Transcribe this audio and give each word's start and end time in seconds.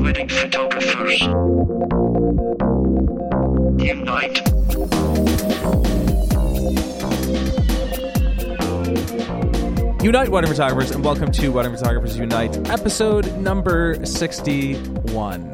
Wedding 0.00 0.28
photographers. 0.30 1.20
Unite. 3.78 4.40
Unite 10.02 10.30
Wedding 10.30 10.50
Photographers, 10.50 10.90
and 10.92 11.04
welcome 11.04 11.30
to 11.30 11.52
Wedding 11.52 11.76
Photographers 11.76 12.16
Unite, 12.16 12.56
episode 12.70 13.36
number 13.36 14.02
61. 14.06 15.50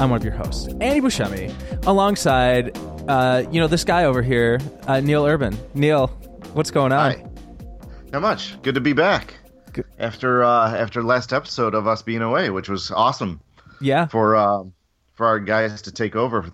I'm 0.00 0.10
one 0.10 0.16
of 0.16 0.24
your 0.24 0.32
hosts, 0.34 0.66
Andy 0.80 1.00
Buscemi, 1.00 1.54
alongside, 1.86 2.76
uh, 3.08 3.44
you 3.52 3.60
know, 3.60 3.68
this 3.68 3.84
guy 3.84 4.06
over 4.06 4.20
here, 4.20 4.58
uh, 4.88 4.98
Neil 4.98 5.24
Urban. 5.24 5.56
Neil, 5.72 6.10
what's 6.56 6.70
going 6.70 6.92
on? 6.92 7.12
Hi. 7.12 7.24
Not 8.12 8.22
much. 8.22 8.60
Good 8.62 8.74
to 8.76 8.80
be 8.80 8.92
back. 8.92 9.34
Good. 9.72 9.84
After 9.98 10.42
uh, 10.42 10.74
after 10.74 11.02
last 11.02 11.32
episode 11.32 11.74
of 11.74 11.86
us 11.86 12.02
being 12.02 12.22
away, 12.22 12.50
which 12.50 12.68
was 12.68 12.90
awesome 12.90 13.40
Yeah. 13.80 14.06
for 14.06 14.36
uh, 14.36 14.64
for 15.14 15.26
our 15.26 15.38
guys 15.38 15.82
to 15.82 15.92
take 15.92 16.16
over. 16.16 16.50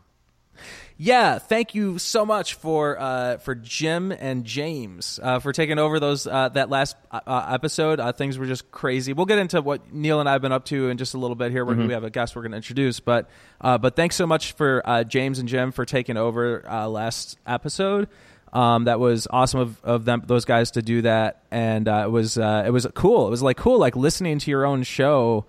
Yeah, 0.99 1.39
thank 1.39 1.75
you 1.75 1.99
so 1.99 2.25
much 2.25 2.55
for 2.55 3.01
uh, 3.01 3.39
for 3.39 3.55
Jim 3.57 4.13
and 4.13 4.45
James 4.45 5.19
uh, 5.23 5.39
for 5.41 5.53
taking 5.53 5.79
over 5.79 5.99
those 5.99 6.27
uh, 6.27 6.51
that 6.51 6.69
last 6.71 6.97
uh, 7.11 7.21
uh, 7.27 7.47
episode. 7.51 7.99
Uh, 7.99 8.13
things 8.13 8.39
were 8.39 8.47
just 8.47 8.71
crazy. 8.71 9.13
We'll 9.13 9.27
get 9.27 9.39
into 9.39 9.61
what 9.63 9.93
Neil 9.93 10.21
and 10.21 10.29
I 10.29 10.33
have 10.33 10.43
been 10.43 10.53
up 10.53 10.65
to 10.67 10.91
in 10.91 10.99
just 10.99 11.15
a 11.15 11.19
little 11.19 11.35
bit 11.35 11.51
here. 11.51 11.65
We're, 11.65 11.75
We 11.75 11.93
have 11.93 12.05
a 12.05 12.11
guest 12.11 12.37
we're 12.37 12.43
going 12.43 12.53
to 12.53 12.57
introduce, 12.59 13.01
but 13.01 13.29
uh, 13.61 13.79
but 13.79 13.97
thanks 13.97 14.15
so 14.17 14.27
much 14.27 14.53
for 14.53 14.83
uh, 14.85 15.03
James 15.03 15.39
and 15.41 15.49
Jim 15.49 15.73
for 15.73 15.85
taking 15.85 16.17
over 16.17 16.63
uh, 16.69 16.87
last 16.89 17.37
episode. 17.47 18.09
Um, 18.53 18.85
that 18.85 19.01
was 19.01 19.27
awesome 19.31 19.61
of, 19.61 19.81
of 19.83 20.05
them 20.05 20.23
those 20.27 20.45
guys 20.45 20.73
to 20.73 20.83
do 20.83 21.03
that, 21.03 21.43
and 21.51 21.89
uh, 21.89 22.03
it 22.07 22.11
was 22.11 22.37
uh, 22.37 22.65
it 22.67 22.71
was 22.71 22.87
cool. 22.95 23.27
It 23.27 23.31
was 23.31 23.43
like 23.43 23.57
cool, 23.57 23.79
like 23.79 23.97
listening 23.97 24.39
to 24.41 24.51
your 24.51 24.67
own 24.67 24.83
show, 24.83 25.47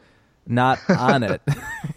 not 0.48 0.80
on 0.90 1.24
it. 1.24 1.42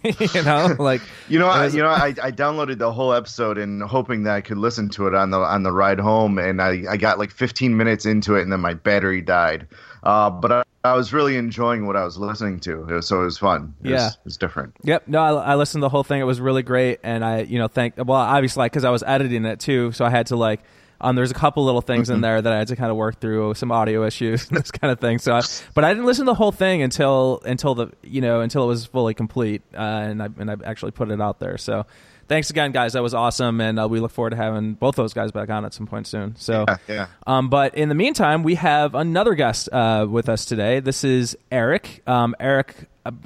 you 0.35 0.43
know, 0.43 0.75
like 0.79 1.01
You 1.29 1.39
know, 1.39 1.47
it 1.47 1.53
I, 1.53 1.65
was- 1.67 1.75
you 1.77 1.83
know, 1.83 1.89
I, 1.91 2.07
I 2.23 2.33
downloaded 2.33 2.79
the 2.79 2.93
whole 2.93 3.13
episode 3.13 3.57
and 3.59 3.83
hoping 3.83 4.25
that 4.25 4.35
I 4.35 4.41
could 4.41 4.59
listen 4.59 4.89
to 4.91 5.07
it 5.07 5.15
on 5.15 5.31
the 5.31 5.39
on 5.39 5.63
the 5.63 5.71
ride 5.73 6.01
home, 6.01 6.39
and 6.39 6.61
I, 6.61 6.83
I 6.91 6.97
got 6.97 7.19
like 7.21 7.31
15 7.31 7.77
minutes 7.77 8.05
into 8.05 8.35
it, 8.35 8.43
and 8.43 8.51
then 8.51 8.61
my 8.61 8.75
battery 8.75 9.21
died. 9.21 9.69
Uh, 10.03 10.29
but 10.31 10.51
I, 10.53 10.63
I 10.85 10.95
was 10.95 11.13
really 11.13 11.37
enjoying 11.37 11.87
what 11.87 11.97
I 11.97 12.05
was 12.05 12.17
listening 12.17 12.59
to, 12.61 12.83
It 12.89 12.93
was- 12.93 13.07
so 13.07 13.21
it 13.23 13.25
was 13.27 13.39
fun. 13.39 13.75
It 13.85 13.91
Yeah. 13.91 13.97
was, 14.07 14.13
it 14.15 14.25
was 14.25 14.37
different. 14.39 14.75
Yep. 14.83 15.07
No, 15.07 15.21
I, 15.21 15.53
I 15.53 15.55
listened 15.55 15.83
to 15.83 15.85
the 15.85 15.89
whole 15.89 16.05
thing. 16.05 16.21
It 16.21 16.25
was 16.25 16.41
really 16.41 16.63
great, 16.65 16.99
and 17.05 17.25
I, 17.25 17.43
you 17.43 17.59
know, 17.61 17.69
thank. 17.69 17.95
Well, 17.97 18.13
obviously, 18.13 18.61
like 18.63 18.73
because 18.73 18.85
I 18.85 18.91
was 18.91 19.05
editing 19.05 19.45
it 19.45 19.61
too, 19.61 19.93
so 19.93 20.05
I 20.05 20.11
had 20.11 20.27
to 20.29 20.37
like. 20.37 20.61
Um, 21.01 21.17
there's 21.17 21.31
a 21.31 21.35
couple 21.35 21.65
little 21.65 21.81
things 21.83 22.11
in 22.11 22.21
there 22.21 22.41
that 22.41 22.53
I 22.53 22.59
had 22.59 22.69
to 22.69 22.77
kind 22.77 22.91
of 22.91 22.97
work 22.97 23.21
through, 23.21 23.55
some 23.55 23.71
audio 23.71 24.05
issues, 24.07 24.49
and 24.49 24.59
this 24.59 24.71
kind 24.71 24.91
of 24.93 24.99
thing. 25.01 25.19
So, 25.19 25.35
I, 25.35 25.43
but 25.75 25.85
I 25.85 25.91
didn't 25.93 26.07
listen 26.07 26.25
to 26.27 26.31
the 26.31 26.35
whole 26.35 26.53
thing 26.53 26.83
until 26.83 27.41
until 27.45 27.75
the 27.75 27.93
you 28.03 28.21
know 28.21 28.41
until 28.41 28.65
it 28.65 28.69
was 28.69 28.87
fully 28.87 29.15
complete, 29.15 29.63
uh, 29.75 29.79
and 29.79 30.23
I 30.23 30.29
and 30.39 30.51
I 30.51 30.57
actually 30.65 30.93
put 30.93 31.11
it 31.11 31.21
out 31.21 31.39
there. 31.39 31.59
So, 31.59 31.85
thanks 32.29 32.51
again, 32.51 32.73
guys. 32.73 32.95
That 32.95 33.03
was 33.03 33.15
awesome, 33.15 33.61
and 33.61 33.79
uh, 33.79 33.89
we 33.89 34.01
look 34.01 34.11
forward 34.13 34.31
to 34.31 34.37
having 34.37 34.75
both 34.75 34.97
those 34.97 35.13
guys 35.13 35.33
back 35.33 35.51
on 35.51 35.65
at 35.65 35.75
some 35.75 35.87
point 35.87 36.07
soon. 36.07 36.35
So, 36.37 36.65
Yeah, 36.69 36.77
yeah. 36.89 37.07
um, 37.27 37.49
but 37.51 37.75
in 37.75 37.89
the 37.89 37.95
meantime, 37.95 38.43
we 38.43 38.55
have 38.57 38.95
another 38.95 39.35
guest 39.35 39.69
uh, 39.73 40.07
with 40.09 40.29
us 40.29 40.45
today. 40.45 40.81
This 40.81 41.05
is 41.05 41.37
Eric. 41.53 42.03
Um, 42.07 42.35
Eric, 42.41 42.75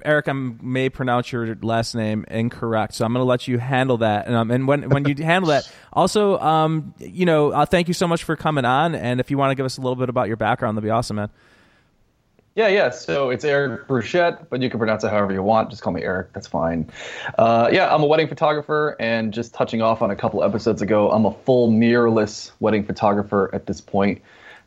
Eric, 0.04 0.28
I 0.28 0.32
may 0.32 0.88
pronounce 0.88 1.32
your 1.32 1.54
last 1.62 1.94
name 1.94 2.24
incorrect, 2.28 2.94
so 2.94 3.04
I'm 3.04 3.12
going 3.12 3.22
to 3.22 3.28
let 3.28 3.48
you 3.48 3.58
handle 3.58 3.98
that. 3.98 4.26
And, 4.26 4.34
um, 4.34 4.50
and 4.50 4.66
when 4.66 4.88
when 4.90 5.04
you 5.06 5.14
handle 5.22 5.50
that, 5.50 5.70
also, 5.92 6.38
um, 6.38 6.94
you 6.98 7.26
know, 7.26 7.50
uh, 7.50 7.66
thank 7.66 7.88
you 7.88 7.94
so 7.94 8.06
much 8.06 8.24
for 8.24 8.36
coming 8.36 8.64
on. 8.64 8.94
And 8.94 9.20
if 9.20 9.30
you 9.30 9.38
want 9.38 9.50
to 9.50 9.54
give 9.54 9.66
us 9.66 9.78
a 9.78 9.80
little 9.80 9.96
bit 9.96 10.08
about 10.08 10.28
your 10.28 10.36
background, 10.36 10.76
that'd 10.76 10.86
be 10.86 10.90
awesome, 10.90 11.16
man. 11.16 11.30
Yeah, 12.56 12.66
yeah. 12.66 12.90
So 12.90 13.30
it's 13.30 13.44
Eric 13.44 13.86
Bruchette, 13.86 14.50
but 14.50 14.60
you 14.60 14.68
can 14.68 14.78
pronounce 14.78 15.04
it 15.04 15.10
however 15.10 15.32
you 15.32 15.42
want. 15.42 15.70
Just 15.70 15.82
call 15.82 15.92
me 15.92 16.02
Eric. 16.02 16.32
That's 16.32 16.48
fine. 16.48 16.90
Uh, 17.38 17.70
yeah, 17.72 17.94
I'm 17.94 18.02
a 18.02 18.06
wedding 18.06 18.26
photographer, 18.26 18.96
and 18.98 19.32
just 19.32 19.54
touching 19.54 19.82
off 19.82 20.02
on 20.02 20.10
a 20.10 20.16
couple 20.16 20.42
episodes 20.42 20.82
ago, 20.82 21.10
I'm 21.10 21.26
a 21.26 21.32
full 21.32 21.70
mirrorless 21.70 22.50
wedding 22.58 22.84
photographer 22.84 23.50
at 23.54 23.66
this 23.66 23.80
point. 23.80 24.20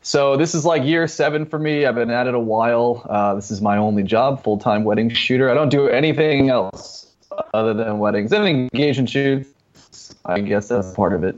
So 0.04 0.36
this 0.36 0.54
is 0.54 0.66
like 0.66 0.84
year 0.84 1.08
seven 1.08 1.46
for 1.46 1.58
me. 1.58 1.86
I've 1.86 1.94
been 1.94 2.10
at 2.10 2.26
it 2.26 2.34
a 2.34 2.38
while. 2.38 3.06
Uh, 3.08 3.34
this 3.34 3.50
is 3.50 3.62
my 3.62 3.78
only 3.78 4.02
job, 4.02 4.44
full 4.44 4.58
time 4.58 4.84
wedding 4.84 5.08
shooter. 5.08 5.50
I 5.50 5.54
don't 5.54 5.70
do 5.70 5.88
anything 5.88 6.50
else 6.50 7.10
other 7.54 7.72
than 7.72 7.98
weddings 7.98 8.30
and 8.30 8.46
engagement 8.46 9.08
shoots. 9.08 10.14
I 10.26 10.40
guess 10.40 10.68
that's 10.68 10.92
part 10.92 11.14
of 11.14 11.24
it. 11.24 11.36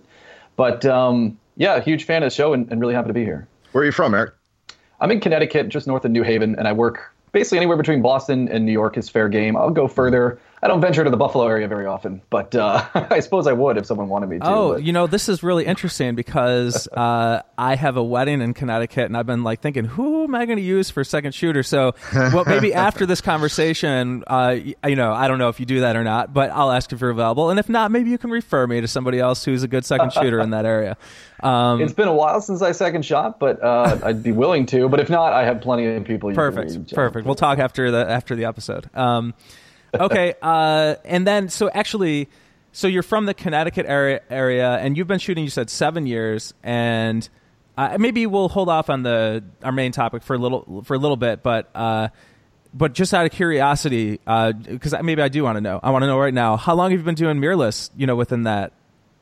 But 0.57 0.85
um, 0.85 1.39
yeah, 1.57 1.81
huge 1.81 2.05
fan 2.05 2.25
of 2.25 2.27
the 2.27 2.35
show 2.35 2.55
and, 2.55 2.69
and 2.73 2.81
really 2.81 2.95
happy 2.95 3.07
to 3.07 3.15
be 3.15 3.23
here. 3.23 3.47
Where 3.71 3.83
are 3.83 3.85
you 3.85 3.93
from, 3.93 4.15
Eric? 4.15 4.35
I'm 5.01 5.13
in 5.13 5.21
Connecticut, 5.21 5.69
just 5.69 5.87
north 5.87 6.05
of 6.05 6.11
New 6.11 6.25
Haven, 6.25 6.57
and 6.59 6.67
I 6.67 6.73
work 6.73 7.15
basically 7.31 7.59
anywhere 7.59 7.77
between 7.77 8.03
Boston 8.03 8.49
and 8.49 8.67
New 8.67 8.73
York 8.73 8.99
is 8.99 9.09
fair 9.09 9.29
game. 9.29 9.57
I'll 9.57 9.71
go 9.71 9.87
further. 9.87 10.41
I 10.67 10.69
don't 10.69 10.81
venture 10.81 11.05
to 11.05 11.11
the 11.11 11.17
Buffalo 11.17 11.47
area 11.47 11.69
very 11.69 11.87
often, 11.87 12.23
but 12.29 12.53
uh, 12.57 12.85
I 12.95 13.21
suppose 13.21 13.47
I 13.47 13.53
would 13.53 13.77
if 13.77 13.87
someone 13.87 14.09
wanted 14.09 14.29
me 14.29 14.41
to. 14.41 14.45
Oh, 14.49 14.73
but- 14.73 14.83
you 14.83 14.93
know, 14.93 15.07
this 15.07 15.29
is 15.29 15.45
really 15.45 15.65
interesting 15.65 16.17
because 16.17 16.89
uh, 16.93 17.43
I 17.57 17.77
have 17.77 17.97
a 17.97 18.03
wedding 18.03 18.41
in 18.41 18.53
Connecticut, 18.53 19.05
and 19.05 19.17
I've 19.17 19.27
been 19.27 19.45
like 19.45 19.61
thinking, 19.61 19.85
who 19.85 20.25
am 20.25 20.35
I 20.35 20.45
going 20.45 20.59
to 20.59 20.65
use 20.65 20.91
for 20.91 21.05
second 21.05 21.37
shooter? 21.37 21.63
So, 21.63 21.95
well, 22.13 22.43
maybe 22.47 22.75
after 22.89 23.07
this 23.07 23.21
conversation, 23.21 24.25
uh, 24.27 24.57
you 24.85 24.97
know, 24.97 25.13
I 25.13 25.29
don't 25.29 25.39
know 25.39 25.51
if 25.51 25.61
you 25.61 25.67
do 25.67 25.83
that 25.83 25.95
or 25.95 26.03
not, 26.03 26.35
but 26.35 26.51
I'll 26.51 26.73
ask 26.73 26.93
if 26.93 27.01
you're 27.01 27.11
available, 27.11 27.51
and 27.51 27.61
if 27.61 27.69
not, 27.69 27.93
maybe 27.93 28.11
you 28.11 28.19
can 28.19 28.31
refer 28.31 28.67
me 28.67 28.81
to 28.81 28.89
somebody 28.89 29.21
else 29.21 29.45
who's 29.45 29.63
a 29.63 29.69
good 29.69 29.85
second 29.85 30.13
shooter 30.15 30.41
in 30.41 30.51
that 30.51 30.67
area. 30.67 30.97
Um, 31.45 31.81
it's 31.81 31.93
been 31.93 32.09
a 32.09 32.13
while 32.13 32.41
since 32.41 32.61
I 32.61 32.73
second 32.73 33.05
shot, 33.05 33.39
but 33.39 33.63
uh, 33.63 34.01
I'd 34.03 34.25
be 34.25 34.33
willing 34.33 34.67
to. 34.67 34.89
But 34.89 34.99
if 34.99 35.11
not, 35.11 35.33
I 35.33 35.45
have 35.45 35.61
plenty 35.61 35.87
of 35.87 36.03
people. 36.03 36.31
You 36.31 36.35
perfect, 36.35 36.93
perfect. 36.93 37.25
We'll 37.25 37.37
talk 37.37 37.61
after 37.61 37.93
the 37.93 38.11
after 38.11 38.35
the 38.35 38.47
episode. 38.47 38.91
Um, 38.97 39.33
okay, 39.95 40.35
uh, 40.43 40.97
and 41.05 41.27
then 41.27 41.49
so 41.49 41.71
actually, 41.71 42.29
so 42.73 42.89
you're 42.89 43.03
from 43.03 43.27
the 43.27 43.35
Connecticut 43.35 43.87
area, 43.87 44.21
area, 44.31 44.77
and 44.77 44.97
you've 44.97 45.07
been 45.07 45.19
shooting. 45.19 45.45
You 45.45 45.51
said 45.51 45.71
seven 45.71 46.07
years, 46.07 46.55
and 46.63 47.29
uh, 47.77 47.97
maybe 47.99 48.27
we'll 48.27 48.49
hold 48.49 48.69
off 48.69 48.91
on 48.91 49.03
the 49.03 49.45
our 49.63 49.73
main 49.73 49.93
topic 49.93 50.23
for 50.23 50.35
a 50.35 50.39
little 50.39 50.83
for 50.85 50.95
a 50.95 50.99
little 50.99 51.17
bit, 51.17 51.43
but. 51.43 51.71
Uh, 51.75 52.09
but 52.75 52.93
just 52.93 53.15
out 53.15 53.25
of 53.25 53.33
curiosity, 53.33 54.21
because 54.27 54.95
maybe 55.03 55.23
I 55.23 55.29
do 55.29 55.43
want 55.43 55.57
to 55.57 55.63
know. 55.63 55.81
I 55.83 55.93
want 55.93 56.03
to 56.03 56.07
know 56.07 56.19
right 56.19 56.35
now. 56.35 56.59
How 56.59 56.75
long 56.75 56.91
have 56.91 57.01
you 57.01 57.05
been 57.05 57.15
doing 57.15 57.39
mirrorless? 57.39 57.89
You 57.97 58.07
know, 58.07 58.17
within 58.17 58.43
that 58.43 58.75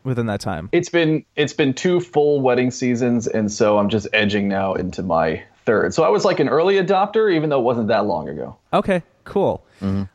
within 0.05 0.27
that 0.27 0.41
time. 0.41 0.69
It's 0.73 0.89
been 0.89 1.25
it's 1.35 1.53
been 1.53 1.75
two 1.75 2.01
full 2.01 2.41
wedding 2.41 2.71
seasons, 2.71 3.27
and 3.27 3.51
so 3.51 3.79
I'm 3.79 3.89
just 3.89 4.07
edging 4.13 4.49
now 4.49 4.75
into 4.75 5.03
my 5.03 5.43
third. 5.65 5.95
So 5.95 6.05
I 6.05 6.09
was 6.11 6.25
like 6.25 6.41
an 6.41 6.49
early 6.49 6.77
adopter, 6.77 7.35
even 7.35 7.51
though 7.51 7.59
it 7.59 7.65
wasn't 7.65 7.89
that 7.89 8.07
long 8.07 8.29
ago. 8.29 8.57
Okay, 8.73 9.03
cool. 9.25 9.65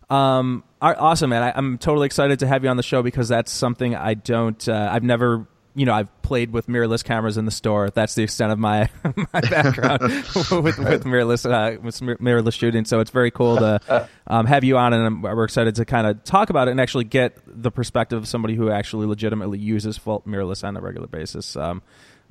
Um, 0.09 0.63
awesome, 0.81 1.29
man. 1.29 1.43
I, 1.43 1.53
I'm 1.55 1.77
totally 1.77 2.05
excited 2.05 2.39
to 2.39 2.47
have 2.47 2.63
you 2.63 2.69
on 2.69 2.77
the 2.77 2.83
show 2.83 3.03
because 3.03 3.29
that's 3.29 3.51
something 3.51 3.95
I 3.95 4.13
don't. 4.13 4.67
Uh, 4.67 4.89
I've 4.91 5.03
never, 5.03 5.47
you 5.75 5.85
know, 5.85 5.93
I've 5.93 6.21
played 6.21 6.51
with 6.51 6.67
mirrorless 6.67 7.03
cameras 7.03 7.37
in 7.37 7.45
the 7.45 7.51
store. 7.51 7.89
That's 7.89 8.15
the 8.15 8.23
extent 8.23 8.51
of 8.51 8.59
my 8.59 8.89
my 9.33 9.41
background 9.41 10.01
with, 10.01 10.77
with 10.77 11.03
mirrorless 11.03 11.49
uh, 11.49 11.79
with 11.81 11.99
mirrorless 11.99 12.53
shooting. 12.53 12.85
So 12.85 12.99
it's 12.99 13.11
very 13.11 13.31
cool 13.31 13.57
to 13.57 14.07
um, 14.27 14.45
have 14.45 14.63
you 14.63 14.77
on, 14.77 14.93
and 14.93 15.05
I'm, 15.05 15.21
we're 15.21 15.43
excited 15.43 15.75
to 15.75 15.85
kind 15.85 16.07
of 16.07 16.23
talk 16.23 16.49
about 16.49 16.67
it 16.67 16.71
and 16.71 16.81
actually 16.81 17.05
get 17.05 17.37
the 17.45 17.71
perspective 17.71 18.17
of 18.17 18.27
somebody 18.27 18.55
who 18.55 18.69
actually 18.71 19.07
legitimately 19.07 19.59
uses 19.59 19.97
full 19.97 20.21
mirrorless 20.21 20.63
on 20.63 20.77
a 20.77 20.81
regular 20.81 21.07
basis. 21.07 21.55
Um, 21.55 21.81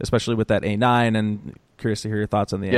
especially 0.00 0.34
with 0.34 0.48
that 0.48 0.62
A9, 0.62 1.18
and 1.18 1.58
curious 1.78 2.02
to 2.02 2.08
hear 2.08 2.18
your 2.18 2.26
thoughts 2.26 2.52
on 2.52 2.60
the 2.60 2.68
A9. 2.68 2.74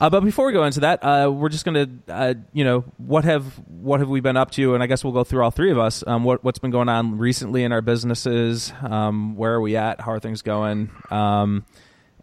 Uh, 0.00 0.08
but 0.08 0.20
before 0.20 0.46
we 0.46 0.52
go 0.52 0.64
into 0.64 0.80
that, 0.80 1.02
uh, 1.02 1.30
we're 1.30 1.48
just 1.48 1.64
going 1.64 1.74
to, 2.06 2.12
uh, 2.12 2.34
you 2.52 2.64
know, 2.64 2.84
what 2.98 3.24
have 3.24 3.44
what 3.68 4.00
have 4.00 4.08
we 4.08 4.20
been 4.20 4.36
up 4.36 4.50
to? 4.52 4.74
And 4.74 4.82
I 4.82 4.86
guess 4.86 5.02
we'll 5.02 5.12
go 5.12 5.24
through 5.24 5.42
all 5.42 5.50
three 5.50 5.70
of 5.70 5.78
us. 5.78 6.04
Um, 6.06 6.24
what 6.24 6.44
what's 6.44 6.58
been 6.58 6.70
going 6.70 6.88
on 6.88 7.18
recently 7.18 7.64
in 7.64 7.72
our 7.72 7.82
businesses? 7.82 8.72
Um, 8.82 9.36
where 9.36 9.52
are 9.52 9.60
we 9.60 9.76
at? 9.76 10.00
How 10.00 10.12
are 10.12 10.20
things 10.20 10.42
going? 10.42 10.90
Um, 11.10 11.66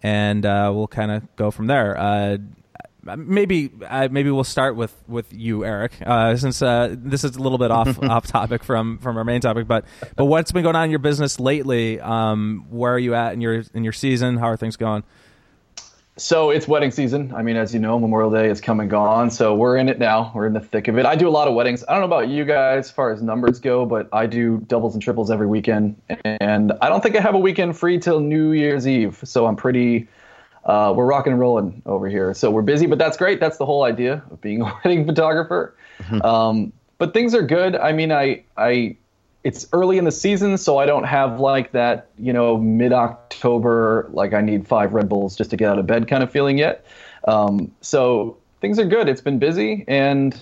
and 0.01 0.45
uh, 0.45 0.71
we'll 0.73 0.87
kind 0.87 1.11
of 1.11 1.35
go 1.35 1.51
from 1.51 1.67
there. 1.67 1.97
Uh, 1.97 2.37
maybe 3.15 3.71
uh, 3.87 4.07
maybe 4.11 4.31
we'll 4.31 4.43
start 4.43 4.75
with 4.75 4.93
with 5.07 5.31
you, 5.33 5.63
Eric, 5.63 5.93
uh, 6.05 6.35
since 6.35 6.61
uh, 6.61 6.95
this 6.97 7.23
is 7.23 7.35
a 7.35 7.41
little 7.41 7.57
bit 7.57 7.71
off 7.71 8.01
off 8.03 8.27
topic 8.27 8.63
from 8.63 8.97
from 8.99 9.17
our 9.17 9.23
main 9.23 9.41
topic. 9.41 9.67
But 9.67 9.85
but 10.15 10.25
what's 10.25 10.51
been 10.51 10.63
going 10.63 10.75
on 10.75 10.85
in 10.85 10.89
your 10.89 10.99
business 10.99 11.39
lately? 11.39 11.99
Um, 11.99 12.65
where 12.69 12.93
are 12.93 12.99
you 12.99 13.13
at 13.13 13.33
in 13.33 13.41
your 13.41 13.63
in 13.73 13.83
your 13.83 13.93
season? 13.93 14.37
How 14.37 14.47
are 14.47 14.57
things 14.57 14.77
going? 14.77 15.03
So 16.19 16.49
it's 16.49 16.67
wedding 16.67 16.89
season. 16.89 17.31
I 17.35 17.43
mean, 17.43 17.57
as 17.57 17.75
you 17.75 17.79
know, 17.79 17.99
Memorial 17.99 18.31
Day 18.31 18.49
is 18.49 18.59
come 18.59 18.79
and 18.79 18.89
gone. 18.89 19.29
So 19.29 19.53
we're 19.53 19.77
in 19.77 19.87
it 19.87 19.99
now. 19.99 20.31
We're 20.33 20.47
in 20.47 20.53
the 20.53 20.59
thick 20.59 20.87
of 20.87 20.97
it. 20.97 21.05
I 21.05 21.15
do 21.15 21.27
a 21.27 21.29
lot 21.29 21.47
of 21.47 21.53
weddings. 21.53 21.83
I 21.87 21.91
don't 21.91 22.01
know 22.01 22.07
about 22.07 22.27
you 22.27 22.43
guys 22.43 22.85
as 22.85 22.91
far 22.91 23.11
as 23.11 23.21
numbers 23.21 23.59
go, 23.59 23.85
but 23.85 24.09
I 24.11 24.25
do 24.25 24.57
doubles 24.65 24.95
and 24.95 25.01
triples 25.01 25.29
every 25.29 25.45
weekend. 25.45 26.01
And 26.23 26.73
I 26.81 26.89
don't 26.89 27.03
think 27.03 27.15
I 27.15 27.21
have 27.21 27.35
a 27.35 27.39
weekend 27.39 27.77
free 27.77 27.99
till 27.99 28.19
New 28.19 28.53
Year's 28.53 28.87
Eve. 28.87 29.19
So 29.23 29.45
I'm 29.45 29.55
pretty, 29.55 30.07
uh, 30.65 30.91
we're 30.95 31.05
rocking 31.05 31.33
and 31.33 31.39
rolling 31.39 31.83
over 31.85 32.09
here. 32.09 32.33
So 32.33 32.49
we're 32.49 32.63
busy, 32.63 32.87
but 32.87 32.97
that's 32.97 33.15
great. 33.15 33.39
That's 33.39 33.57
the 33.57 33.65
whole 33.67 33.83
idea 33.83 34.23
of 34.31 34.41
being 34.41 34.61
a 34.63 34.65
wedding 34.83 35.05
photographer. 35.05 35.75
Um, 36.21 36.73
but 36.97 37.13
things 37.13 37.35
are 37.35 37.43
good. 37.43 37.75
I 37.75 37.91
mean, 37.91 38.11
I, 38.11 38.43
I, 38.57 38.97
it's 39.47 39.65
early 39.71 39.97
in 39.97 40.03
the 40.03 40.11
season, 40.11 40.57
so 40.57 40.77
I 40.77 40.85
don't 40.85 41.05
have 41.05 41.39
like 41.39 41.71
that, 41.71 42.09
you 42.19 42.33
know, 42.33 42.57
mid 42.57 42.91
October, 42.91 44.09
like 44.11 44.33
I 44.33 44.41
need 44.41 44.67
five 44.67 44.91
Red 44.93 45.07
Bulls 45.07 45.37
just 45.37 45.51
to 45.51 45.55
get 45.55 45.69
out 45.69 45.79
of 45.79 45.87
bed 45.87 46.09
kind 46.09 46.21
of 46.21 46.29
feeling 46.29 46.57
yet. 46.57 46.85
Um, 47.29 47.71
so 47.79 48.35
things 48.59 48.77
are 48.77 48.83
good. 48.83 49.07
It's 49.07 49.21
been 49.21 49.39
busy, 49.39 49.85
and 49.87 50.37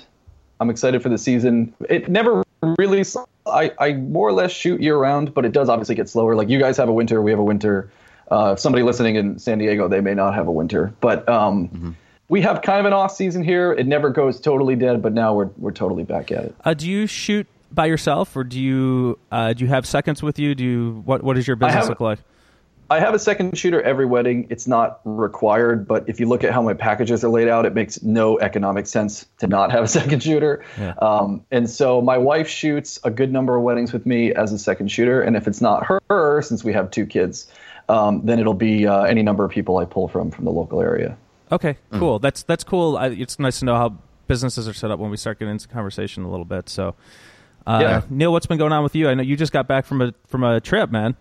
I'm 0.59 0.71
excited 0.71 1.03
for 1.03 1.09
the 1.09 1.19
season. 1.19 1.71
It 1.87 2.09
never 2.09 2.43
really, 2.79 3.05
I, 3.45 3.71
I 3.77 3.93
more 3.93 4.27
or 4.27 4.33
less 4.33 4.51
shoot 4.51 4.81
year 4.81 4.97
round, 4.97 5.35
but 5.35 5.45
it 5.45 5.51
does 5.51 5.69
obviously 5.69 5.93
get 5.93 6.09
slower. 6.09 6.35
Like 6.35 6.49
you 6.49 6.57
guys 6.57 6.75
have 6.77 6.89
a 6.89 6.93
winter, 6.93 7.21
we 7.21 7.29
have 7.29 7.39
a 7.39 7.43
winter. 7.43 7.91
Uh, 8.31 8.53
if 8.53 8.59
somebody 8.59 8.83
listening 8.83 9.17
in 9.17 9.37
San 9.37 9.59
Diego, 9.59 9.87
they 9.87 10.01
may 10.01 10.15
not 10.15 10.33
have 10.33 10.47
a 10.47 10.51
winter, 10.51 10.91
but 10.99 11.29
um, 11.29 11.67
mm-hmm. 11.67 11.91
we 12.29 12.41
have 12.41 12.63
kind 12.63 12.79
of 12.79 12.87
an 12.87 12.93
off 12.93 13.15
season 13.15 13.43
here. 13.43 13.71
It 13.71 13.85
never 13.85 14.09
goes 14.09 14.39
totally 14.41 14.75
dead, 14.75 15.03
but 15.03 15.13
now 15.13 15.35
we're 15.35 15.51
we're 15.57 15.69
totally 15.73 16.05
back 16.05 16.31
at 16.31 16.45
it. 16.45 16.55
Uh, 16.65 16.73
do 16.73 16.89
you 16.89 17.05
shoot 17.05 17.45
by 17.75 17.85
yourself, 17.85 18.35
or 18.35 18.43
do 18.43 18.59
you 18.59 19.19
uh, 19.31 19.53
do 19.53 19.63
you 19.63 19.69
have 19.69 19.85
seconds 19.85 20.23
with 20.23 20.39
you? 20.39 20.55
Do 20.55 20.63
you 20.63 21.03
what 21.05 21.23
what 21.23 21.35
does 21.35 21.47
your 21.47 21.55
business 21.55 21.87
look 21.89 21.99
like? 21.99 22.19
I 22.89 22.99
have 22.99 23.15
a 23.15 23.19
second 23.19 23.57
shooter 23.57 23.81
every 23.81 24.05
wedding. 24.05 24.45
It's 24.51 24.67
not 24.67 25.01
required, 25.05 25.87
but 25.87 26.07
if 26.07 26.19
you 26.19 26.27
look 26.27 26.43
at 26.43 26.53
how 26.53 26.61
my 26.61 26.75
packages 26.75 27.23
are 27.23 27.29
laid 27.29 27.47
out, 27.47 27.65
it 27.65 27.73
makes 27.73 28.03
no 28.03 28.39
economic 28.39 28.85
sense 28.85 29.25
to 29.39 29.47
not 29.47 29.71
have 29.71 29.83
a 29.83 29.87
second 29.99 30.21
shooter. 30.21 30.63
Yeah. 30.77 30.93
Um, 31.01 31.43
and 31.49 31.67
so 31.67 31.99
my 31.99 32.19
wife 32.19 32.47
shoots 32.47 32.99
a 33.03 33.09
good 33.09 33.31
number 33.31 33.55
of 33.55 33.63
weddings 33.63 33.91
with 33.91 34.05
me 34.05 34.33
as 34.33 34.53
a 34.53 34.59
second 34.59 34.91
shooter, 34.91 35.21
and 35.21 35.35
if 35.35 35.47
it's 35.47 35.61
not 35.61 35.85
her, 36.09 36.41
since 36.43 36.63
we 36.63 36.73
have 36.73 36.91
two 36.91 37.07
kids, 37.07 37.47
um, 37.89 38.21
then 38.23 38.39
it'll 38.39 38.53
be 38.53 38.85
uh, 38.85 39.03
any 39.03 39.23
number 39.23 39.43
of 39.43 39.51
people 39.51 39.77
I 39.77 39.85
pull 39.85 40.07
from 40.07 40.29
from 40.29 40.45
the 40.45 40.51
local 40.51 40.79
area. 40.81 41.17
Okay, 41.51 41.77
mm. 41.91 41.99
cool. 41.99 42.19
Mm. 42.19 42.21
That's 42.21 42.43
that's 42.43 42.63
cool. 42.63 42.97
I, 42.97 43.07
it's 43.07 43.39
nice 43.39 43.59
to 43.59 43.65
know 43.65 43.75
how 43.75 43.97
businesses 44.27 44.67
are 44.67 44.73
set 44.73 44.91
up 44.91 44.99
when 44.99 45.11
we 45.11 45.17
start 45.17 45.39
getting 45.39 45.53
into 45.53 45.67
conversation 45.67 46.23
a 46.23 46.29
little 46.29 46.45
bit. 46.45 46.69
So, 46.69 46.95
uh, 47.67 47.79
yeah. 47.81 48.01
Neil, 48.09 48.31
what's 48.31 48.45
been 48.45 48.57
going 48.57 48.73
on 48.73 48.83
with 48.83 48.95
you? 48.95 49.09
I 49.09 49.13
know 49.13 49.23
you 49.23 49.35
just 49.35 49.53
got 49.53 49.67
back 49.67 49.85
from 49.85 50.01
a 50.01 50.13
from 50.27 50.43
a 50.43 50.59
trip, 50.59 50.91
man. 50.91 51.15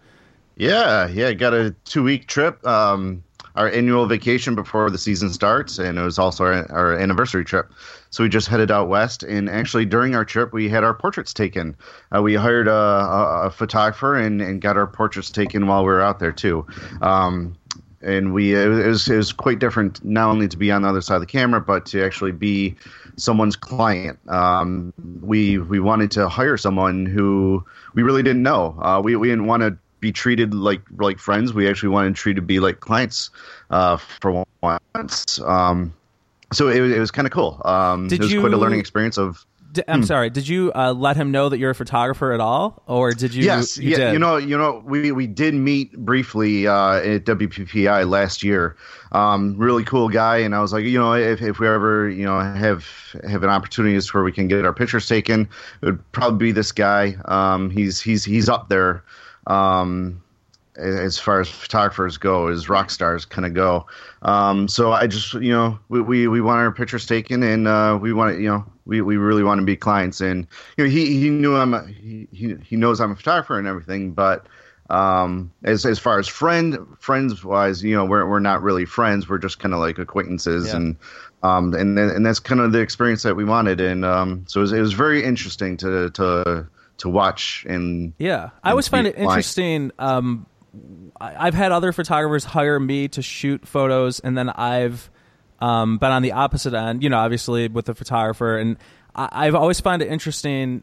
Yeah, 0.57 1.09
yeah, 1.09 1.33
got 1.33 1.55
a 1.55 1.75
two 1.85 2.03
week 2.03 2.27
trip. 2.27 2.65
Um, 2.67 3.25
our 3.57 3.71
annual 3.71 4.07
vacation 4.07 4.55
before 4.57 4.91
the 4.91 4.99
season 4.99 5.31
starts, 5.31 5.79
and 5.79 5.97
it 5.97 6.03
was 6.03 6.19
also 6.19 6.45
our, 6.45 6.73
our, 6.73 6.99
anniversary 6.99 7.45
trip. 7.45 7.71
So 8.11 8.25
we 8.25 8.29
just 8.29 8.49
headed 8.49 8.71
out 8.71 8.89
west, 8.89 9.23
and 9.23 9.49
actually 9.49 9.85
during 9.85 10.17
our 10.17 10.25
trip, 10.25 10.53
we 10.53 10.69
had 10.69 10.83
our 10.83 10.93
portraits 10.93 11.33
taken. 11.33 11.77
Uh, 12.15 12.21
we 12.21 12.35
hired 12.35 12.67
a, 12.67 12.73
a, 12.73 13.47
a, 13.47 13.51
photographer 13.51 14.17
and, 14.17 14.43
and 14.43 14.61
got 14.61 14.77
our 14.77 14.89
portraits 14.89 15.31
taken 15.31 15.69
while 15.69 15.85
we 15.85 15.93
were 15.93 16.03
out 16.03 16.19
there 16.19 16.33
too. 16.33 16.67
Um, 17.01 17.57
and 18.03 18.35
we 18.35 18.55
it 18.55 18.69
was, 18.69 19.09
it 19.09 19.17
was 19.17 19.33
quite 19.33 19.61
different 19.61 20.05
not 20.05 20.29
only 20.29 20.49
to 20.49 20.57
be 20.57 20.71
on 20.71 20.83
the 20.83 20.89
other 20.89 21.01
side 21.01 21.17
of 21.17 21.23
the 21.23 21.27
camera, 21.27 21.61
but 21.61 21.87
to 21.87 22.05
actually 22.05 22.33
be 22.33 22.75
someone's 23.17 23.57
client. 23.57 24.19
Um, 24.29 24.93
we 25.23 25.59
we 25.59 25.81
wanted 25.81 26.11
to 26.13 26.29
hire 26.29 26.57
someone 26.57 27.07
who 27.07 27.65
we 27.95 28.03
really 28.03 28.23
didn't 28.23 28.43
know. 28.43 28.77
Uh, 28.81 29.01
we 29.03 29.17
we 29.17 29.29
didn't 29.29 29.47
want 29.47 29.63
to 29.63 29.77
be 30.01 30.13
treated 30.13 30.55
like 30.55 30.83
like 30.99 31.19
friends. 31.19 31.55
We 31.55 31.69
actually 31.69 31.91
wanted 31.91 32.17
to 32.17 32.43
be 32.43 32.61
like 32.61 32.81
clients 32.81 33.31
uh, 33.71 33.97
for 33.97 34.45
once. 34.63 35.41
Um, 35.41 35.95
so 36.53 36.69
it, 36.69 36.77
it 36.77 37.01
was 37.01 37.11
kind 37.11 37.27
of 37.27 37.33
cool. 37.33 37.61
Um, 37.65 38.09
it 38.11 38.21
was 38.21 38.33
you, 38.33 38.41
quite 38.41 38.53
a 38.53 38.57
learning 38.57 38.81
experience 38.81 39.19
of 39.19 39.45
I'm 39.89 40.01
hmm. 40.01 40.07
sorry. 40.07 40.31
Did 40.31 40.49
you 40.49 40.73
uh, 40.75 40.93
let 40.93 41.17
him 41.17 41.31
know 41.31 41.49
that 41.49 41.59
you're 41.59 41.71
a 41.71 41.75
photographer 41.75 42.33
at 42.33 42.41
all, 42.41 42.83
or 42.87 43.13
did 43.13 43.35
you? 43.35 43.45
Yes, 43.45 43.79
you 43.79 43.91
yeah. 43.91 43.97
Did? 43.97 44.13
You 44.15 44.19
know, 44.19 44.37
you 44.37 44.57
know, 44.57 44.83
we 44.85 45.13
we 45.13 45.27
did 45.27 45.55
meet 45.55 45.97
briefly 45.97 46.67
uh, 46.67 46.97
at 46.97 47.25
WPPI 47.25 48.09
last 48.09 48.43
year. 48.43 48.77
Um, 49.13 49.57
really 49.57 49.85
cool 49.85 50.09
guy, 50.09 50.39
and 50.39 50.55
I 50.55 50.61
was 50.61 50.73
like, 50.73 50.85
you 50.85 50.99
know, 50.99 51.15
if, 51.15 51.41
if 51.41 51.59
we 51.59 51.69
ever 51.69 52.09
you 52.09 52.25
know 52.25 52.39
have 52.39 52.87
have 53.29 53.43
an 53.43 53.51
opportunity 53.51 53.99
where 54.13 54.25
we 54.25 54.33
can 54.33 54.49
get 54.49 54.65
our 54.65 54.75
pictures 54.75 55.07
taken, 55.07 55.49
it 55.83 55.87
would 55.87 56.13
probably 56.13 56.49
be 56.49 56.53
this 56.53 56.73
guy. 56.73 57.17
Um, 57.27 57.71
he's 57.71 58.01
he's 58.01 58.25
he's 58.25 58.49
up 58.49 58.69
there. 58.69 59.05
Um, 59.47 60.23
as 60.77 61.19
far 61.19 61.41
as 61.41 61.49
photographers 61.49 62.17
go, 62.17 62.49
as 62.49 62.69
rock 62.69 62.91
stars 62.91 63.25
kind 63.25 63.47
of 63.47 63.55
go. 63.55 63.87
Um, 64.23 64.67
so 64.69 64.93
I 64.93 65.07
just, 65.07 65.35
you 65.35 65.53
know, 65.53 65.79
we, 65.89 66.01
we, 66.01 66.29
we 66.29 66.41
want 66.41 66.59
our 66.59 66.73
pictures 66.73 67.07
taken 67.07 67.43
and, 67.43 67.69
uh, 67.69 67.99
we 68.01 68.13
want 68.13 68.35
to, 68.35 68.43
you 68.43 68.49
know, 68.49 68.65
we, 68.85 69.01
we 69.01 69.17
really 69.17 69.43
want 69.43 69.61
to 69.61 69.65
be 69.65 69.77
clients 69.77 70.21
and, 70.21 70.47
you 70.77 70.85
know, 70.85 70.91
he, 70.91 71.19
he 71.21 71.31
knew 71.31 71.57
I'm, 71.57 71.75
a, 71.75 71.87
he, 71.87 72.29
he 72.33 72.77
knows 72.77 73.01
I'm 73.01 73.13
a 73.13 73.17
photographer 73.17 73.59
and 73.59 73.67
everything, 73.67 74.13
but, 74.13 74.47
um, 74.91 75.53
as, 75.63 75.87
as 75.87 75.99
far 75.99 76.19
as 76.19 76.29
friend, 76.29 76.79
friends 76.99 77.45
wise, 77.45 77.83
you 77.83 77.97
know, 77.97 78.05
we're, 78.05 78.29
we're 78.29 78.41
not 78.41 78.63
really 78.63 78.85
friends. 78.85 79.29
We're 79.29 79.39
just 79.39 79.59
kind 79.59 79.73
of 79.73 79.81
like 79.81 79.99
acquaintances 79.99 80.69
yeah. 80.69 80.77
and, 80.77 80.97
um, 81.43 81.75
and, 81.75 81.99
and 81.99 82.27
that's 82.27 82.41
kind 82.41 82.61
of 82.61 82.73
the 82.73 82.81
experience 82.81 83.23
that 83.23 83.35
we 83.35 83.45
wanted. 83.45 83.81
And, 83.81 84.05
um, 84.05 84.45
so 84.47 84.61
it 84.61 84.63
was, 84.63 84.73
it 84.73 84.81
was 84.81 84.93
very 84.93 85.25
interesting 85.25 85.77
to, 85.79 86.11
to, 86.11 86.69
to 86.99 87.09
watch 87.09 87.67
and 87.69 88.13
yeah, 88.19 88.51
I 88.63 88.71
always 88.71 88.89
find 88.89 89.07
it 89.07 89.17
interesting. 89.19 89.91
Um, 89.99 90.47
I've 91.21 91.55
had 91.55 91.73
other 91.73 91.93
photographers 91.93 92.45
hire 92.45 92.79
me 92.81 93.09
to 93.09 93.23
shoot 93.23 93.67
photos, 93.67 94.21
and 94.21 94.37
then 94.37 94.51
I've 94.51 95.11
um, 95.61 95.99
been 95.99 96.11
on 96.11 96.23
the 96.23 96.33
opposite 96.33 96.75
end. 96.75 97.03
You 97.03 97.11
know, 97.11 97.19
obviously 97.19 97.69
with 97.69 97.87
the 97.87 97.95
photographer, 97.95 98.59
and 98.59 98.77
I, 99.15 99.47
have 99.47 99.55
always 99.55 99.81
found 99.81 100.03
it 100.03 100.09
interesting. 100.09 100.83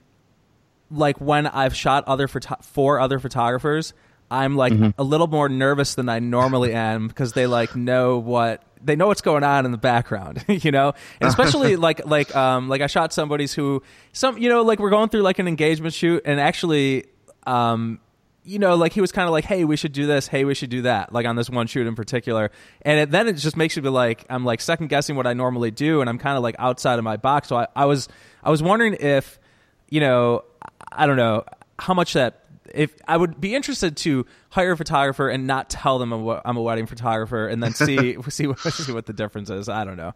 Like 0.90 1.20
when 1.22 1.48
I've 1.48 1.76
shot 1.76 2.04
other 2.08 2.28
photo- 2.28 2.58
for 2.62 3.00
other 3.00 3.20
photographers, 3.20 3.94
I'm 4.30 4.56
like 4.56 4.74
mm-hmm. 4.74 4.90
a 4.98 5.04
little 5.04 5.28
more 5.28 5.50
nervous 5.50 5.96
than 5.96 6.08
I 6.08 6.20
normally 6.20 6.74
am 6.74 7.08
because 7.08 7.34
they 7.34 7.48
like 7.48 7.76
know 7.76 8.18
what 8.18 8.64
they 8.84 8.96
know 8.96 9.08
what's 9.08 9.22
going 9.22 9.44
on 9.44 9.66
in 9.66 9.72
the 9.72 9.78
background, 9.78 10.44
you 10.48 10.72
know, 10.72 10.94
and 11.20 11.30
especially 11.30 11.76
like 11.78 12.06
like 12.06 12.34
um 12.36 12.70
like 12.70 12.82
I 12.82 12.88
shot 12.88 13.14
somebody's 13.14 13.54
who 13.54 13.84
some 14.14 14.38
you 14.38 14.50
know 14.50 14.64
like 14.64 14.80
we're 14.80 14.90
going 14.90 15.10
through 15.10 15.22
like 15.22 15.40
an 15.40 15.48
engagement 15.48 15.94
shoot 15.94 16.24
and 16.26 16.40
actually 16.40 17.06
um 17.46 18.00
you 18.44 18.60
know, 18.60 18.76
like 18.76 18.94
he 18.94 19.02
was 19.02 19.12
kind 19.12 19.28
of 19.28 19.32
like, 19.32 19.46
"Hey, 19.46 19.66
we 19.66 19.78
should 19.78 19.92
do 19.92 20.08
this. 20.08 20.28
Hey, 20.28 20.46
we 20.46 20.56
should 20.56 20.70
do 20.70 20.84
that." 20.84 21.14
Like 21.14 21.26
on 21.26 21.36
this 21.36 21.50
one 21.50 21.68
shoot 21.68 21.88
in 21.88 21.96
particular, 21.96 22.52
and 22.82 23.00
it, 23.00 23.12
then 23.12 23.28
it 23.28 23.34
just 23.34 23.56
makes 23.56 23.76
you 23.76 23.82
be 23.82 23.90
like, 23.90 24.26
I'm 24.30 24.46
like 24.46 24.62
second 24.62 24.88
guessing 24.88 25.16
what 25.16 25.28
I 25.28 25.34
normally 25.34 25.72
do, 25.72 26.02
and 26.02 26.10
I'm 26.10 26.18
kind 26.18 26.38
of 26.38 26.44
like 26.44 26.56
outside 26.58 26.98
of 26.98 27.04
my 27.04 27.18
box. 27.18 27.50
So 27.50 27.58
I, 27.58 27.68
I 27.76 27.86
was, 27.86 28.08
I 28.44 28.50
was 28.50 28.64
wondering 28.64 28.96
if, 29.00 29.40
you 29.90 30.00
know, 30.00 30.44
I 30.92 31.06
don't 31.06 31.18
know 31.18 31.46
how 31.78 31.94
much 31.94 32.14
that 32.14 32.46
if 32.74 32.94
I 33.08 33.18
would 33.18 33.40
be 33.42 33.54
interested 33.54 33.98
to 33.98 34.26
hire 34.50 34.72
a 34.72 34.78
photographer 34.78 35.30
and 35.30 35.46
not 35.46 35.70
tell 35.70 36.00
them 36.00 36.12
I'm 36.12 36.58
a, 36.58 36.62
wedding 36.62 36.88
photographer, 36.88 37.48
and 37.48 37.62
then 37.62 37.74
see 37.74 38.18
see 38.30 38.52
see 38.56 38.92
what 38.92 39.06
the 39.06 39.14
difference 39.14 39.50
is. 39.50 39.70
I 39.70 39.84
don't 39.84 39.98
know 39.98 40.14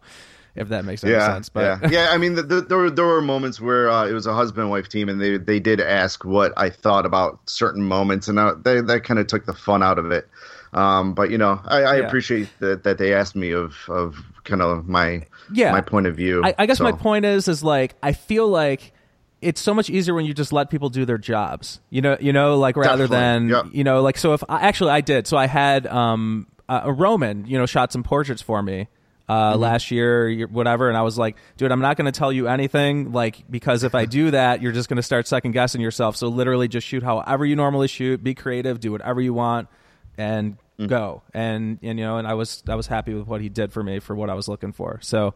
if 0.56 0.68
that 0.68 0.84
makes 0.84 1.04
any 1.04 1.12
yeah, 1.12 1.26
sense. 1.26 1.48
But 1.48 1.82
yeah, 1.82 1.88
yeah. 1.90 2.08
I 2.10 2.18
mean, 2.18 2.34
the, 2.34 2.42
the, 2.42 2.60
there 2.62 2.78
were 2.78 2.90
there 2.90 3.06
were 3.06 3.20
moments 3.20 3.60
where 3.60 3.90
uh, 3.90 4.06
it 4.06 4.12
was 4.12 4.26
a 4.26 4.34
husband 4.34 4.62
and 4.62 4.70
wife 4.70 4.88
team, 4.88 5.08
and 5.08 5.20
they 5.20 5.36
they 5.36 5.60
did 5.60 5.80
ask 5.80 6.24
what 6.24 6.52
I 6.56 6.70
thought 6.70 7.06
about 7.06 7.38
certain 7.48 7.82
moments, 7.82 8.28
and 8.28 8.40
I, 8.40 8.52
they 8.54 8.80
that 8.80 9.04
kind 9.04 9.20
of 9.20 9.26
took 9.26 9.46
the 9.46 9.52
fun 9.52 9.82
out 9.82 9.98
of 9.98 10.10
it. 10.10 10.28
Um, 10.72 11.14
but 11.14 11.30
you 11.30 11.38
know, 11.38 11.60
I, 11.64 11.82
I 11.82 11.96
yeah. 11.96 12.06
appreciate 12.06 12.48
that, 12.60 12.84
that 12.84 12.98
they 12.98 13.14
asked 13.14 13.36
me 13.36 13.52
of 13.52 13.74
of 13.88 14.16
kind 14.44 14.62
of 14.62 14.88
my 14.88 15.26
yeah 15.52 15.72
my 15.72 15.80
point 15.80 16.06
of 16.06 16.16
view. 16.16 16.42
I, 16.44 16.54
I 16.58 16.66
guess 16.66 16.78
so. 16.78 16.84
my 16.84 16.92
point 16.92 17.24
is 17.24 17.48
is 17.48 17.62
like 17.62 17.94
I 18.02 18.12
feel 18.12 18.48
like 18.48 18.92
it's 19.40 19.60
so 19.60 19.74
much 19.74 19.90
easier 19.90 20.14
when 20.14 20.24
you 20.24 20.34
just 20.34 20.52
let 20.52 20.70
people 20.70 20.88
do 20.88 21.04
their 21.04 21.18
jobs. 21.18 21.80
You 21.90 22.02
know, 22.02 22.16
you 22.20 22.32
know, 22.32 22.58
like 22.58 22.76
rather 22.76 23.06
Definitely. 23.06 23.16
than 23.16 23.48
yep. 23.48 23.66
you 23.72 23.84
know, 23.84 24.02
like 24.02 24.18
so. 24.18 24.32
If 24.32 24.42
I, 24.48 24.60
actually 24.60 24.92
I 24.92 25.00
did, 25.00 25.26
so 25.26 25.36
I 25.36 25.46
had 25.46 25.86
um 25.86 26.46
a 26.68 26.92
Roman, 26.92 27.46
you 27.46 27.58
know, 27.58 27.66
shot 27.66 27.92
some 27.92 28.02
portraits 28.02 28.42
for 28.42 28.62
me 28.62 28.88
uh, 29.28 29.52
mm-hmm. 29.52 29.60
last 29.60 29.90
year, 29.90 30.46
whatever. 30.46 30.88
And 30.88 30.96
I 30.96 31.02
was 31.02 31.18
like, 31.18 31.36
dude, 31.56 31.72
I'm 31.72 31.80
not 31.80 31.96
going 31.96 32.10
to 32.10 32.16
tell 32.16 32.32
you 32.32 32.48
anything, 32.48 33.12
like, 33.12 33.44
because 33.50 33.82
if 33.84 33.94
I 33.94 34.04
do 34.04 34.30
that, 34.32 34.62
you're 34.62 34.72
just 34.72 34.88
going 34.88 34.96
to 34.96 35.02
start 35.02 35.26
second 35.26 35.52
guessing 35.52 35.80
yourself. 35.80 36.16
So 36.16 36.28
literally 36.28 36.68
just 36.68 36.86
shoot 36.86 37.02
however 37.02 37.44
you 37.44 37.56
normally 37.56 37.88
shoot, 37.88 38.22
be 38.22 38.34
creative, 38.34 38.80
do 38.80 38.92
whatever 38.92 39.20
you 39.20 39.34
want, 39.34 39.68
and 40.16 40.54
mm-hmm. 40.54 40.86
go. 40.86 41.22
And, 41.34 41.78
and, 41.82 41.98
you 41.98 42.04
know, 42.04 42.18
and 42.18 42.26
I 42.26 42.34
was, 42.34 42.62
I 42.68 42.74
was 42.74 42.86
happy 42.86 43.14
with 43.14 43.26
what 43.26 43.40
he 43.40 43.48
did 43.48 43.72
for 43.72 43.82
me 43.82 43.98
for 43.98 44.14
what 44.14 44.30
I 44.30 44.34
was 44.34 44.48
looking 44.48 44.72
for. 44.72 45.00
So, 45.02 45.34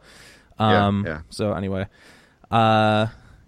um, 0.59 1.04
yeah, 1.06 1.12
yeah. 1.12 1.20
so 1.30 1.52
anyway, 1.54 1.87
uh, 2.50 3.06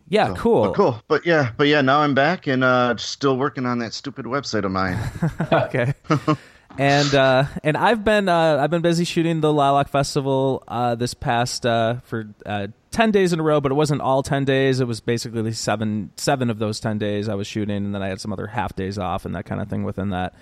yeah, 0.08 0.28
so, 0.28 0.34
cool. 0.34 0.62
But 0.64 0.74
cool. 0.74 1.02
But 1.08 1.26
yeah, 1.26 1.52
but 1.56 1.68
yeah, 1.68 1.80
now 1.80 2.00
I'm 2.00 2.14
back 2.14 2.46
and 2.46 2.62
uh 2.62 2.96
still 2.98 3.36
working 3.38 3.64
on 3.64 3.78
that 3.78 3.94
stupid 3.94 4.26
website 4.26 4.64
of 4.64 4.70
mine. 4.70 4.98
okay. 5.52 5.94
and 6.78 7.14
uh, 7.14 7.44
and 7.62 7.76
I've 7.76 8.04
been 8.04 8.28
uh, 8.28 8.58
I've 8.60 8.70
been 8.70 8.82
busy 8.82 9.04
shooting 9.04 9.40
the 9.40 9.52
Lilac 9.52 9.88
Festival 9.88 10.62
uh, 10.66 10.94
this 10.94 11.14
past 11.14 11.66
uh, 11.66 11.96
for 12.04 12.28
uh, 12.46 12.68
ten 12.90 13.10
days 13.10 13.32
in 13.32 13.40
a 13.40 13.42
row, 13.42 13.60
but 13.60 13.72
it 13.72 13.74
wasn't 13.74 14.00
all 14.00 14.22
ten 14.22 14.44
days. 14.44 14.80
It 14.80 14.86
was 14.86 15.00
basically 15.00 15.52
seven 15.52 16.10
seven 16.16 16.50
of 16.50 16.58
those 16.58 16.80
ten 16.80 16.98
days 16.98 17.28
I 17.28 17.34
was 17.34 17.46
shooting, 17.46 17.76
and 17.76 17.94
then 17.94 18.02
I 18.02 18.08
had 18.08 18.20
some 18.20 18.32
other 18.32 18.46
half 18.46 18.74
days 18.74 18.98
off 18.98 19.24
and 19.24 19.34
that 19.34 19.44
kind 19.44 19.60
of 19.60 19.68
thing 19.68 19.84
within 19.84 20.10
that. 20.10 20.34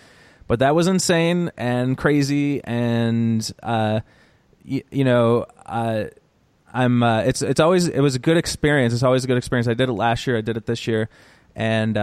But 0.47 0.61
that 0.61 0.75
was 0.75 0.87
insane 0.87 1.51
and 1.57 1.97
crazy, 1.97 2.63
and 2.65 3.51
uh, 3.63 4.01
y- 4.69 4.85
you 4.91 5.05
know. 5.05 5.47
I'm. 6.73 7.03
it's. 7.03 7.43
It's 7.43 7.59
always. 7.59 7.89
It 7.89 7.99
was 7.99 8.15
a 8.15 8.21
good 8.21 8.37
experience. 8.37 8.95
It's 8.95 9.03
always 9.03 9.25
a 9.25 9.27
good 9.27 9.37
experience. 9.37 9.67
I 9.67 9.75
did 9.75 9.89
it 9.89 9.93
last 9.93 10.29
year. 10.29 10.37
I 10.39 10.41
did 10.41 10.57
it 10.57 10.67
this 10.67 10.87
year, 10.87 11.09
and 11.57 11.97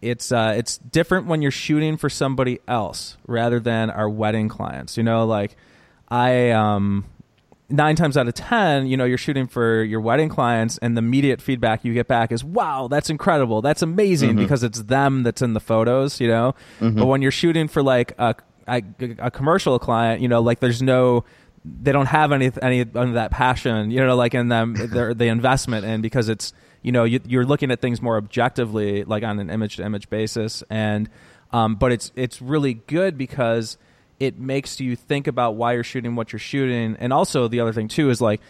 it's 0.00 0.32
uh, 0.32 0.54
it's 0.56 0.78
different 0.78 1.26
when 1.26 1.42
you're 1.42 1.50
shooting 1.50 1.96
for 1.96 2.08
somebody 2.08 2.60
else 2.68 3.16
rather 3.26 3.60
than 3.60 3.90
our 3.90 4.08
wedding 4.08 4.48
clients. 4.48 4.96
You 4.96 5.02
know, 5.02 5.24
like 5.26 5.56
I 6.08 6.50
um, 6.50 7.04
nine 7.68 7.96
times 7.96 8.16
out 8.16 8.28
of 8.28 8.34
ten, 8.34 8.86
you 8.86 8.96
know, 8.96 9.04
you're 9.04 9.18
shooting 9.18 9.46
for 9.46 9.82
your 9.82 10.00
wedding 10.00 10.28
clients, 10.28 10.78
and 10.78 10.96
the 10.96 11.00
immediate 11.00 11.42
feedback 11.42 11.84
you 11.84 11.92
get 11.94 12.06
back 12.08 12.32
is, 12.32 12.44
"Wow, 12.44 12.88
that's 12.88 13.10
incredible, 13.10 13.60
that's 13.60 13.82
amazing," 13.82 14.36
because 14.36 14.62
it's 14.62 14.82
them 14.82 15.22
that's 15.22 15.42
in 15.42 15.52
the 15.54 15.60
photos, 15.60 16.20
you 16.20 16.28
know. 16.28 16.54
But 16.96 17.06
when 17.06 17.22
you're 17.22 17.30
shooting 17.30 17.68
for 17.68 17.82
like 17.82 18.12
a, 18.18 18.34
a 18.66 18.82
a 19.18 19.30
commercial 19.30 19.78
client, 19.78 20.22
you 20.22 20.28
know, 20.28 20.40
like 20.40 20.60
there's 20.60 20.80
no 20.82 21.24
they 21.82 21.92
don't 21.92 22.06
have 22.06 22.32
any 22.32 22.50
any 22.62 22.80
of 22.80 23.14
that 23.14 23.30
passion, 23.30 23.90
you 23.90 24.04
know, 24.04 24.16
like 24.16 24.34
in 24.34 24.48
them 24.48 24.74
their 24.74 25.14
the 25.14 25.26
investment 25.26 25.84
in 25.84 26.00
because 26.00 26.28
it's 26.28 26.52
you 26.82 26.92
know 26.92 27.04
you, 27.04 27.20
you're 27.26 27.46
looking 27.46 27.70
at 27.70 27.80
things 27.80 28.00
more 28.00 28.16
objectively, 28.16 29.04
like 29.04 29.22
on 29.22 29.38
an 29.38 29.50
image 29.50 29.76
to 29.76 29.84
image 29.84 30.08
basis, 30.10 30.62
and 30.70 31.08
um, 31.52 31.76
but 31.76 31.92
it's 31.92 32.12
it's 32.16 32.40
really 32.40 32.74
good 32.74 33.18
because 33.18 33.78
it 34.20 34.38
makes 34.38 34.80
you 34.80 34.96
think 34.96 35.26
about 35.26 35.54
why 35.54 35.74
you're 35.74 35.84
shooting 35.84 36.16
what 36.16 36.32
you're 36.32 36.38
shooting, 36.38 36.96
and 36.98 37.12
also 37.12 37.48
the 37.48 37.60
other 37.60 37.72
thing 37.72 37.88
too 37.88 38.10
is 38.10 38.20
like 38.20 38.40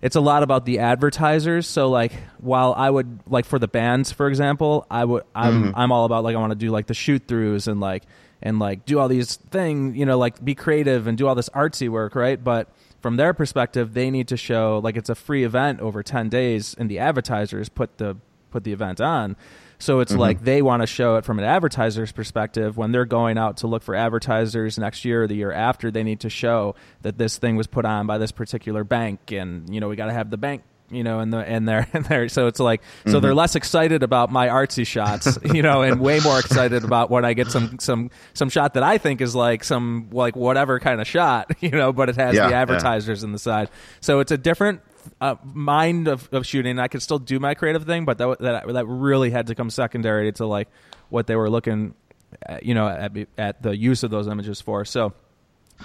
it's 0.00 0.16
a 0.16 0.20
lot 0.20 0.42
about 0.42 0.64
the 0.64 0.78
advertisers. 0.78 1.66
So 1.66 1.88
like 1.88 2.12
while 2.38 2.72
I 2.76 2.88
would 2.88 3.20
like 3.26 3.44
for 3.44 3.58
the 3.58 3.68
bands, 3.68 4.12
for 4.12 4.28
example, 4.28 4.86
I 4.90 5.04
would 5.04 5.24
I'm 5.34 5.74
I'm 5.74 5.92
all 5.92 6.04
about 6.04 6.24
like 6.24 6.36
I 6.36 6.38
want 6.38 6.52
to 6.52 6.58
do 6.58 6.70
like 6.70 6.86
the 6.86 6.94
shoot 6.94 7.26
throughs 7.26 7.68
and 7.68 7.80
like 7.80 8.04
and 8.42 8.58
like 8.58 8.84
do 8.84 8.98
all 8.98 9.08
these 9.08 9.36
things, 9.36 9.96
you 9.96 10.06
know, 10.06 10.18
like 10.18 10.44
be 10.44 10.54
creative 10.54 11.06
and 11.06 11.18
do 11.18 11.26
all 11.26 11.34
this 11.34 11.48
artsy 11.50 11.88
work, 11.88 12.14
right? 12.14 12.42
But 12.42 12.68
from 13.00 13.16
their 13.16 13.32
perspective, 13.32 13.94
they 13.94 14.10
need 14.10 14.28
to 14.28 14.36
show 14.36 14.80
like 14.82 14.96
it's 14.96 15.10
a 15.10 15.14
free 15.14 15.44
event 15.44 15.80
over 15.80 16.02
10 16.02 16.28
days 16.28 16.74
and 16.78 16.90
the 16.90 16.98
advertisers 16.98 17.68
put 17.68 17.98
the 17.98 18.16
put 18.50 18.64
the 18.64 18.72
event 18.72 19.00
on. 19.00 19.36
So 19.78 20.00
it's 20.00 20.12
mm-hmm. 20.12 20.20
like 20.20 20.42
they 20.42 20.60
want 20.62 20.82
to 20.82 20.86
show 20.86 21.16
it 21.16 21.24
from 21.24 21.38
an 21.38 21.44
advertiser's 21.44 22.10
perspective 22.10 22.76
when 22.76 22.90
they're 22.90 23.04
going 23.04 23.38
out 23.38 23.58
to 23.58 23.68
look 23.68 23.82
for 23.82 23.94
advertisers 23.94 24.78
next 24.78 25.04
year 25.04 25.24
or 25.24 25.26
the 25.28 25.36
year 25.36 25.52
after 25.52 25.90
they 25.90 26.02
need 26.02 26.20
to 26.20 26.30
show 26.30 26.74
that 27.02 27.16
this 27.16 27.38
thing 27.38 27.54
was 27.54 27.68
put 27.68 27.84
on 27.84 28.06
by 28.06 28.18
this 28.18 28.32
particular 28.32 28.82
bank 28.82 29.30
and 29.30 29.72
you 29.72 29.80
know 29.80 29.88
we 29.88 29.94
got 29.94 30.06
to 30.06 30.12
have 30.12 30.30
the 30.30 30.36
bank 30.36 30.62
you 30.90 31.04
know 31.04 31.20
and 31.20 31.32
the 31.32 31.38
and 31.38 31.68
there 31.68 31.86
and 31.92 32.04
there 32.06 32.28
so 32.28 32.46
it's 32.46 32.60
like 32.60 32.82
so 33.06 33.20
they're 33.20 33.34
less 33.34 33.54
excited 33.54 34.02
about 34.02 34.30
my 34.32 34.48
artsy 34.48 34.86
shots 34.86 35.38
you 35.54 35.62
know 35.62 35.82
and 35.82 36.00
way 36.00 36.20
more 36.20 36.38
excited 36.38 36.84
about 36.84 37.10
when 37.10 37.24
I 37.24 37.34
get 37.34 37.50
some 37.50 37.78
some 37.78 38.10
some 38.34 38.48
shot 38.48 38.74
that 38.74 38.82
I 38.82 38.98
think 38.98 39.20
is 39.20 39.34
like 39.34 39.64
some 39.64 40.08
like 40.12 40.36
whatever 40.36 40.80
kind 40.80 41.00
of 41.00 41.06
shot 41.06 41.50
you 41.60 41.70
know 41.70 41.92
but 41.92 42.08
it 42.08 42.16
has 42.16 42.34
Yeah, 42.34 42.46
the 42.46 42.50
yeah. 42.52 42.60
advertisers 42.62 43.24
in 43.24 43.32
the 43.32 43.38
side 43.38 43.70
so 44.00 44.20
it's 44.20 44.32
a 44.32 44.38
different 44.38 44.80
uh, 45.20 45.36
mind 45.42 46.06
of, 46.06 46.28
of 46.32 46.44
shooting. 46.46 46.78
I 46.78 46.88
could 46.88 47.00
still 47.00 47.18
do 47.18 47.38
my 47.38 47.54
creative 47.54 47.84
thing, 47.84 48.04
but 48.04 48.18
that 48.18 48.38
that 48.40 48.66
that 48.66 48.86
really 48.86 49.30
had 49.30 49.46
to 49.46 49.54
come 49.54 49.70
secondary 49.70 50.30
to 50.32 50.44
like 50.44 50.68
what 51.08 51.26
they 51.26 51.34
were 51.34 51.48
looking, 51.48 51.94
at, 52.42 52.64
you 52.64 52.74
know, 52.74 52.86
at, 52.86 53.12
at 53.38 53.62
the 53.62 53.74
use 53.74 54.02
of 54.02 54.10
those 54.10 54.26
images 54.28 54.60
for. 54.60 54.84
So, 54.84 55.14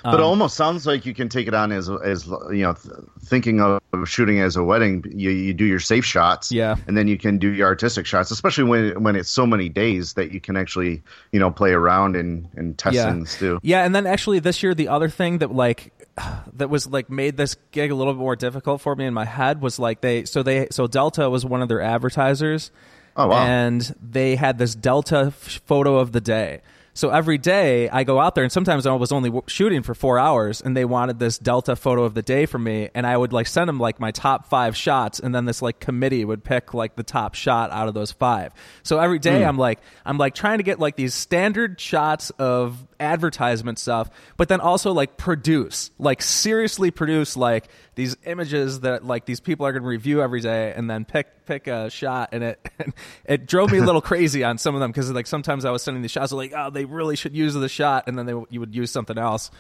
But 0.04 0.16
Um, 0.16 0.20
it 0.20 0.24
almost 0.24 0.56
sounds 0.58 0.88
like 0.88 1.06
you 1.06 1.14
can 1.14 1.30
take 1.30 1.48
it 1.48 1.54
on 1.54 1.72
as 1.72 1.90
as 2.04 2.26
you 2.28 2.64
know, 2.64 2.74
th- 2.74 2.96
thinking 3.24 3.62
of 3.62 3.80
shooting 4.06 4.40
as 4.40 4.56
a 4.56 4.64
wedding. 4.64 5.04
You 5.16 5.30
you 5.30 5.54
do 5.54 5.66
your 5.66 5.80
safe 5.80 6.04
shots, 6.04 6.52
Yeah. 6.52 6.76
and 6.88 6.98
then 6.98 7.08
you 7.08 7.18
can 7.18 7.38
do 7.38 7.50
your 7.50 7.68
artistic 7.68 8.06
shots, 8.06 8.32
especially 8.32 8.64
when 8.64 9.04
when 9.04 9.16
it's 9.16 9.30
so 9.30 9.46
many 9.46 9.70
days 9.70 10.14
that 10.14 10.32
you 10.32 10.40
can 10.40 10.58
actually 10.58 11.04
you 11.32 11.40
know 11.40 11.52
play 11.52 11.72
around 11.74 12.16
and 12.16 12.48
and 12.56 12.78
test 12.78 12.96
yeah, 12.96 13.12
things 13.12 13.38
too. 13.38 13.60
yeah, 13.62 13.86
and 13.86 13.94
then 13.94 14.08
actually 14.08 14.40
this 14.40 14.64
year 14.64 14.74
the 14.74 14.88
other 14.88 15.10
thing 15.10 15.38
that 15.38 15.54
like 15.54 15.94
that 16.54 16.70
was 16.70 16.88
like 16.88 17.10
made 17.10 17.38
this 17.38 17.56
gig 17.72 17.92
a 17.92 17.96
little 17.96 18.14
bit 18.14 18.20
more 18.20 18.36
difficult 18.36 18.82
for 18.82 18.96
me 18.96 19.06
in 19.06 19.14
my 19.14 19.26
head 19.26 19.62
was 19.62 19.78
like 19.78 20.02
they 20.02 20.26
so 20.26 20.42
they 20.42 20.68
so 20.72 20.88
Delta 20.88 21.30
was 21.30 21.46
one 21.46 21.62
of 21.62 21.68
their 21.70 21.82
advertisers. 21.82 22.72
Oh, 23.16 23.28
wow. 23.28 23.46
And 23.46 23.94
they 24.02 24.36
had 24.38 24.58
this 24.58 24.74
Delta 24.74 25.26
f- 25.28 25.62
photo 25.68 25.98
of 26.00 26.14
the 26.14 26.20
day. 26.22 26.62
So 26.96 27.10
every 27.10 27.40
day 27.40 27.90
I 27.90 28.04
go 28.04 28.20
out 28.20 28.36
there, 28.36 28.44
and 28.44 28.54
sometimes 28.54 28.86
I 28.86 28.94
was 28.94 29.12
only 29.12 29.30
w- 29.30 29.44
shooting 29.48 29.82
for 29.82 29.96
four 29.96 30.20
hours, 30.20 30.62
and 30.62 30.78
they 30.78 30.86
wanted 30.86 31.18
this 31.18 31.40
Delta 31.40 31.76
photo 31.76 32.04
of 32.04 32.14
the 32.14 32.22
day 32.22 32.46
from 32.46 32.64
me, 32.64 32.90
and 32.94 33.08
I 33.08 33.18
would 33.18 33.34
like 33.34 33.48
send 33.48 33.68
them 33.68 33.80
like 33.80 34.00
my 34.00 34.12
top 34.12 34.48
five 34.48 34.78
shots, 34.78 35.20
and 35.20 35.34
then 35.34 35.46
this 35.46 35.62
like 35.62 35.80
committee 35.80 36.24
would 36.24 36.44
pick 36.44 36.74
like 36.74 36.96
the 36.96 37.04
top 37.04 37.34
shot 37.34 37.72
out 37.72 37.88
of 37.88 37.96
those 37.96 38.12
five. 38.12 38.54
So 38.84 39.00
every 39.00 39.20
day 39.20 39.42
hmm. 39.42 39.48
I'm 39.48 39.58
like 39.58 39.80
I'm 40.06 40.18
like 40.20 40.36
trying 40.36 40.60
to 40.60 40.64
get 40.64 40.80
like 40.80 40.96
these 40.96 41.16
standard 41.16 41.82
shots 41.82 42.30
of 42.32 42.86
advertisement 43.00 43.80
stuff, 43.80 44.10
but 44.38 44.48
then 44.48 44.62
also 44.62 44.92
like 44.92 45.18
produce, 45.18 45.90
like 45.98 46.22
seriously 46.22 46.92
produce 46.92 47.36
like 47.36 47.70
these 47.96 48.16
images 48.26 48.82
that 48.82 49.06
like 49.06 49.26
these 49.26 49.40
people 49.40 49.66
are 49.66 49.72
going 49.72 49.84
to 49.84 49.90
review 49.90 50.22
every 50.22 50.42
day, 50.42 50.74
and 50.76 50.90
then 50.90 51.06
pick 51.06 51.46
pick 51.46 51.68
a 51.68 51.90
shot, 51.90 52.30
and 52.32 52.44
it 52.44 52.70
it 53.26 53.48
drove 53.48 53.72
me 53.72 53.80
a 53.80 53.84
little 53.84 54.02
crazy 54.14 54.44
on 54.44 54.58
some 54.58 54.76
of 54.76 54.82
them 54.82 54.92
because 54.92 55.12
like 55.12 55.28
sometimes 55.28 55.66
I 55.66 55.72
was 55.72 55.84
sending 55.84 56.02
these 56.02 56.12
shots 56.12 56.32
like 56.32 56.54
oh 56.56 56.70
they 56.70 56.83
really 56.86 57.16
should 57.16 57.36
use 57.36 57.54
the 57.54 57.70
shot, 57.70 58.06
and 58.08 58.18
then 58.18 58.26
they 58.26 58.34
you 58.50 58.60
would 58.60 58.76
use 58.76 58.92
something 58.92 59.18
else. 59.18 59.52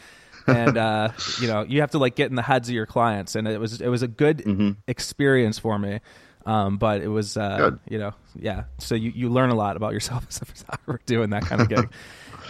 and 0.48 0.77
uh, 0.77 1.10
you 1.42 1.48
know 1.48 1.63
you 1.63 1.82
have 1.82 1.92
to 1.92 1.98
like 1.98 2.15
get 2.15 2.30
in 2.30 2.36
the 2.36 2.42
heads 2.42 2.70
of 2.70 2.75
your 2.75 2.86
clients, 2.86 3.36
and 3.36 3.48
it 3.48 3.60
was 3.60 3.82
it 3.82 3.89
was 3.89 4.01
a 4.03 4.08
good 4.08 4.42
experience 4.88 5.60
for 5.60 5.77
me. 5.80 6.00
Um, 6.46 6.77
but 6.77 7.01
it 7.01 7.08
was 7.08 7.38
uh, 7.38 7.72
you 7.89 7.98
know 7.98 8.13
yeah. 8.36 8.63
So 8.80 8.96
you 8.96 9.12
you 9.15 9.30
learn 9.30 9.50
a 9.50 9.56
lot 9.56 9.77
about 9.77 9.94
yourself 9.94 10.25
as 10.30 10.42
a 10.42 10.46
photographer 10.46 11.00
doing 11.06 11.30
that 11.30 11.44
kind 11.44 11.62
of 11.62 11.70
gig. 11.70 11.89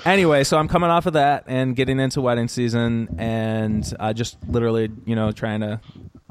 anyway, 0.06 0.44
so 0.44 0.58
I'm 0.58 0.68
coming 0.68 0.90
off 0.90 1.06
of 1.06 1.14
that 1.14 1.44
and 1.48 1.76
getting 1.76 2.00
into 2.00 2.20
wedding 2.22 2.48
season, 2.48 3.16
and 3.20 3.86
uh, 4.00 4.14
just 4.14 4.38
literally 4.48 4.90
you 5.06 5.16
know 5.16 5.32
trying 5.32 5.60
to 5.62 5.80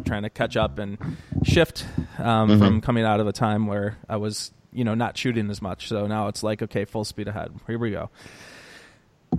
trying 0.04 0.24
to 0.24 0.30
catch 0.30 0.56
up 0.56 0.80
and 0.80 0.98
shift 1.44 1.84
um, 2.18 2.58
from 2.58 2.80
coming 2.80 3.04
out 3.04 3.20
of 3.20 3.28
a 3.28 3.32
time 3.32 3.68
where 3.68 3.98
I 4.08 4.16
was 4.16 4.50
you 4.72 4.84
know 4.84 4.94
not 4.94 5.16
shooting 5.16 5.50
as 5.50 5.60
much. 5.62 5.88
So 5.88 6.06
now 6.06 6.28
it's 6.28 6.42
like 6.42 6.62
okay, 6.62 6.84
full 6.84 7.04
speed 7.04 7.28
ahead. 7.28 7.52
Here 7.66 7.78
we 7.78 7.90
go. 7.90 8.10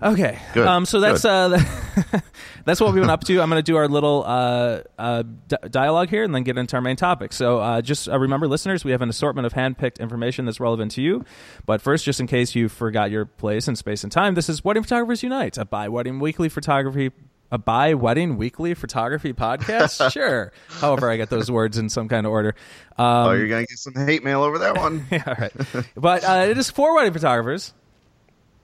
Okay. 0.02 0.40
Good. 0.54 0.66
Um, 0.68 0.86
so 0.86 1.00
that's 1.00 1.24
uh, 1.24 1.50
that's 2.66 2.82
what 2.82 2.94
we've 2.94 3.02
been 3.02 3.10
up 3.10 3.24
to. 3.26 3.42
I'm 3.42 3.50
going 3.50 3.60
to 3.60 3.64
do 3.64 3.78
our 3.78 3.88
little 3.88 4.24
uh, 4.26 4.82
uh, 4.98 5.24
d- 5.48 5.56
dialogue 5.70 6.10
here 6.10 6.24
and 6.24 6.34
then 6.34 6.44
get 6.44 6.58
into 6.58 6.76
our 6.76 6.82
main 6.82 6.96
topic. 6.96 7.32
So 7.32 7.60
uh, 7.60 7.82
just 7.82 8.10
uh, 8.10 8.18
remember, 8.18 8.48
listeners, 8.48 8.84
we 8.84 8.92
have 8.92 9.02
an 9.02 9.10
assortment 9.10 9.46
of 9.46 9.54
hand-picked 9.54 10.00
information 10.00 10.46
that's 10.46 10.60
relevant 10.60 10.92
to 10.94 11.02
you. 11.02 11.24
But 11.66 11.82
first, 11.82 12.06
just 12.06 12.20
in 12.20 12.28
case 12.28 12.56
you 12.56 12.70
forgot 12.70 13.12
your 13.12 13.26
place 13.26 13.68
in 13.68 13.76
space 13.76 14.04
and 14.04 14.12
time, 14.12 14.34
this 14.34 14.50
is 14.50 14.64
Wedding 14.64 14.84
Photographers 14.84 15.22
Unite, 15.22 15.58
a 15.58 15.66
by 15.66 15.88
wedding 15.90 16.20
weekly 16.20 16.50
photography. 16.50 17.12
A 17.54 17.58
by 17.60 17.94
wedding 17.94 18.38
weekly 18.38 18.74
photography 18.74 19.32
podcast? 19.32 20.12
sure. 20.12 20.52
However, 20.70 21.12
I 21.12 21.18
get 21.18 21.30
those 21.30 21.52
words 21.52 21.78
in 21.78 21.88
some 21.88 22.10
kind 22.10 22.26
of 22.26 22.32
order. 22.32 22.56
Um, 22.98 23.06
oh, 23.28 23.32
you're 23.34 23.48
gonna 23.48 23.68
get 23.68 23.78
some 23.78 23.94
hate 23.94 24.24
mail 24.24 24.42
over 24.42 24.58
that 24.58 24.76
one 24.76 25.06
yeah, 25.12 25.24
all 25.28 25.36
right. 25.38 25.54
But 25.96 26.24
uh, 26.24 26.48
it 26.50 26.58
is 26.58 26.72
for 26.72 26.96
wedding 26.96 27.14
photographers. 27.14 27.72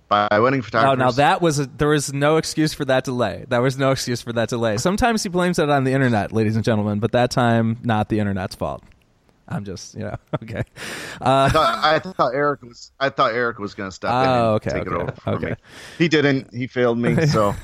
by 0.07 0.27
wedding 0.39 0.63
photographers. 0.63 0.99
Oh, 0.99 1.05
now 1.05 1.11
that 1.11 1.39
was 1.39 1.59
a, 1.59 1.67
there 1.67 1.89
was 1.89 2.11
no 2.11 2.37
excuse 2.37 2.73
for 2.73 2.83
that 2.85 3.03
delay. 3.03 3.45
There 3.47 3.61
was 3.61 3.77
no 3.77 3.91
excuse 3.91 4.23
for 4.23 4.33
that 4.33 4.49
delay. 4.49 4.77
Sometimes 4.77 5.21
he 5.21 5.29
blames 5.29 5.59
it 5.59 5.69
on 5.69 5.83
the 5.83 5.91
internet, 5.91 6.31
ladies 6.31 6.55
and 6.55 6.65
gentlemen, 6.65 6.97
but 6.97 7.11
that 7.11 7.29
time 7.29 7.77
not 7.83 8.09
the 8.09 8.17
internet's 8.17 8.55
fault. 8.55 8.83
I'm 9.51 9.65
just, 9.65 9.95
you 9.95 10.01
know, 10.01 10.15
okay. 10.43 10.63
Uh, 11.19 11.47
I 11.47 11.49
thought, 11.49 11.83
I 11.83 11.99
thought 11.99 12.33
Eric 12.35 12.61
was. 12.61 12.91
I 12.99 13.09
thought 13.09 13.33
Eric 13.33 13.57
was 13.59 13.73
going 13.73 13.89
to 13.89 13.95
step 13.95 14.11
in 14.11 14.15
Oh, 14.15 14.21
and 14.21 14.55
okay, 14.55 14.69
take 14.69 14.81
it 14.87 14.93
over. 14.93 15.11
For 15.23 15.29
okay. 15.31 15.45
Me. 15.49 15.55
He 15.97 16.07
didn't. 16.07 16.53
He 16.53 16.67
failed 16.67 16.97
me. 16.99 17.15
So 17.29 17.55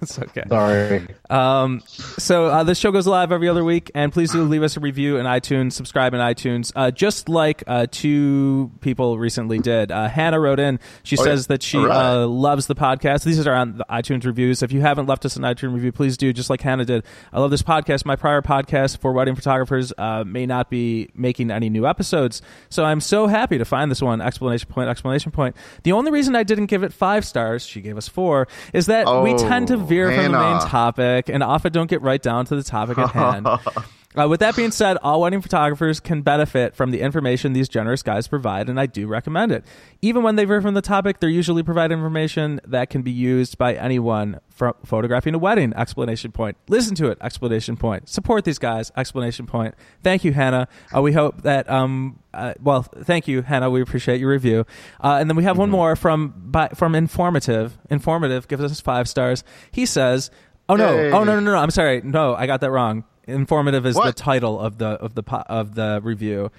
it's 0.00 0.18
okay. 0.18 0.42
Sorry. 0.48 1.06
Um, 1.30 1.82
so 1.86 2.46
uh, 2.46 2.64
this 2.64 2.78
show 2.78 2.90
goes 2.92 3.06
live 3.06 3.32
every 3.32 3.48
other 3.48 3.64
week, 3.64 3.90
and 3.94 4.12
please 4.12 4.32
do 4.32 4.42
leave 4.48 4.62
us 4.62 4.76
a 4.76 4.80
review 4.80 5.16
in 5.16 5.26
iTunes, 5.26 5.72
subscribe 5.72 6.12
in 6.14 6.20
iTunes, 6.20 6.72
uh, 6.76 6.90
just 6.90 7.28
like 7.28 7.62
uh, 7.66 7.86
two 7.90 8.70
people 8.80 9.18
recently 9.18 9.58
did. 9.58 9.90
Uh, 9.92 10.08
Hannah 10.08 10.40
wrote 10.40 10.60
in; 10.60 10.78
she 11.02 11.16
Oh, 11.18 11.24
says 11.24 11.44
yeah. 11.44 11.54
that 11.54 11.62
she 11.62 11.78
All 11.78 11.86
right. 11.86 12.22
uh, 12.22 12.26
loves 12.26 12.66
the 12.66 12.74
podcast. 12.74 13.24
These 13.24 13.46
are 13.46 13.54
on 13.54 13.78
the 13.78 13.86
iTunes 13.90 14.24
reviews. 14.26 14.62
If 14.62 14.72
you 14.72 14.80
haven't 14.80 15.06
left 15.06 15.24
us 15.24 15.36
an 15.36 15.42
iTunes 15.42 15.74
review, 15.74 15.92
please 15.92 16.16
do, 16.16 16.32
just 16.32 16.50
like 16.50 16.60
Hannah 16.60 16.84
did. 16.84 17.04
I 17.32 17.40
love 17.40 17.50
this 17.50 17.62
podcast. 17.62 18.04
My 18.04 18.16
prior 18.16 18.42
podcast 18.42 18.98
for 18.98 19.12
wedding 19.12 19.34
photographers 19.34 19.92
uh, 19.96 20.24
may 20.26 20.46
not 20.46 20.70
be 20.70 21.08
making 21.14 21.50
any 21.50 21.68
new 21.70 21.86
episodes, 21.86 22.42
so 22.68 22.84
I'm 22.84 23.00
so 23.00 23.26
happy 23.26 23.58
to 23.58 23.64
find 23.64 23.90
this 23.90 24.02
one! 24.02 24.20
Explanation 24.20 24.68
point! 24.68 24.88
Explanation 24.88 25.32
point! 25.32 25.56
The 25.82 25.92
only 25.92 26.10
reason 26.10 26.34
I 26.36 26.42
didn't 26.42 26.66
give 26.66 26.82
it 26.82 26.92
five 26.92 27.24
stars, 27.24 27.66
she 27.66 27.80
gave 27.80 27.96
us 27.96 28.08
four, 28.08 28.48
is 28.72 28.86
that 28.86 29.06
we 29.22 29.32
Oh, 29.34 29.38
tend 29.38 29.68
to 29.68 29.74
oh, 29.74 29.78
veer 29.78 30.12
from 30.12 30.32
the 30.32 30.38
main 30.38 30.58
topic 30.60 31.28
and 31.28 31.42
often 31.42 31.72
don't 31.72 31.88
get 31.88 32.02
right 32.02 32.22
down 32.22 32.46
to 32.46 32.56
the 32.56 32.62
topic 32.62 32.98
at 32.98 33.10
hand. 33.10 33.46
Uh, 34.16 34.28
with 34.28 34.40
that 34.40 34.54
being 34.54 34.70
said, 34.70 34.96
all 34.98 35.20
wedding 35.20 35.40
photographers 35.40 35.98
can 35.98 36.22
benefit 36.22 36.76
from 36.76 36.92
the 36.92 37.00
information 37.00 37.52
these 37.52 37.68
generous 37.68 38.02
guys 38.02 38.28
provide, 38.28 38.68
and 38.68 38.78
I 38.78 38.86
do 38.86 39.06
recommend 39.06 39.50
it. 39.50 39.64
Even 40.02 40.22
when 40.22 40.36
they 40.36 40.44
veer 40.44 40.62
from 40.62 40.74
the 40.74 40.82
topic, 40.82 41.18
they're 41.18 41.28
usually 41.28 41.62
providing 41.62 41.98
information 41.98 42.60
that 42.64 42.90
can 42.90 43.02
be 43.02 43.10
used 43.10 43.58
by 43.58 43.74
anyone 43.74 44.38
from 44.50 44.74
photographing 44.84 45.34
a 45.34 45.38
wedding. 45.38 45.72
Explanation 45.74 46.30
point. 46.30 46.56
Listen 46.68 46.94
to 46.94 47.08
it. 47.08 47.18
Explanation 47.20 47.76
point. 47.76 48.08
Support 48.08 48.44
these 48.44 48.58
guys. 48.58 48.92
Explanation 48.96 49.46
point. 49.46 49.74
Thank 50.04 50.22
you, 50.22 50.32
Hannah. 50.32 50.68
Uh, 50.94 51.02
we 51.02 51.12
hope 51.12 51.42
that. 51.42 51.68
Um, 51.68 52.20
uh, 52.32 52.54
well, 52.62 52.82
thank 52.82 53.26
you, 53.26 53.42
Hannah. 53.42 53.70
We 53.70 53.80
appreciate 53.80 54.20
your 54.20 54.30
review. 54.30 54.64
Uh, 55.00 55.18
and 55.20 55.28
then 55.28 55.36
we 55.36 55.42
have 55.44 55.58
one 55.58 55.70
more 55.70 55.96
from 55.96 56.34
by, 56.36 56.68
from 56.68 56.94
informative. 56.94 57.78
Informative 57.90 58.46
gives 58.46 58.62
us 58.62 58.80
five 58.80 59.08
stars. 59.08 59.42
He 59.72 59.86
says, 59.86 60.30
"Oh 60.68 60.76
no! 60.76 60.94
Yay. 60.94 61.10
Oh 61.10 61.24
no! 61.24 61.40
No! 61.40 61.52
No! 61.52 61.56
I'm 61.56 61.70
sorry. 61.70 62.00
No, 62.02 62.34
I 62.34 62.46
got 62.46 62.60
that 62.60 62.70
wrong." 62.70 63.04
Informative 63.26 63.86
is 63.86 63.96
the 63.96 64.12
title 64.12 64.60
of 64.60 64.78
the 64.78 64.86
of 64.86 65.14
the 65.14 65.22
of 65.48 65.74
the 65.74 66.00
review. 66.02 66.50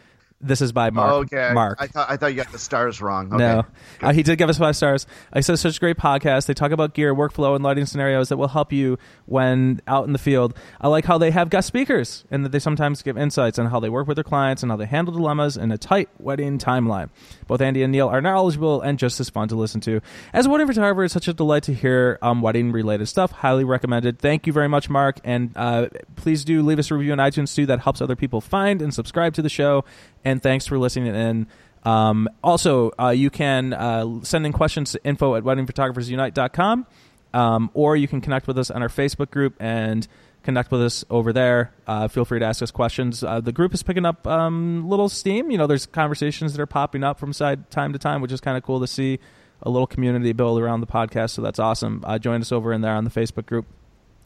This 0.41 0.62
is 0.62 0.74
by 0.74 0.89
Mark. 0.89 1.12
Oh, 1.12 1.15
okay. 1.19 1.51
Mark. 1.53 1.77
I 1.79 1.88
thought 1.88 2.10
I 2.10 2.17
thought 2.17 2.27
you 2.27 2.36
got 2.36 2.51
the 2.51 2.60
stars 2.60 3.01
wrong. 3.01 3.34
Okay. 3.34 3.38
No, 3.38 3.65
uh, 4.01 4.12
he 4.12 4.22
did 4.22 4.38
give 4.38 4.50
us 4.50 4.57
five 4.57 4.75
stars. 4.75 5.07
I 5.31 5.39
said 5.39 5.57
such 5.57 5.77
a 5.77 5.79
great 5.79 5.98
podcast. 5.98 6.45
They 6.45 6.53
talk 6.53 6.72
about 6.72 6.93
gear, 6.93 7.15
workflow, 7.15 7.55
and 7.55 7.63
lighting 7.63 7.86
scenarios 7.86 8.29
that 8.29 8.38
will 8.38 8.50
help 8.50 8.74
you 8.74 9.00
when 9.25 9.81
out 9.88 10.05
in 10.05 10.13
the 10.13 10.19
field. 10.19 10.53
I 10.81 10.89
like 10.89 11.05
how 11.05 11.17
they 11.17 11.31
have 11.31 11.50
guest 11.50 11.67
speakers 11.67 12.25
and 12.29 12.43
that 12.43 12.51
they 12.51 12.60
sometimes 12.60 13.01
give 13.01 13.17
insights 13.17 13.57
on 13.57 13.67
how 13.67 13.79
they 13.79 13.89
work 13.89 14.07
with 14.07 14.17
their 14.17 14.25
clients 14.25 14.62
and 14.62 14.72
how 14.72 14.75
they 14.75 14.86
handle 14.86 15.13
dilemmas 15.13 15.55
in 15.55 15.72
a 15.72 15.77
tight 15.77 16.10
wedding 16.19 16.60
timeline. 16.60 17.10
Both 17.47 17.61
Andy 17.61 17.83
and 17.83 17.91
Neil 17.91 18.07
are 18.07 18.21
knowledgeable 18.21 18.81
and 18.81 18.97
just 18.97 19.19
as 19.19 19.29
fun 19.29 19.47
to 19.49 19.55
listen 19.55 19.81
to. 19.81 20.01
As 20.33 20.45
a 20.45 20.49
wedding 20.49 20.67
photographer, 20.67 21.03
it's 21.03 21.13
such 21.13 21.27
a 21.27 21.33
delight 21.33 21.63
to 21.63 21.73
hear 21.73 22.17
um, 22.21 22.41
wedding 22.41 22.71
related 22.71 23.07
stuff. 23.07 23.31
Highly 23.31 23.63
recommended. 23.63 24.19
Thank 24.19 24.47
you 24.47 24.53
very 24.53 24.67
much, 24.67 24.89
Mark. 24.89 25.19
And 25.23 25.51
uh, 25.55 25.89
please 26.15 26.43
do 26.43 26.61
leave 26.61 26.79
us 26.79 26.91
a 26.91 26.95
review 26.95 27.11
on 27.11 27.19
iTunes 27.19 27.55
too. 27.55 27.65
That 27.65 27.81
helps 27.81 28.01
other 28.01 28.15
people 28.15 28.41
find 28.41 28.81
and 28.81 28.93
subscribe 28.93 29.33
to 29.35 29.41
the 29.41 29.49
show. 29.49 29.85
And 30.23 30.41
thanks 30.41 30.65
for 30.65 30.77
listening 30.77 31.15
in. 31.15 31.47
Um, 31.83 32.27
also, 32.43 32.91
uh, 32.99 33.09
you 33.09 33.29
can 33.29 33.73
uh, 33.73 34.23
send 34.23 34.45
in 34.45 34.53
questions 34.53 34.93
to 34.93 35.03
info 35.05 35.35
at 35.35 35.43
weddingphotographersunite.com, 35.43 36.87
um, 37.33 37.69
or 37.73 37.95
you 37.95 38.07
can 38.07 38.21
connect 38.21 38.47
with 38.47 38.57
us 38.57 38.71
on 38.71 38.81
our 38.81 38.89
Facebook 38.89 39.29
group 39.29 39.55
and 39.59 40.07
connect 40.45 40.71
with 40.71 40.81
us 40.81 41.03
over 41.09 41.33
there. 41.33 41.73
Uh, 41.85 42.07
feel 42.07 42.23
free 42.23 42.39
to 42.39 42.45
ask 42.45 42.61
us 42.61 42.71
questions. 42.71 43.23
Uh, 43.23 43.41
the 43.41 43.51
group 43.51 43.73
is 43.73 43.83
picking 43.83 44.05
up 44.05 44.25
um, 44.25 44.87
little 44.87 45.09
steam. 45.09 45.51
You 45.51 45.57
know, 45.57 45.67
there's 45.67 45.85
conversations 45.85 46.53
that 46.53 46.61
are 46.61 46.67
popping 46.67 47.03
up 47.03 47.19
from 47.19 47.33
side 47.33 47.69
time 47.71 47.91
to 47.93 47.99
time, 47.99 48.21
which 48.21 48.31
is 48.31 48.39
kind 48.39 48.55
of 48.55 48.63
cool 48.63 48.79
to 48.79 48.87
see 48.87 49.19
a 49.61 49.69
little 49.69 49.87
community 49.87 50.31
build 50.31 50.61
around 50.61 50.81
the 50.81 50.87
podcast. 50.87 51.31
So 51.31 51.41
that's 51.41 51.59
awesome. 51.59 52.03
Uh, 52.05 52.19
join 52.19 52.41
us 52.41 52.51
over 52.51 52.71
in 52.71 52.81
there 52.81 52.93
on 52.93 53.03
the 53.03 53.09
Facebook 53.09 53.45
group. 53.45 53.65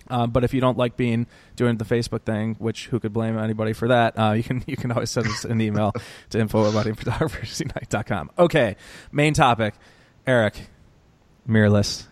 Uh, 0.09 0.25
but 0.27 0.43
if 0.43 0.53
you 0.53 0.61
don't 0.61 0.77
like 0.77 0.97
being 0.97 1.27
doing 1.55 1.77
the 1.77 1.85
Facebook 1.85 2.23
thing, 2.23 2.55
which 2.59 2.88
who 2.88 2.99
could 2.99 3.13
blame 3.13 3.38
anybody 3.38 3.73
for 3.73 3.88
that, 3.88 4.17
uh, 4.17 4.31
you 4.31 4.43
can 4.43 4.63
you 4.67 4.75
can 4.75 4.91
always 4.91 5.09
send 5.09 5.27
us 5.27 5.45
an 5.45 5.61
email 5.61 5.93
to 6.31 6.39
info 6.39 6.67
at 6.67 6.73
weddingphotographersunite.com. 6.85 8.31
Okay, 8.38 8.75
main 9.11 9.33
topic, 9.33 9.75
Eric, 10.25 10.67
mirrorless. 11.47 12.05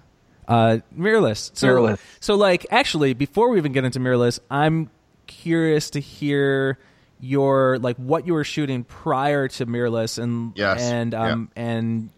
Uh, 0.47 0.79
mirrorless. 0.97 1.51
So, 1.55 1.67
Mirrorless. 1.67 1.99
So, 2.19 2.35
like, 2.35 2.65
actually, 2.71 3.13
before 3.13 3.49
we 3.49 3.57
even 3.57 3.71
get 3.73 3.83
into 3.85 3.99
mirrorless, 3.99 4.39
I'm 4.49 4.89
curious 5.27 5.89
to 5.91 5.99
hear 5.99 6.77
your 7.19 7.79
like 7.79 7.97
what 7.97 8.27
you 8.27 8.33
were 8.33 8.43
shooting 8.43 8.83
prior 8.83 9.47
to 9.47 9.65
mirrorless 9.65 10.21
and 10.21 10.53
Yes. 10.55 10.81
and 10.83 11.15
um 11.15 11.49
and 11.55 12.09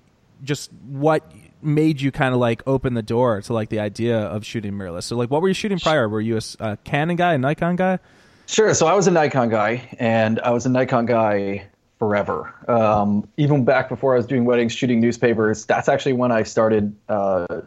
just 0.43 0.69
what 0.89 1.23
made 1.61 2.01
you 2.01 2.11
kind 2.11 2.33
of 2.33 2.39
like 2.41 2.61
open 2.67 2.93
the 2.95 3.01
door 3.01 3.41
to 3.41 3.53
like 3.53 3.69
the 3.69 3.79
idea 3.79 4.17
of 4.19 4.45
shooting 4.45 4.73
mirrorless. 4.73 5.03
So, 5.03 5.15
like, 5.15 5.31
what 5.31 5.41
were 5.41 5.47
you 5.47 5.53
shooting 5.53 5.79
prior? 5.79 6.07
Were 6.07 6.21
you 6.21 6.39
a 6.59 6.77
Canon 6.83 7.15
guy, 7.15 7.33
a 7.33 7.37
Nikon 7.37 7.75
guy? 7.77 7.99
Sure. 8.45 8.73
So 8.73 8.87
I 8.87 8.93
was 8.93 9.07
a 9.07 9.11
Nikon 9.11 9.49
guy, 9.49 9.87
and 9.99 10.39
I 10.41 10.51
was 10.51 10.65
a 10.65 10.69
Nikon 10.69 11.05
guy 11.05 11.67
forever. 11.99 12.53
Um, 12.67 13.27
even 13.37 13.63
back 13.65 13.89
before 13.89 14.13
I 14.13 14.17
was 14.17 14.25
doing 14.25 14.45
weddings, 14.45 14.71
shooting 14.71 14.99
newspapers. 15.01 15.65
That's 15.65 15.87
actually 15.89 16.13
when 16.13 16.31
I 16.31 16.43
started 16.43 16.95
uh, 17.09 17.61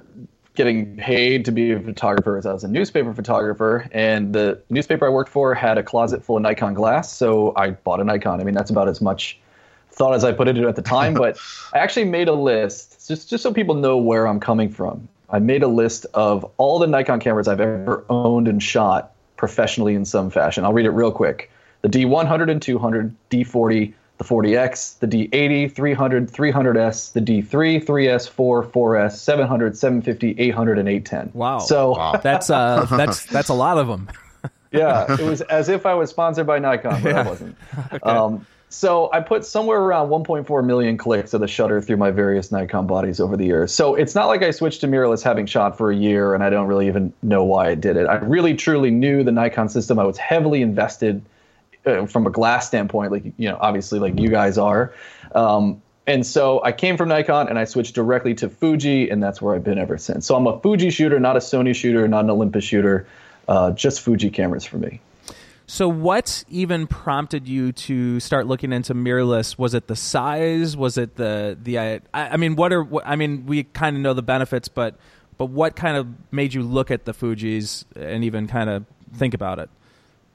getting 0.55 0.97
paid 0.97 1.45
to 1.47 1.53
be 1.53 1.73
a 1.73 1.81
photographer. 1.81 2.37
As 2.37 2.47
I 2.47 2.53
was 2.53 2.65
a 2.65 2.69
newspaper 2.69 3.13
photographer, 3.15 3.89
and 3.93 4.35
the 4.35 4.61
newspaper 4.71 5.07
I 5.07 5.09
worked 5.09 5.31
for 5.31 5.55
had 5.55 5.79
a 5.79 5.83
closet 5.83 6.23
full 6.25 6.37
of 6.37 6.43
Nikon 6.43 6.75
glass, 6.75 7.13
so 7.13 7.53
I 7.57 7.71
bought 7.71 8.01
a 8.01 8.05
Nikon. 8.05 8.41
I 8.41 8.45
mean, 8.45 8.55
that's 8.55 8.71
about 8.71 8.89
as 8.89 9.01
much 9.01 9.39
thought 9.91 10.15
as 10.15 10.25
I 10.25 10.33
put 10.33 10.49
into 10.49 10.65
it 10.65 10.69
at 10.69 10.77
the 10.77 10.83
time. 10.83 11.15
but 11.15 11.39
I 11.73 11.79
actually 11.79 12.05
made 12.05 12.29
a 12.29 12.33
list 12.33 13.07
just 13.09 13.31
just 13.31 13.43
so 13.43 13.53
people 13.53 13.75
know 13.75 13.97
where 13.97 14.27
I'm 14.27 14.41
coming 14.41 14.71
from. 14.71 15.09
I 15.31 15.39
made 15.39 15.63
a 15.63 15.69
list 15.69 16.07
of 16.13 16.45
all 16.59 16.79
the 16.79 16.87
Nikon 16.87 17.19
cameras 17.19 17.49
I've 17.49 17.61
ever 17.61 18.05
owned 18.11 18.49
and 18.49 18.63
shot 18.63 19.13
professionally 19.37 19.95
in 19.95 20.05
some 20.05 20.31
fashion. 20.31 20.65
I'll 20.65 20.75
read 20.75 20.87
it 20.87 20.91
real 20.91 21.11
quick. 21.11 21.51
The 21.81 21.89
D100 21.89 22.51
and 22.51 22.63
200, 22.63 23.15
D40, 23.31 23.93
the 24.23 24.29
40X, 24.35 24.99
the 25.01 25.09
D80, 25.09 25.73
300, 25.73 26.31
300S, 26.31 27.13
the 27.13 27.21
D3, 27.21 27.85
3S, 27.85 28.29
4, 28.29 28.65
4S, 28.65 29.13
700, 29.17 29.77
750, 29.77 30.41
800, 30.41 30.79
and 30.79 30.89
810. 30.89 31.31
Wow. 31.39 31.59
So 31.59 31.95
That's 32.23 32.51
uh, 32.51 32.87
that's 32.91 33.27
that's 33.27 33.49
a 33.49 33.55
lot 33.55 33.79
of 33.79 33.89
them. 33.89 34.09
yeah, 34.73 35.13
it 35.13 35.21
was 35.21 35.41
as 35.43 35.69
if 35.69 35.87
I 35.87 35.95
was 35.95 36.11
sponsored 36.11 36.47
by 36.47 36.59
Nikon, 36.59 37.03
but 37.03 37.15
I 37.15 37.23
wasn't. 37.23 37.57
Um, 38.03 38.47
so 38.69 39.11
I 39.13 39.21
put 39.21 39.45
somewhere 39.45 39.81
around 39.81 40.09
1.4 40.09 40.65
million 40.65 40.97
clicks 40.97 41.35
of 41.35 41.43
the 41.43 41.47
shutter 41.47 41.83
through 41.83 41.99
my 41.99 42.11
various 42.11 42.51
Nikon 42.51 42.87
bodies 42.87 43.21
over 43.21 43.37
the 43.37 43.45
years. 43.45 43.73
So 43.73 43.95
it's 43.95 44.15
not 44.15 44.29
like 44.29 44.43
I 44.43 44.51
switched 44.51 44.81
to 44.81 44.87
mirrorless 44.87 45.23
having 45.23 45.45
shot 45.45 45.77
for 45.77 45.91
a 45.91 45.95
year 45.95 46.35
and 46.35 46.43
I 46.43 46.49
don't 46.49 46.67
really 46.67 46.87
even 46.87 47.13
know 47.23 47.45
why 47.45 47.69
I 47.69 47.75
did 47.75 47.99
it. 47.99 48.07
I 48.07 48.15
really 48.15 48.55
truly 48.55 48.91
knew 48.91 49.23
the 49.23 49.31
Nikon 49.31 49.69
system. 49.69 49.99
I 49.99 50.05
was 50.05 50.17
heavily 50.17 50.63
invested 50.63 51.23
uh, 51.87 52.07
from 52.07 52.27
a 52.27 52.31
glass 52.31 52.67
standpoint, 52.67 53.13
like 53.13 53.25
you 53.25 53.49
know, 53.49 53.59
obviously 53.61 53.99
like 53.99 54.19
you 54.19 54.29
guys 54.29 54.59
are. 54.59 54.95
Um, 55.35 55.83
and 56.07 56.27
so 56.27 56.63
I 56.65 56.73
came 56.73 56.97
from 56.97 57.09
Nikon 57.09 57.49
and 57.49 57.59
I 57.59 57.65
switched 57.65 57.95
directly 57.95 58.35
to 58.35 58.49
Fuji, 58.49 59.09
and 59.09 59.23
that's 59.23 59.41
where 59.41 59.55
I've 59.55 59.65
been 59.65 59.79
ever 59.79 59.99
since. 59.99 60.27
So 60.27 60.35
I'm 60.35 60.47
a 60.47 60.59
Fuji 60.61 60.91
shooter, 60.91 61.21
not 61.21 61.37
a 61.37 61.41
Sony 61.41 61.75
shooter, 61.75 62.09
not 62.09 62.25
an 62.25 62.31
Olympus 62.31 62.65
shooter, 62.65 63.07
uh, 63.49 63.71
just 63.73 64.01
Fuji 64.01 64.31
cameras 64.31 64.65
for 64.65 64.79
me. 64.79 65.01
So, 65.67 65.89
what 65.89 66.45
even 66.51 66.87
prompted 66.87 67.47
you 67.47 67.73
to 67.73 68.21
start 68.21 68.47
looking 68.47 68.73
into 68.73 68.95
mirrorless? 68.95 69.57
Was 69.57 69.75
it 69.75 69.87
the 69.87 69.97
size? 69.97 70.77
Was 70.77 70.99
it 70.99 71.17
the 71.17 71.57
the? 71.63 71.79
I, 71.79 72.01
I 72.13 72.37
mean, 72.37 72.57
what 72.57 72.73
are? 72.73 72.87
I 73.07 73.17
mean, 73.17 73.47
we 73.47 73.63
kind 73.65 73.97
of 73.97 74.03
know 74.03 74.13
the 74.13 74.23
benefits, 74.23 74.69
but 74.69 74.97
but 75.39 75.47
what 75.47 75.77
kind 75.77 75.97
of 75.97 76.09
made 76.31 76.53
you 76.53 76.63
look 76.63 76.91
at 76.91 77.05
the 77.05 77.15
Fuji's 77.15 77.85
and 77.97 78.25
even 78.25 78.49
kind 78.49 78.69
of 78.69 78.85
think 79.15 79.35
about 79.35 79.61
it? 79.61 79.71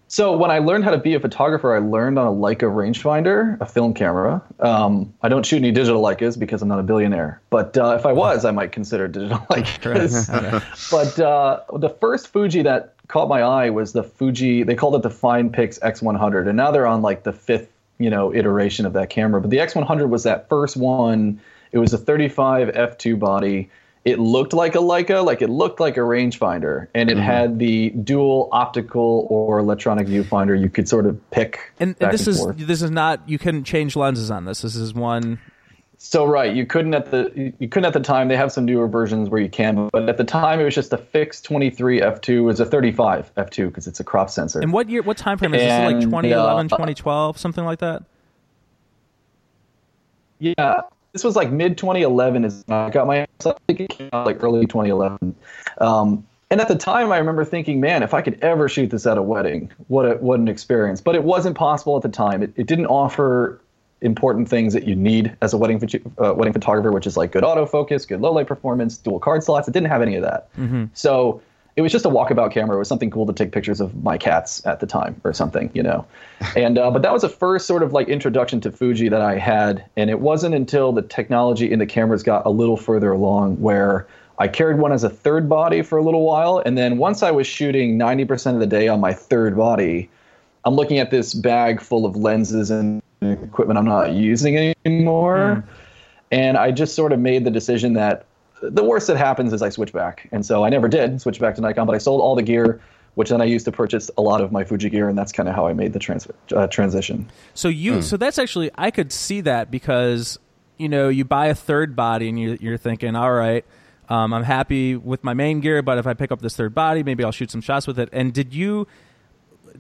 So 0.10 0.38
when 0.38 0.52
I 0.52 0.60
learned 0.60 0.86
how 0.86 0.92
to 0.92 0.98
be 0.98 1.14
a 1.16 1.20
photographer, 1.20 1.76
I 1.76 1.80
learned 1.80 2.18
on 2.18 2.28
a 2.28 2.32
Leica 2.32 2.62
rangefinder, 2.62 3.60
a 3.60 3.66
film 3.66 3.94
camera. 3.94 4.42
Um, 4.60 5.14
I 5.22 5.28
don't 5.28 5.46
shoot 5.46 5.58
any 5.58 5.72
digital 5.72 6.02
Leicas 6.02 6.40
because 6.40 6.62
I'm 6.62 6.70
not 6.70 6.80
a 6.80 6.84
billionaire. 6.84 7.42
But 7.50 7.78
uh, 7.78 7.96
if 8.00 8.06
I 8.06 8.14
was, 8.14 8.46
I 8.46 8.52
might 8.52 8.72
consider 8.72 9.08
digital 9.08 9.40
Leicas. 9.50 10.30
but 10.92 11.20
uh, 11.20 11.62
the 11.78 11.90
first 11.90 12.30
Fuji 12.30 12.62
that 12.64 12.94
caught 13.10 13.28
my 13.28 13.42
eye 13.42 13.70
was 13.70 13.94
the 13.94 14.04
Fuji. 14.04 14.64
They 14.64 14.76
called 14.76 14.96
it 14.96 15.02
the 15.02 15.10
FinePix 15.10 15.80
X100, 15.80 16.48
and 16.48 16.56
now 16.56 16.72
they're 16.72 16.88
on 16.88 17.02
like 17.02 17.24
the 17.24 17.34
fifth, 17.34 17.70
you 17.98 18.10
know, 18.10 18.34
iteration 18.34 18.86
of 18.86 18.94
that 18.94 19.10
camera. 19.10 19.42
But 19.42 19.50
the 19.50 19.58
X100 19.58 20.08
was 20.08 20.24
that 20.24 20.48
first 20.48 20.78
one. 20.78 21.40
It 21.74 21.80
was 21.80 21.92
a 21.94 21.98
35 21.98 22.70
f2 22.70 23.20
body. 23.20 23.70
It 24.08 24.20
looked 24.20 24.54
like 24.54 24.74
a 24.74 24.78
Leica, 24.78 25.26
like 25.26 25.42
it 25.42 25.50
looked 25.50 25.82
like 25.82 25.98
a 25.98 26.00
rangefinder, 26.00 26.88
and 26.96 27.12
it 27.12 27.18
had 27.18 27.60
the 27.60 27.90
dual 27.90 28.48
optical 28.54 29.28
or 29.30 29.60
electronic 29.60 30.08
viewfinder. 30.08 30.58
You 30.58 30.70
could 30.70 30.88
sort 30.88 31.06
of 31.06 31.30
pick. 31.30 31.74
And, 31.78 31.94
and 32.00 32.14
this 32.14 32.26
and 32.26 32.30
is 32.30 32.40
forth. 32.40 32.58
this 32.58 32.82
is 32.82 32.90
not 32.90 33.28
you 33.28 33.38
couldn't 33.38 33.66
change 33.66 33.98
lenses 33.98 34.32
on 34.32 34.46
this. 34.46 34.62
This 34.62 34.78
is 34.78 34.94
one. 34.94 35.40
So 35.98 36.24
right, 36.24 36.56
you 36.56 36.66
couldn't 36.66 36.94
at 36.94 37.12
the 37.12 37.54
you- 37.60 37.68
couldn't 37.68 37.84
at 37.84 37.92
the 37.92 38.00
time. 38.00 38.30
They 38.30 38.38
have 38.38 38.54
some 38.54 38.64
newer 38.64 38.88
versions 38.88 39.30
where 39.30 39.42
you 39.42 39.50
can, 39.50 39.90
but 39.92 40.08
at 40.08 40.16
the 40.16 40.24
time 40.24 40.62
it 40.62 40.64
was 40.64 40.76
just 40.76 40.94
a 40.94 40.98
fixed 40.98 41.44
23 41.44 42.00
f2. 42.00 42.30
It 42.30 42.40
was 42.40 42.62
a 42.62 42.66
35 42.66 43.36
f2 43.36 43.68
because 43.68 43.88
it's 43.88 44.00
a 44.00 44.06
crop 44.06 44.30
sensor. 44.30 44.62
And 44.62 44.72
what 44.72 44.90
year? 44.90 45.02
What 45.02 45.18
time 45.18 45.38
frame 45.38 45.54
is 45.54 45.60
this? 45.60 45.86
Like 45.86 46.00
2011, 46.00 46.68
uh, 46.68 46.70
2012, 46.70 47.38
something 47.38 47.66
like 47.66 47.80
that? 47.80 48.04
Yeah, 50.40 50.82
this 51.18 51.24
was 51.24 51.36
like 51.36 51.52
mid 51.52 51.80
2011 51.80 52.46
is 52.46 52.64
I 52.70 52.92
got 52.92 53.08
my. 53.08 53.22
I 53.22 53.54
think 53.66 53.80
it 53.80 53.90
came 53.90 54.10
out 54.14 54.28
like 54.28 54.44
early 54.44 54.68
2011. 54.68 55.36
Um, 55.80 56.28
and 56.52 56.62
at 56.62 56.68
the 56.68 56.76
time, 56.76 57.12
I 57.12 57.18
remember 57.18 57.44
thinking, 57.44 57.82
man, 57.82 58.04
if 58.04 58.14
I 58.14 58.22
could 58.22 58.38
ever 58.44 58.70
shoot 58.70 58.92
this 58.92 59.08
at 59.08 59.18
a 59.18 59.22
wedding, 59.24 59.72
what 59.88 60.06
a, 60.06 60.16
what 60.18 60.40
an 60.40 60.48
experience. 60.48 61.02
But 61.02 61.16
it 61.16 61.24
wasn't 61.24 61.58
possible 61.58 61.98
at 61.98 62.04
the 62.04 62.10
time. 62.10 62.44
It, 62.44 62.54
it 62.56 62.68
didn't 62.68 62.86
offer 62.86 63.60
important 64.02 64.48
things 64.48 64.74
that 64.74 64.88
you 64.88 64.96
need 64.96 65.36
as 65.42 65.54
a 65.54 65.58
wedding 65.58 65.82
uh, 66.20 66.36
wedding 66.36 66.54
photographer, 66.54 66.92
which 66.92 67.08
is 67.08 67.18
like 67.18 67.32
good 67.32 67.44
autofocus, 67.44 68.08
good 68.08 68.22
low 68.22 68.32
light 68.32 68.46
performance, 68.46 68.96
dual 68.96 69.20
card 69.20 69.44
slots. 69.44 69.68
It 69.68 69.72
didn't 69.72 69.90
have 69.90 70.04
any 70.04 70.16
of 70.16 70.22
that. 70.22 70.50
So 70.94 71.42
it 71.78 71.82
was 71.82 71.92
just 71.92 72.06
a 72.06 72.10
walkabout 72.10 72.52
camera. 72.52 72.76
It 72.76 72.80
was 72.80 72.88
something 72.88 73.12
cool 73.12 73.28
to 73.28 73.34
take 73.34 73.52
pictures 73.52 73.80
of 73.80 74.04
my 74.04 74.18
cats 74.18 74.66
at 74.66 74.80
the 74.80 74.88
time 74.88 75.22
or 75.24 75.32
something, 75.32 75.70
you 75.74 75.84
know. 75.84 76.06
And 76.56 76.78
uh, 76.78 76.90
but 76.92 77.04
that 77.04 77.14
was 77.14 77.22
the 77.22 77.30
first 77.30 77.68
sort 77.68 77.84
of 77.84 77.94
like 77.94 78.10
introduction 78.10 78.60
to 78.62 78.72
Fuji 78.72 79.10
that 79.10 79.22
I 79.22 79.38
had, 79.38 79.86
and 79.96 80.10
it 80.10 80.20
wasn't 80.20 80.56
until 80.56 80.92
the 80.92 81.04
technology 81.04 81.72
in 81.72 81.80
the 81.80 81.86
cameras 81.86 82.24
got 82.24 82.46
a 82.46 82.50
little 82.50 82.78
further 82.78 83.12
along 83.12 83.62
where 83.62 84.08
I 84.40 84.48
carried 84.48 84.80
one 84.80 84.92
as 84.92 85.04
a 85.04 85.10
third 85.10 85.48
body 85.48 85.84
for 85.84 85.98
a 85.98 86.04
little 86.04 86.24
while, 86.24 86.62
and 86.66 86.78
then 86.78 86.98
once 86.98 87.24
I 87.24 87.32
was 87.32 87.48
shooting 87.48 87.98
90% 87.98 88.54
of 88.54 88.60
the 88.60 88.68
day 88.68 88.88
on 88.88 89.00
my 89.00 89.14
third 89.14 89.56
body, 89.56 90.10
I'm 90.66 90.76
looking 90.76 91.00
at 91.00 91.12
this 91.12 91.34
bag 91.34 91.80
full 91.80 92.06
of 92.06 92.16
lenses 92.16 92.70
and 92.72 93.02
equipment 93.22 93.78
I'm 93.78 93.86
not 93.86 94.14
using 94.14 94.76
anymore. 94.86 95.64
And 96.32 96.58
I 96.58 96.72
just 96.72 96.94
sort 96.94 97.14
of 97.14 97.20
made 97.20 97.46
the 97.46 97.52
decision 97.52 97.94
that 97.94 98.26
the 98.62 98.84
worst 98.84 99.08
that 99.08 99.18
happens 99.18 99.54
is 99.54 99.62
I 99.62 99.70
switch 99.70 99.94
back. 99.94 100.28
And 100.32 100.46
so 100.46 100.64
I 100.64 100.70
never 100.70 100.88
did 100.88 101.22
switch 101.22 101.40
back 101.40 101.56
to 101.56 101.62
Nikon, 101.62 101.86
but 101.86 101.96
I 101.96 101.98
sold 101.98 102.22
all 102.22 102.36
the 102.36 102.44
gear, 102.44 102.82
which 103.16 103.30
then 103.30 103.42
I 103.42 103.46
used 103.46 103.66
to 103.66 103.72
purchase 103.72 104.10
a 104.18 104.22
lot 104.22 104.42
of 104.42 104.52
my 104.52 104.64
Fuji 104.64 104.90
gear, 104.90 105.10
and 105.10 105.18
that's 105.18 105.32
kind 105.32 105.50
of 105.50 105.56
how 105.56 105.68
I 105.68 105.74
made 105.74 105.94
the 105.94 106.00
trans- 106.00 106.28
uh, 106.56 106.68
transition. 106.68 107.30
So 107.54 107.68
you, 107.68 108.02
so 108.02 108.18
that's 108.18 108.38
actually 108.38 108.72
I 108.76 108.92
could 108.92 109.12
see 109.12 109.42
that 109.42 109.72
because 109.72 110.40
you 110.78 110.90
know 110.90 111.10
you 111.10 111.26
buy 111.26 111.48
a 111.48 111.56
third 111.56 111.96
body 111.96 112.30
and 112.30 112.40
you, 112.40 112.58
you're 112.62 112.78
thinking, 112.78 113.16
all 113.16 113.34
right, 113.34 113.66
um, 114.10 114.34
I'm 114.34 114.44
happy 114.44 114.96
with 114.96 115.24
my 115.24 115.34
main 115.34 115.60
gear, 115.60 115.82
but 115.82 115.98
if 115.98 116.08
I 116.08 116.14
pick 116.14 116.32
up 116.32 116.42
this 116.42 116.56
third 116.56 116.74
body, 116.74 117.04
maybe 117.04 117.24
I'll 117.24 117.32
shoot 117.32 117.52
some 117.52 117.62
shots 117.62 117.88
with 117.88 118.00
it. 118.00 118.10
And 118.12 118.34
did 118.34 118.54
you 118.54 118.88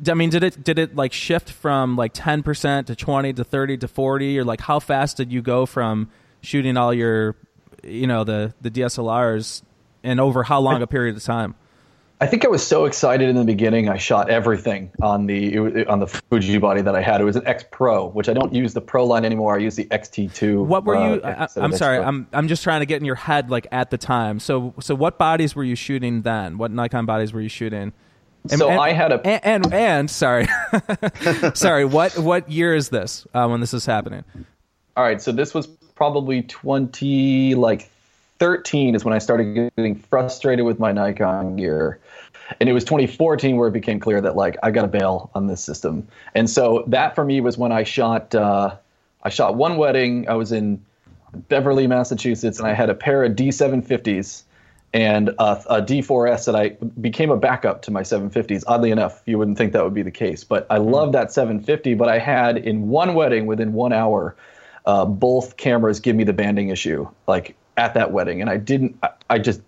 I 0.08 0.14
mean, 0.14 0.30
did 0.30 0.44
it 0.44 0.64
did 0.64 0.78
it 0.80 0.96
like 0.96 1.14
shift 1.14 1.52
from 1.52 1.96
like 1.96 2.12
ten 2.14 2.44
percent 2.44 2.88
to 2.88 2.96
twenty 2.96 3.34
to 3.34 3.44
thirty 3.44 3.78
to 3.78 3.88
forty, 3.88 4.38
or 4.38 4.44
like 4.44 4.62
how 4.62 4.80
fast 4.80 5.18
did 5.18 5.32
you 5.32 5.42
go 5.42 5.66
from 5.66 6.10
shooting 6.42 6.78
all 6.78 6.94
your, 6.94 7.36
you 7.88 8.08
know, 8.08 8.24
the 8.24 8.54
the 8.62 8.72
DSLRs, 8.72 9.64
and 10.04 10.20
over 10.20 10.44
how 10.44 10.60
long 10.60 10.82
a 10.82 10.88
period 10.88 11.16
of 11.16 11.24
time? 11.24 11.56
I 12.20 12.26
think 12.26 12.46
I 12.46 12.48
was 12.48 12.66
so 12.66 12.86
excited 12.86 13.30
in 13.30 13.36
the 13.36 13.44
beginning. 13.44 13.90
I 13.90 13.98
shot 13.98 14.32
everything 14.32 14.92
on 15.04 15.28
the 15.28 15.86
on 15.86 16.00
the 16.00 16.08
Fuji 16.08 16.58
body 16.58 16.82
that 16.82 16.96
I 16.96 17.02
had. 17.02 17.22
It 17.22 17.26
was 17.26 17.36
an 17.36 17.46
X 17.46 17.64
Pro, 17.70 18.08
which 18.08 18.28
I 18.28 18.34
don't 18.34 18.54
use 18.54 18.74
the 18.74 18.82
Pro 18.82 19.06
line 19.06 19.24
anymore. 19.24 19.56
I 19.56 19.60
use 19.60 19.76
the 19.76 19.86
XT2. 19.86 20.66
What 20.66 20.84
were 20.84 20.96
you? 20.96 21.22
uh, 21.22 21.48
I, 21.56 21.64
am 21.64 21.74
sorry. 21.74 22.00
I'm 22.00 22.28
I'm 22.34 22.48
just 22.48 22.64
trying 22.64 22.80
to 22.80 22.88
get 22.88 23.00
in 23.00 23.06
your 23.06 23.16
head 23.16 23.52
like 23.52 23.68
at 23.72 23.92
the 23.92 24.00
time. 24.00 24.40
So 24.40 24.74
so 24.80 24.96
what 24.96 25.20
bodies 25.20 25.56
were 25.56 25.64
you 25.64 25.76
shooting 25.76 26.24
then? 26.24 26.58
What 26.58 26.72
Nikon 26.72 27.06
bodies 27.06 27.34
were 27.34 27.42
you 27.42 27.50
shooting? 27.50 27.94
And, 28.50 28.60
so 28.60 28.68
and, 28.68 28.80
I 28.80 28.94
had 28.94 29.12
a 29.12 29.28
and 29.28 29.66
and, 29.66 29.74
and 29.74 30.10
sorry, 30.10 30.48
sorry. 31.54 31.86
What 31.86 32.18
what 32.18 32.50
year 32.50 32.74
is 32.74 32.90
this 32.90 33.28
uh, 33.36 33.48
when 33.48 33.62
this 33.62 33.76
is 33.76 33.86
happening? 33.86 34.24
All 34.96 35.04
right. 35.04 35.22
So 35.22 35.32
this 35.32 35.54
was 35.54 35.68
probably 35.98 36.44
20 36.44 37.56
like 37.56 37.90
13 38.40 38.94
is 38.94 39.04
when 39.04 39.16
I 39.16 39.18
started 39.18 39.72
getting 39.76 39.96
frustrated 39.96 40.64
with 40.64 40.80
my 40.80 40.92
Nikon 40.92 41.56
gear. 41.56 42.00
And 42.60 42.70
it 42.70 42.74
was 42.74 42.84
2014 42.86 43.58
where 43.58 43.68
it 43.68 43.72
became 43.72 44.00
clear 44.00 44.22
that 44.22 44.36
like 44.36 44.56
I 44.62 44.72
got 44.72 44.84
to 44.84 44.88
bail 44.88 45.32
on 45.34 45.48
this 45.48 45.62
system. 45.62 46.08
And 46.36 46.48
so 46.50 46.84
that 46.88 47.16
for 47.16 47.26
me 47.26 47.42
was 47.42 47.58
when 47.58 47.72
I 47.72 47.84
shot 47.84 48.34
uh, 48.36 48.76
I 49.24 49.30
shot 49.30 49.56
one 49.56 49.78
wedding. 49.78 50.30
I 50.30 50.36
was 50.36 50.52
in 50.52 50.86
Beverly, 51.50 51.88
Massachusetts, 51.88 52.60
and 52.60 52.68
I 52.68 52.74
had 52.74 52.90
a 52.90 52.96
pair 52.96 53.24
of 53.24 53.34
D750s 53.34 54.44
and 54.94 55.30
a, 55.30 55.64
a 55.68 55.82
D4S 55.82 56.46
that 56.46 56.56
I 56.56 56.70
became 57.02 57.32
a 57.32 57.38
backup 57.38 57.82
to 57.84 57.92
my 57.92 58.04
750s. 58.04 58.64
Oddly 58.68 58.92
enough, 58.92 59.22
you 59.26 59.38
wouldn't 59.38 59.58
think 59.58 59.74
that 59.74 59.84
would 59.84 59.94
be 59.94 60.04
the 60.04 60.12
case, 60.12 60.44
but 60.44 60.66
I 60.70 60.78
love 60.78 61.12
that 61.12 61.34
750. 61.34 61.96
But 61.96 62.08
I 62.08 62.20
had 62.20 62.58
in 62.58 62.88
one 62.88 63.16
wedding 63.16 63.48
within 63.48 63.74
one 63.74 63.92
hour, 63.92 64.36
uh, 64.88 65.06
both 65.06 65.58
cameras 65.58 66.00
give 66.00 66.16
me 66.16 66.24
the 66.24 66.34
banding 66.34 66.70
issue. 66.70 67.08
Like 67.28 67.56
at 67.76 67.94
that 67.94 68.12
wedding, 68.12 68.42
and 68.42 68.50
I 68.50 68.58
didn't. 68.58 68.98
I, 69.04 69.10
I 69.30 69.38
just 69.38 69.62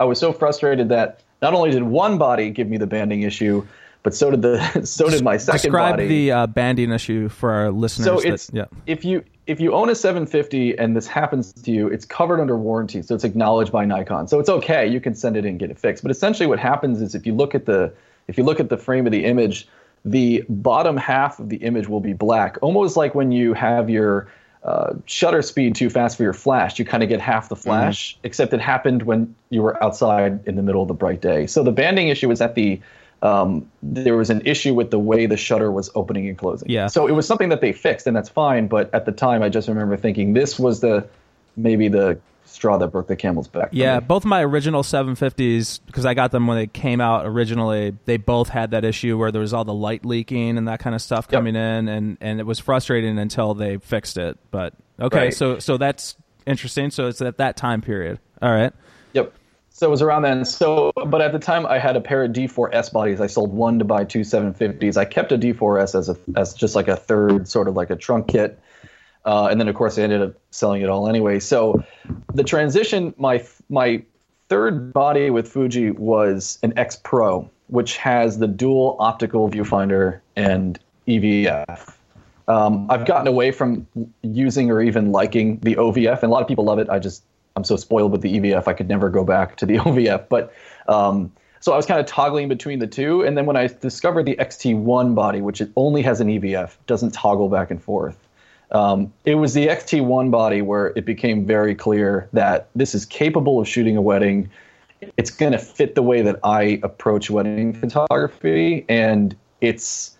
I 0.00 0.04
was 0.04 0.18
so 0.18 0.32
frustrated 0.32 0.88
that 0.88 1.20
not 1.40 1.54
only 1.54 1.70
did 1.70 1.84
one 1.84 2.18
body 2.18 2.50
give 2.50 2.68
me 2.68 2.78
the 2.78 2.86
banding 2.86 3.22
issue, 3.22 3.64
but 4.02 4.14
so 4.14 4.30
did 4.30 4.42
the 4.42 4.82
so 4.84 5.08
did 5.08 5.22
my 5.22 5.36
second 5.36 5.70
Describe 5.70 5.92
body. 5.94 6.08
the 6.08 6.32
uh, 6.32 6.46
banding 6.48 6.90
issue 6.90 7.28
for 7.28 7.52
our 7.52 7.70
listeners. 7.70 8.06
So 8.06 8.16
that- 8.20 8.34
it's 8.34 8.50
yeah. 8.52 8.64
if 8.86 9.04
you 9.04 9.22
if 9.46 9.60
you 9.60 9.74
own 9.74 9.90
a 9.90 9.94
750 9.94 10.78
and 10.78 10.96
this 10.96 11.06
happens 11.06 11.52
to 11.52 11.70
you, 11.70 11.88
it's 11.88 12.06
covered 12.06 12.40
under 12.40 12.56
warranty, 12.56 13.02
so 13.02 13.14
it's 13.14 13.24
acknowledged 13.24 13.70
by 13.70 13.84
Nikon. 13.84 14.26
So 14.26 14.40
it's 14.40 14.48
okay. 14.48 14.86
You 14.86 15.00
can 15.00 15.14
send 15.14 15.36
it 15.36 15.40
in 15.40 15.50
and 15.50 15.58
get 15.58 15.70
it 15.70 15.78
fixed. 15.78 16.02
But 16.02 16.10
essentially, 16.10 16.46
what 16.46 16.58
happens 16.58 17.02
is 17.02 17.14
if 17.14 17.26
you 17.26 17.34
look 17.34 17.54
at 17.54 17.66
the 17.66 17.92
if 18.28 18.38
you 18.38 18.44
look 18.44 18.58
at 18.58 18.70
the 18.70 18.78
frame 18.78 19.04
of 19.06 19.12
the 19.12 19.26
image, 19.26 19.68
the 20.06 20.42
bottom 20.48 20.96
half 20.96 21.38
of 21.38 21.50
the 21.50 21.56
image 21.58 21.86
will 21.86 22.00
be 22.00 22.14
black, 22.14 22.56
almost 22.62 22.96
like 22.96 23.14
when 23.14 23.30
you 23.30 23.52
have 23.52 23.90
your 23.90 24.28
uh, 24.64 24.94
shutter 25.04 25.42
speed 25.42 25.74
too 25.74 25.90
fast 25.90 26.16
for 26.16 26.22
your 26.22 26.32
flash. 26.32 26.78
You 26.78 26.84
kind 26.86 27.02
of 27.02 27.08
get 27.08 27.20
half 27.20 27.50
the 27.50 27.56
flash, 27.56 28.16
except 28.22 28.52
it 28.54 28.60
happened 28.60 29.02
when 29.02 29.34
you 29.50 29.62
were 29.62 29.82
outside 29.84 30.40
in 30.46 30.56
the 30.56 30.62
middle 30.62 30.80
of 30.80 30.88
the 30.88 30.94
bright 30.94 31.20
day. 31.20 31.46
So 31.46 31.62
the 31.62 31.72
banding 31.72 32.08
issue 32.08 32.30
is 32.30 32.40
at 32.40 32.54
the 32.54 32.80
um, 33.20 33.70
there 33.82 34.16
was 34.16 34.30
an 34.30 34.42
issue 34.44 34.74
with 34.74 34.90
the 34.90 34.98
way 34.98 35.26
the 35.26 35.36
shutter 35.36 35.70
was 35.70 35.90
opening 35.94 36.28
and 36.28 36.36
closing. 36.36 36.68
Yeah. 36.70 36.88
So 36.88 37.06
it 37.06 37.12
was 37.12 37.26
something 37.26 37.48
that 37.50 37.60
they 37.60 37.72
fixed, 37.72 38.06
and 38.06 38.16
that's 38.16 38.28
fine. 38.28 38.66
But 38.66 38.92
at 38.94 39.06
the 39.06 39.12
time, 39.12 39.42
I 39.42 39.48
just 39.48 39.68
remember 39.68 39.96
thinking 39.96 40.34
this 40.34 40.58
was 40.58 40.80
the 40.80 41.06
maybe 41.56 41.88
the 41.88 42.18
straw 42.54 42.78
that 42.78 42.88
broke 42.88 43.08
the 43.08 43.16
camel's 43.16 43.48
back. 43.48 43.68
Yeah, 43.72 44.00
both 44.00 44.24
my 44.24 44.42
original 44.42 44.82
750s 44.82 45.80
because 45.86 46.06
I 46.06 46.14
got 46.14 46.30
them 46.30 46.46
when 46.46 46.56
they 46.56 46.66
came 46.66 47.00
out 47.00 47.26
originally. 47.26 47.96
They 48.04 48.16
both 48.16 48.48
had 48.48 48.70
that 48.70 48.84
issue 48.84 49.18
where 49.18 49.30
there 49.32 49.40
was 49.40 49.52
all 49.52 49.64
the 49.64 49.74
light 49.74 50.04
leaking 50.04 50.56
and 50.56 50.68
that 50.68 50.80
kind 50.80 50.94
of 50.94 51.02
stuff 51.02 51.26
Yep. 51.30 51.38
coming 51.38 51.56
in, 51.56 51.88
and 51.88 52.16
and 52.20 52.40
it 52.40 52.46
was 52.46 52.58
frustrating 52.58 53.18
until 53.18 53.54
they 53.54 53.78
fixed 53.78 54.16
it. 54.16 54.38
But 54.50 54.74
okay, 55.00 55.18
Right. 55.18 55.34
so 55.34 55.58
so 55.58 55.76
that's 55.76 56.16
interesting. 56.46 56.90
So 56.90 57.08
it's 57.08 57.20
at 57.20 57.38
that 57.38 57.56
time 57.56 57.80
period. 57.82 58.18
All 58.40 58.52
right. 58.52 58.72
Yep. 59.14 59.32
So 59.70 59.88
it 59.88 59.90
was 59.90 60.02
around 60.02 60.22
then. 60.22 60.44
So, 60.44 60.92
but 61.06 61.20
at 61.20 61.32
the 61.32 61.40
time, 61.40 61.66
I 61.66 61.78
had 61.80 61.96
a 61.96 62.00
pair 62.00 62.22
of 62.22 62.30
D4S 62.32 62.92
bodies. 62.92 63.20
I 63.20 63.26
sold 63.26 63.52
one 63.52 63.80
to 63.80 63.84
buy 63.84 64.04
two 64.04 64.20
750s. 64.20 64.96
I 64.96 65.04
kept 65.04 65.32
a 65.32 65.38
D4S 65.38 65.98
as 65.98 66.08
a 66.08 66.16
as 66.36 66.54
just 66.54 66.76
like 66.76 66.86
a 66.86 66.94
third, 66.96 67.48
sort 67.48 67.66
of 67.66 67.74
like 67.74 67.90
a 67.90 67.96
trunk 67.96 68.28
kit. 68.28 68.60
Uh, 69.24 69.48
and 69.50 69.60
then, 69.60 69.68
of 69.68 69.74
course, 69.74 69.98
I 69.98 70.02
ended 70.02 70.22
up 70.22 70.34
selling 70.50 70.82
it 70.82 70.88
all 70.88 71.08
anyway. 71.08 71.40
So, 71.40 71.82
the 72.34 72.44
transition, 72.44 73.14
my 73.16 73.44
my 73.68 74.02
third 74.48 74.92
body 74.92 75.30
with 75.30 75.48
Fuji 75.48 75.90
was 75.92 76.58
an 76.62 76.76
X 76.76 76.96
Pro, 76.96 77.50
which 77.68 77.96
has 77.96 78.38
the 78.38 78.48
dual 78.48 78.96
optical 79.00 79.48
viewfinder 79.50 80.20
and 80.36 80.78
EVF. 81.08 81.94
Um, 82.46 82.90
I've 82.90 83.06
gotten 83.06 83.26
away 83.26 83.50
from 83.50 83.86
using 84.22 84.70
or 84.70 84.82
even 84.82 85.12
liking 85.12 85.58
the 85.60 85.76
OVF, 85.76 86.22
and 86.22 86.24
a 86.24 86.28
lot 86.28 86.42
of 86.42 86.48
people 86.48 86.64
love 86.64 86.78
it. 86.78 86.90
I 86.90 86.98
just 86.98 87.22
I'm 87.56 87.64
so 87.64 87.76
spoiled 87.76 88.12
with 88.12 88.20
the 88.20 88.40
EVF, 88.40 88.66
I 88.66 88.72
could 88.72 88.88
never 88.88 89.08
go 89.08 89.24
back 89.24 89.56
to 89.56 89.66
the 89.66 89.76
OVF. 89.78 90.28
But 90.28 90.52
um, 90.88 91.32
so 91.60 91.72
I 91.72 91.76
was 91.76 91.86
kind 91.86 92.00
of 92.00 92.06
toggling 92.06 92.48
between 92.48 92.78
the 92.78 92.86
two, 92.86 93.22
and 93.22 93.38
then 93.38 93.46
when 93.46 93.56
I 93.56 93.68
discovered 93.68 94.26
the 94.26 94.36
XT1 94.36 95.14
body, 95.14 95.40
which 95.40 95.62
only 95.76 96.02
has 96.02 96.20
an 96.20 96.28
EVF, 96.28 96.76
doesn't 96.86 97.12
toggle 97.12 97.48
back 97.48 97.70
and 97.70 97.82
forth. 97.82 98.18
Um, 98.70 99.12
it 99.24 99.36
was 99.36 99.54
the 99.54 99.68
XT1 99.68 100.30
body 100.30 100.62
where 100.62 100.88
it 100.96 101.04
became 101.04 101.46
very 101.46 101.74
clear 101.74 102.28
that 102.32 102.68
this 102.74 102.94
is 102.94 103.06
capable 103.06 103.60
of 103.60 103.68
shooting 103.68 103.96
a 103.96 104.02
wedding. 104.02 104.50
It's 105.16 105.30
going 105.30 105.52
to 105.52 105.58
fit 105.58 105.94
the 105.94 106.02
way 106.02 106.22
that 106.22 106.40
I 106.42 106.80
approach 106.82 107.30
wedding 107.30 107.74
photography, 107.74 108.84
and 108.88 109.36
it's, 109.60 110.16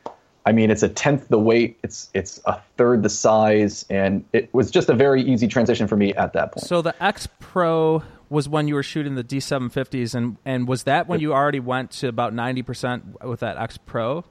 I 0.46 0.52
mean, 0.52 0.70
it's 0.70 0.82
a 0.82 0.88
tenth 0.88 1.28
the 1.28 1.38
weight. 1.38 1.78
It's 1.82 2.10
it's 2.12 2.40
a 2.44 2.60
third 2.76 3.02
the 3.02 3.08
size, 3.08 3.86
and 3.88 4.24
it 4.32 4.52
was 4.52 4.70
just 4.70 4.90
a 4.90 4.94
very 4.94 5.22
easy 5.22 5.48
transition 5.48 5.88
for 5.88 5.96
me 5.96 6.12
at 6.14 6.34
that 6.34 6.52
point. 6.52 6.66
So 6.66 6.82
the 6.82 6.94
X 7.02 7.28
Pro 7.40 8.02
was 8.28 8.48
when 8.48 8.68
you 8.68 8.74
were 8.74 8.82
shooting 8.82 9.14
the 9.14 9.24
D750s, 9.24 10.14
and 10.14 10.36
and 10.44 10.68
was 10.68 10.82
that 10.84 11.08
when 11.08 11.20
you 11.20 11.32
already 11.32 11.60
went 11.60 11.90
to 11.92 12.08
about 12.08 12.34
90% 12.34 13.24
with 13.24 13.40
that 13.40 13.56
X 13.56 13.78
Pro? 13.78 14.24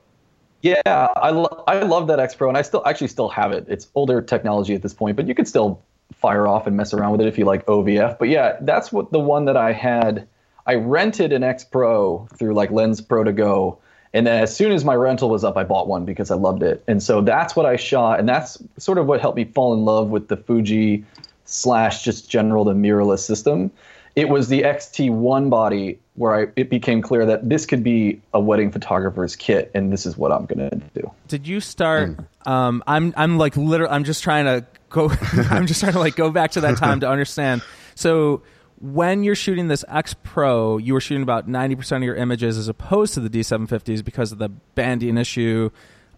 Yeah, 0.64 0.82
I, 0.86 1.30
lo- 1.32 1.64
I 1.68 1.82
love 1.82 2.08
that 2.08 2.22
X 2.22 2.36
Pro, 2.36 2.48
and 2.48 2.58
I 2.58 2.62
still 2.62 2.82
actually 2.86 3.10
still 3.10 3.28
have 3.28 3.52
it. 3.52 3.66
It's 3.68 3.90
older 3.96 4.22
technology 4.22 4.74
at 4.74 4.82
this 4.82 4.94
point, 4.94 5.18
but 5.18 5.28
you 5.28 5.36
could 5.36 5.48
still 5.48 5.82
fire 6.14 6.48
off 6.48 6.66
and 6.66 6.78
mess 6.78 6.94
around 6.94 7.12
with 7.12 7.20
it 7.20 7.28
if 7.28 7.38
you 7.38 7.44
like 7.44 7.66
OVF. 7.66 8.18
But 8.18 8.30
yeah, 8.30 8.56
that's 8.62 8.90
what 8.90 9.12
the 9.12 9.20
one 9.20 9.44
that 9.46 9.58
I 9.58 9.74
had. 9.74 10.26
I 10.66 10.76
rented 10.76 11.34
an 11.34 11.44
X 11.44 11.66
Pro 11.66 12.30
through 12.38 12.54
like 12.54 12.72
Lens 12.72 13.02
Pro 13.02 13.26
to 13.26 13.34
Go, 13.34 13.78
and 14.14 14.26
then 14.26 14.42
as 14.42 14.56
soon 14.56 14.72
as 14.72 14.86
my 14.86 14.96
rental 14.96 15.30
was 15.30 15.44
up, 15.44 15.58
I 15.58 15.66
bought 15.66 15.90
one 15.90 16.06
because 16.06 16.32
I 16.32 16.36
loved 16.36 16.64
it. 16.64 16.82
And 16.88 17.04
so 17.04 17.20
that's 17.20 17.58
what 17.58 17.66
I 17.66 17.76
shot, 17.76 18.22
and 18.22 18.30
that's 18.30 18.58
sort 18.78 18.98
of 18.98 19.06
what 19.06 19.20
helped 19.20 19.36
me 19.36 19.44
fall 19.44 19.74
in 19.74 19.84
love 19.84 20.12
with 20.12 20.30
the 20.30 20.38
Fuji 20.38 21.04
slash 21.44 22.06
just 22.06 22.30
general 22.30 22.64
the 22.64 22.74
mirrorless 22.74 23.20
system. 23.20 23.70
It 24.16 24.30
was 24.30 24.48
the 24.48 24.62
XT1 24.62 25.50
body 25.50 26.00
where 26.16 26.36
I, 26.36 26.48
it 26.56 26.70
became 26.70 27.02
clear 27.02 27.26
that 27.26 27.48
this 27.48 27.66
could 27.66 27.84
be 27.84 28.22
a 28.34 28.40
wedding 28.40 28.72
photographer's 28.72 29.36
kit, 29.36 29.72
and 29.74 29.92
this 29.92 30.06
is 30.06 30.16
what 30.16 30.32
I'm 30.32 30.46
going 30.46 30.70
to 30.70 30.82
do. 30.94 31.12
Did 31.28 31.48
you 31.48 31.60
start? 31.60 32.18
Um, 32.46 32.84
I'm 32.86 33.14
I'm 33.18 33.38
like 33.38 33.58
literally. 33.58 33.94
I'm 33.94 34.04
just 34.04 34.24
trying 34.24 34.46
to 34.46 34.66
go. 34.90 35.10
I'm 35.50 35.66
just 35.68 35.80
trying 35.80 35.94
to 35.94 36.00
like 36.00 36.16
go 36.16 36.30
back 36.30 36.52
to 36.52 36.62
that 36.62 36.78
time 36.78 37.00
to 37.00 37.10
understand. 37.10 37.64
So 37.96 38.44
when 38.80 39.24
you're 39.24 39.36
shooting 39.36 39.70
this 39.70 39.86
X 39.88 40.14
Pro, 40.24 40.78
you 40.78 40.94
were 40.94 41.00
shooting 41.00 41.24
about 41.24 41.48
90% 41.48 41.98
of 41.98 42.04
your 42.04 42.16
images 42.16 42.58
as 42.58 42.68
opposed 42.68 43.14
to 43.14 43.22
the 43.22 43.30
D750s 43.30 44.04
because 44.04 44.34
of 44.34 44.40
the 44.40 44.50
banding 44.50 45.18
issue. 45.18 45.70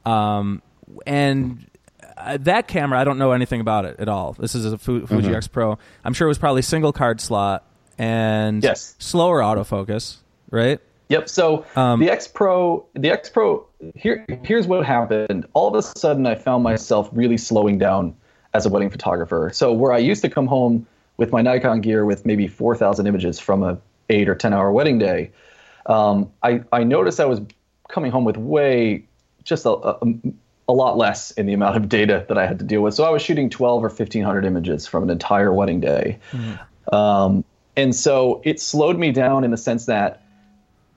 Um, 0.03 0.63
and 1.05 1.69
uh, 2.17 2.37
that 2.41 2.67
camera, 2.67 2.99
I 2.99 3.03
don't 3.03 3.19
know 3.19 3.33
anything 3.33 3.61
about 3.61 3.85
it 3.85 3.99
at 3.99 4.09
all. 4.09 4.33
This 4.33 4.55
is 4.55 4.65
a 4.65 4.79
Fu- 4.79 5.05
Fuji 5.05 5.33
X 5.33 5.47
Pro. 5.47 5.77
I'm 6.03 6.13
sure 6.13 6.27
it 6.27 6.29
was 6.29 6.39
probably 6.39 6.63
single 6.63 6.91
card 6.91 7.21
slot 7.21 7.63
and 7.97 8.63
Yes. 8.63 8.95
slower 8.99 9.39
autofocus, 9.41 10.17
right? 10.51 10.79
Yep. 11.09 11.29
So 11.29 11.65
Um, 11.75 11.99
the 11.99 12.09
X 12.09 12.27
Pro, 12.27 12.85
the 12.93 13.11
X 13.11 13.29
Pro. 13.29 13.65
Here, 13.95 14.25
here's 14.43 14.65
what 14.67 14.85
happened. 14.85 15.45
All 15.53 15.67
of 15.67 15.75
a 15.75 15.81
sudden, 15.81 16.25
I 16.25 16.35
found 16.35 16.63
myself 16.63 17.09
really 17.11 17.37
slowing 17.37 17.77
down 17.77 18.15
as 18.53 18.65
a 18.65 18.69
wedding 18.69 18.89
photographer. 18.89 19.51
So 19.53 19.71
where 19.73 19.91
I 19.93 19.97
used 19.99 20.21
to 20.23 20.29
come 20.29 20.47
home 20.47 20.87
with 21.17 21.31
my 21.31 21.41
Nikon 21.41 21.81
gear 21.81 22.05
with 22.05 22.25
maybe 22.25 22.47
4,000 22.47 23.05
images 23.07 23.39
from 23.39 23.61
a 23.63 23.77
eight 24.09 24.27
or 24.29 24.35
10 24.35 24.53
hour 24.53 24.71
wedding 24.71 24.97
day, 24.97 25.31
um, 25.85 26.31
I 26.41 26.61
I 26.71 26.83
noticed 26.83 27.19
I 27.19 27.25
was 27.25 27.39
coming 27.89 28.11
home 28.11 28.23
with 28.25 28.37
way 28.37 29.05
just 29.43 29.65
a, 29.65 29.69
a, 29.69 29.97
a 30.67 30.73
lot 30.73 30.97
less 30.97 31.29
in 31.31 31.45
the 31.45 31.53
amount 31.53 31.77
of 31.77 31.87
data 31.87 32.25
that 32.29 32.37
I 32.37 32.47
had 32.47 32.57
to 32.59 32.65
deal 32.65 32.81
with. 32.81 32.95
So 32.95 33.03
I 33.03 33.11
was 33.11 33.21
shooting 33.21 33.47
12 33.51 33.83
or 33.83 33.89
1,500 33.89 34.43
images 34.43 34.87
from 34.87 35.03
an 35.03 35.11
entire 35.11 35.53
wedding 35.53 35.79
day. 35.81 36.17
Um, 36.91 37.43
and 37.75 37.95
so 37.95 38.41
it 38.43 38.59
slowed 38.59 38.97
me 38.97 39.11
down 39.11 39.43
in 39.43 39.51
the 39.51 39.57
sense 39.57 39.85
that 39.85 40.21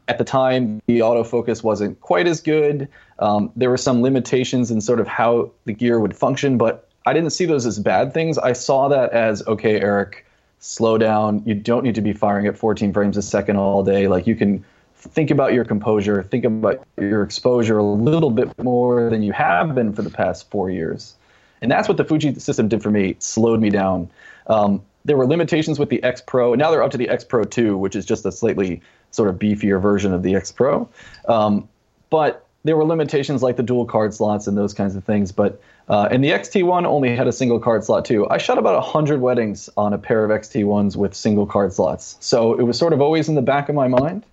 at 0.09 0.19
the 0.19 0.25
time 0.25 0.81
the 0.87 1.01
autofocus 1.01 1.63
wasn't 1.63 2.01
quite 2.01 2.27
as 2.27 2.41
good. 2.41 2.89
Um, 3.19 3.53
there 3.57 3.69
were 3.69 3.77
some 3.77 4.03
limitations 4.03 4.71
in 4.71 4.81
sort 4.81 5.01
of 5.01 5.07
how 5.07 5.51
the 5.67 5.73
gear 5.73 6.01
would 6.01 6.17
function, 6.17 6.57
but 6.57 6.89
I 7.05 7.13
didn't 7.13 7.31
see 7.31 7.45
those 7.45 7.67
as 7.67 7.79
bad 7.79 8.15
things. 8.15 8.39
I 8.39 8.53
saw 8.53 8.89
that 8.89 9.13
as 9.13 9.47
okay, 9.47 9.81
Eric, 9.81 10.27
slow 10.61 10.99
down. 10.99 11.43
You 11.45 11.55
don't 11.55 11.85
need 11.85 11.95
to 11.97 12.01
be 12.01 12.13
firing 12.13 12.47
at 12.47 12.57
14 12.57 12.93
frames 12.93 13.17
a 13.17 13.23
second 13.23 13.57
all 13.57 13.85
day. 13.85 14.09
Like 14.09 14.27
you 14.27 14.35
can 14.35 14.65
think 14.97 15.31
about 15.31 15.53
your 15.53 15.65
composure, 15.65 16.23
think 16.23 16.45
about 16.45 16.85
your 16.97 17.23
exposure 17.23 17.79
a 17.79 17.85
little 17.85 18.31
bit 18.31 18.51
more 18.63 19.11
than 19.11 19.23
you 19.23 19.33
have 19.33 19.75
been 19.75 19.93
for 19.93 20.03
the 20.03 20.11
past 20.11 20.51
four 20.51 20.71
years. 20.71 21.15
And 21.61 21.71
that's 21.71 21.89
what 21.89 21.97
the 21.97 22.05
Fuji 22.05 22.39
system 22.39 22.69
did 22.69 22.83
for 22.83 22.91
me. 22.91 23.17
Slowed 23.19 23.61
me 23.61 23.71
down. 23.71 24.11
Um, 24.47 24.83
there 25.09 25.17
were 25.17 25.27
limitations 25.27 25.79
with 25.79 25.89
the 25.89 26.03
X 26.03 26.21
Pro, 26.21 26.53
and 26.53 26.61
now 26.61 26.71
they're 26.71 26.83
up 26.83 26.91
to 26.91 26.99
the 26.99 27.09
X 27.09 27.25
Pro 27.25 27.43
2, 27.43 27.79
which 27.79 27.97
is 27.97 28.05
just 28.05 28.27
a 28.27 28.31
slightly 28.31 28.83
sort 29.11 29.31
of 29.31 29.37
beefier 29.37 29.81
version 29.81 30.13
of 30.13 30.23
the 30.23 30.37
X 30.37 30.53
Pro. 30.53 30.87
Um, 31.27 31.67
but 32.11 32.47
there 32.65 32.77
were 32.77 32.85
limitations 32.85 33.43
like 33.43 33.57
the 33.57 33.63
dual 33.63 33.87
card 33.87 34.13
slots 34.13 34.47
and 34.47 34.57
those 34.57 34.75
kinds 34.75 34.95
of 34.97 35.05
things. 35.05 35.33
But 35.33 35.63
uh, 35.89 36.09
and 36.11 36.23
the 36.23 36.29
XT1 36.29 36.85
only 36.85 37.17
had 37.17 37.27
a 37.27 37.33
single 37.33 37.59
card 37.59 37.85
slot 37.85 38.05
too. 38.05 38.29
I 38.29 38.37
shot 38.37 38.59
about 38.59 38.75
100 38.75 39.23
weddings 39.23 39.71
on 39.79 39.95
a 39.95 39.99
pair 39.99 40.25
of 40.25 40.31
XT1s 40.31 40.95
with 40.95 41.15
single 41.15 41.47
card 41.47 41.73
slots. 41.73 42.19
So 42.21 42.53
it 42.59 42.63
was 42.65 42.79
sort 42.79 42.93
of 42.93 43.01
always 43.01 43.31
in 43.31 43.35
the 43.35 43.43
back 43.43 43.71
of 43.71 43.75
my 43.75 43.89
mind. 43.89 44.25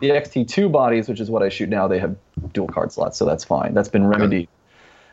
The 0.00 0.10
XT2 0.10 0.72
bodies, 0.72 1.08
which 1.08 1.20
is 1.20 1.30
what 1.30 1.42
I 1.42 1.50
shoot 1.50 1.68
now, 1.68 1.88
they 1.88 1.98
have 1.98 2.16
dual 2.54 2.68
card 2.68 2.90
slots, 2.92 3.18
so 3.18 3.26
that's 3.26 3.44
fine. 3.44 3.74
That's 3.74 3.88
been 3.88 4.06
remedied. 4.06 4.48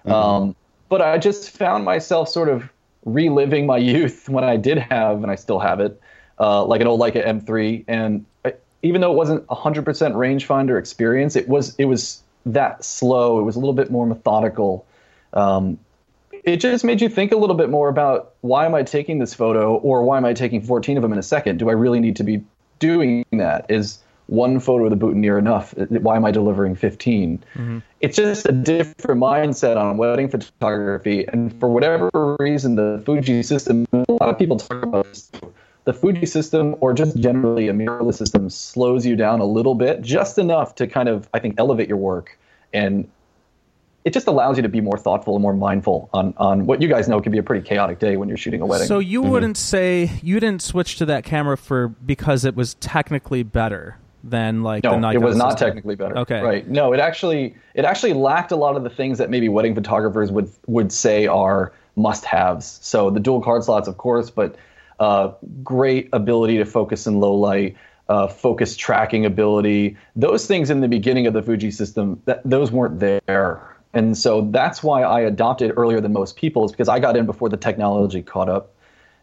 Mm-hmm. 0.05 0.11
Um, 0.11 0.55
but 0.87 1.01
I 1.01 1.17
just 1.17 1.49
found 1.49 1.83
myself 1.83 2.29
sort 2.29 2.47
of 2.47 2.69
reliving 3.05 3.65
my 3.65 3.77
youth 3.77 4.29
when 4.29 4.43
I 4.43 4.57
did 4.57 4.77
have, 4.77 5.23
and 5.23 5.31
I 5.31 5.35
still 5.35 5.59
have 5.59 5.79
it, 5.79 5.99
uh, 6.39 6.63
like 6.65 6.81
an 6.81 6.87
old 6.87 6.99
Leica 6.99 7.25
M3. 7.25 7.85
And 7.87 8.25
I, 8.45 8.53
even 8.81 9.01
though 9.01 9.11
it 9.11 9.15
wasn't 9.15 9.45
100% 9.47 9.83
rangefinder 9.83 10.77
experience, 10.77 11.35
it 11.35 11.47
was 11.47 11.75
it 11.77 11.85
was 11.85 12.21
that 12.45 12.83
slow. 12.83 13.39
It 13.39 13.43
was 13.43 13.55
a 13.55 13.59
little 13.59 13.73
bit 13.73 13.91
more 13.91 14.05
methodical. 14.05 14.85
Um, 15.33 15.79
it 16.43 16.57
just 16.57 16.83
made 16.83 17.01
you 17.01 17.07
think 17.07 17.31
a 17.31 17.37
little 17.37 17.55
bit 17.55 17.69
more 17.69 17.87
about 17.87 18.33
why 18.41 18.65
am 18.65 18.75
I 18.75 18.83
taking 18.83 19.19
this 19.19 19.33
photo 19.33 19.75
or 19.75 20.03
why 20.03 20.17
am 20.17 20.25
I 20.25 20.33
taking 20.33 20.61
14 20.61 20.97
of 20.97 21.01
them 21.01 21.13
in 21.13 21.19
a 21.19 21.23
second? 21.23 21.57
Do 21.57 21.69
I 21.69 21.73
really 21.73 22.01
need 22.01 22.17
to 22.17 22.23
be 22.23 22.43
doing 22.79 23.25
that? 23.31 23.65
Is 23.69 23.99
one 24.27 24.59
photo 24.59 24.85
of 24.85 24.89
the 24.89 24.95
boutonniere 24.95 25.37
enough? 25.37 25.73
Why 25.77 26.15
am 26.15 26.25
I 26.25 26.31
delivering 26.31 26.75
15? 26.75 27.43
Mm-hmm. 27.53 27.79
It's 28.01 28.17
just 28.17 28.45
a 28.47 28.51
different 28.51 29.21
mindset 29.21 29.77
on 29.77 29.97
wedding 29.97 30.29
photography. 30.29 31.25
And 31.27 31.57
for 31.59 31.69
whatever 31.69 32.09
reason, 32.39 32.75
the 32.75 33.01
Fuji 33.05 33.43
system, 33.43 33.85
a 33.93 34.05
lot 34.09 34.29
of 34.29 34.37
people 34.37 34.57
talk 34.57 34.83
about 34.83 35.05
this. 35.05 35.31
The 35.85 35.93
Fuji 35.93 36.25
system, 36.25 36.75
or 36.79 36.93
just 36.93 37.17
generally 37.17 37.67
a 37.67 37.73
mirrorless 37.73 38.15
system, 38.15 38.49
slows 38.49 39.05
you 39.05 39.17
down 39.17 39.41
a 39.41 39.45
little 39.45 39.75
bit, 39.75 40.01
just 40.01 40.37
enough 40.37 40.75
to 40.75 40.87
kind 40.87 41.09
of, 41.09 41.27
I 41.33 41.39
think, 41.39 41.55
elevate 41.57 41.89
your 41.89 41.97
work 41.97 42.39
and 42.73 43.09
it 44.05 44.13
just 44.13 44.27
allows 44.27 44.57
you 44.57 44.63
to 44.63 44.69
be 44.69 44.81
more 44.81 44.97
thoughtful 44.97 45.35
and 45.35 45.41
more 45.41 45.53
mindful 45.53 46.09
on, 46.13 46.33
on 46.37 46.65
what 46.65 46.81
you 46.81 46.89
guys 46.89 47.07
know 47.07 47.21
can 47.21 47.31
be 47.31 47.37
a 47.37 47.43
pretty 47.43 47.65
chaotic 47.65 47.99
day 47.99 48.17
when 48.17 48.27
you're 48.27 48.37
shooting 48.37 48.61
a 48.61 48.65
wedding. 48.65 48.87
So 48.87 48.99
you 48.99 49.21
mm-hmm. 49.21 49.31
wouldn't 49.31 49.57
say 49.57 50.11
you 50.21 50.39
didn't 50.39 50.61
switch 50.61 50.97
to 50.97 51.05
that 51.05 51.23
camera 51.23 51.57
for 51.57 51.87
because 51.87 52.43
it 52.43 52.55
was 52.55 52.73
technically 52.75 53.43
better 53.43 53.97
than 54.23 54.63
like 54.63 54.83
no, 54.83 54.91
the 54.91 54.97
Nikon 54.97 55.15
it 55.15 55.25
was 55.25 55.33
system. 55.33 55.49
not 55.49 55.57
technically 55.57 55.95
better. 55.95 56.17
Okay, 56.19 56.41
right? 56.41 56.67
No, 56.67 56.93
it 56.93 56.99
actually 56.99 57.55
it 57.73 57.85
actually 57.85 58.13
lacked 58.13 58.51
a 58.51 58.55
lot 58.55 58.75
of 58.75 58.83
the 58.83 58.89
things 58.89 59.17
that 59.17 59.29
maybe 59.29 59.49
wedding 59.49 59.75
photographers 59.75 60.31
would 60.31 60.49
would 60.67 60.91
say 60.91 61.27
are 61.27 61.73
must-haves. 61.95 62.79
So 62.81 63.09
the 63.09 63.19
dual 63.19 63.41
card 63.41 63.63
slots, 63.63 63.87
of 63.87 63.97
course, 63.97 64.29
but 64.29 64.55
uh, 64.99 65.31
great 65.63 66.09
ability 66.11 66.57
to 66.57 66.65
focus 66.65 67.05
in 67.05 67.19
low 67.19 67.35
light 67.35 67.75
uh, 68.09 68.27
focus 68.27 68.75
tracking 68.75 69.25
ability. 69.25 69.97
Those 70.15 70.45
things 70.45 70.69
in 70.69 70.81
the 70.81 70.87
beginning 70.87 71.27
of 71.27 71.33
the 71.33 71.41
Fuji 71.41 71.71
system, 71.71 72.21
that, 72.25 72.41
those 72.43 72.71
weren't 72.71 72.99
there. 72.99 73.75
And 73.93 74.17
so 74.17 74.49
that's 74.51 74.83
why 74.83 75.03
I 75.03 75.21
adopted 75.21 75.73
earlier 75.77 76.01
than 76.01 76.13
most 76.13 76.35
people, 76.35 76.65
is 76.65 76.71
because 76.71 76.89
I 76.89 76.99
got 76.99 77.15
in 77.15 77.25
before 77.25 77.49
the 77.49 77.57
technology 77.57 78.21
caught 78.21 78.49
up. 78.49 78.73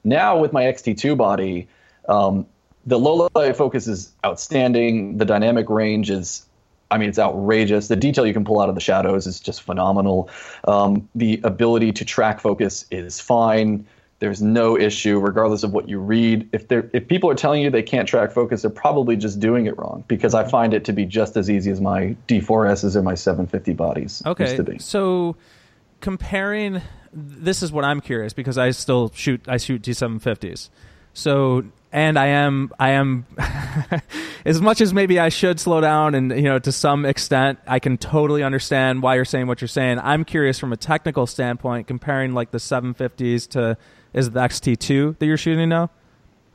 Now 0.05 0.39
with 0.39 0.53
my 0.53 0.65
XT2 0.65 1.17
body, 1.17 1.69
um, 2.09 2.47
the 2.87 2.99
low 2.99 3.29
light 3.35 3.57
focus 3.57 3.87
is 3.87 4.13
outstanding. 4.25 5.19
The 5.19 5.25
dynamic 5.25 5.69
range 5.69 6.11
is, 6.11 6.47
I 6.91 6.99
mean, 6.99 7.09
it's 7.09 7.19
outrageous. 7.19 7.89
The 7.89 7.97
detail 7.97 8.27
you 8.27 8.33
can 8.33 8.45
pull 8.45 8.61
out 8.61 8.69
of 8.69 8.75
the 8.75 8.81
shadows 8.81 9.27
is 9.27 9.41
just 9.41 9.63
phenomenal. 9.63 10.31
Um, 10.67 11.09
the 11.15 11.41
ability 11.45 11.93
to 11.93 12.05
track 12.05 12.41
focus 12.41 12.87
is 12.91 13.21
fine. 13.21 13.87
There's 14.19 14.43
no 14.43 14.79
issue, 14.79 15.19
regardless 15.19 15.63
of 15.63 15.73
what 15.73 15.89
you 15.89 15.99
read. 15.99 16.51
If 16.53 16.69
they're, 16.69 16.91
if 16.93 17.09
people 17.09 17.31
are 17.31 17.35
telling 17.35 17.63
you 17.63 17.71
they 17.71 17.83
can't 17.83 18.07
track 18.07 18.33
focus, 18.33 18.63
they're 18.63 18.71
probably 18.71 19.17
just 19.17 19.41
doing 19.41 19.65
it 19.65 19.79
wrong. 19.79 20.05
Because 20.09 20.35
I 20.35 20.47
find 20.47 20.75
it 20.75 20.85
to 20.87 20.93
be 20.93 21.07
just 21.07 21.39
as 21.39 21.49
easy 21.49 21.71
as 21.71 21.81
my 21.81 22.17
D4Ss 22.29 22.97
or 22.97 23.03
my 23.03 23.15
750 23.15 23.73
bodies 23.73 24.23
okay. 24.27 24.45
used 24.45 24.57
to 24.57 24.63
be. 24.63 24.79
So 24.79 25.37
comparing, 26.01 26.83
this 27.15 27.63
is 27.63 27.73
what 27.73 27.85
I'm 27.85 28.03
curious 28.03 28.35
because 28.35 28.59
I 28.59 28.73
still 28.73 29.11
shoot. 29.15 29.43
I 29.49 29.57
shoot 29.57 29.81
D750s. 29.81 30.69
So 31.15 31.65
and 31.93 32.19
I 32.19 32.27
am 32.27 32.73
I 32.79 32.91
am 32.91 33.27
as 34.45 34.61
much 34.61 34.81
as 34.81 34.95
maybe 34.95 35.19
I 35.19 35.29
should 35.29 35.59
slow 35.59 35.81
down 35.81 36.15
and 36.15 36.31
you 36.31 36.43
know 36.43 36.59
to 36.59 36.73
some 36.73 37.05
extent 37.05 37.59
I 37.67 37.79
can 37.79 37.99
totally 37.99 38.43
understand 38.43 39.03
why 39.03 39.17
you're 39.17 39.25
saying 39.25 39.47
what 39.47 39.61
you're 39.61 39.69
saying. 39.69 39.99
I'm 40.01 40.25
curious 40.25 40.59
from 40.59 40.73
a 40.73 40.77
technical 40.77 41.27
standpoint 41.27 41.87
comparing 41.87 42.33
like 42.33 42.51
the 42.51 42.59
750s 42.59 43.49
to 43.51 43.77
is 44.13 44.31
the 44.31 44.41
XT2 44.41 45.19
that 45.19 45.27
you're 45.27 45.37
shooting 45.37 45.69
now? 45.69 45.91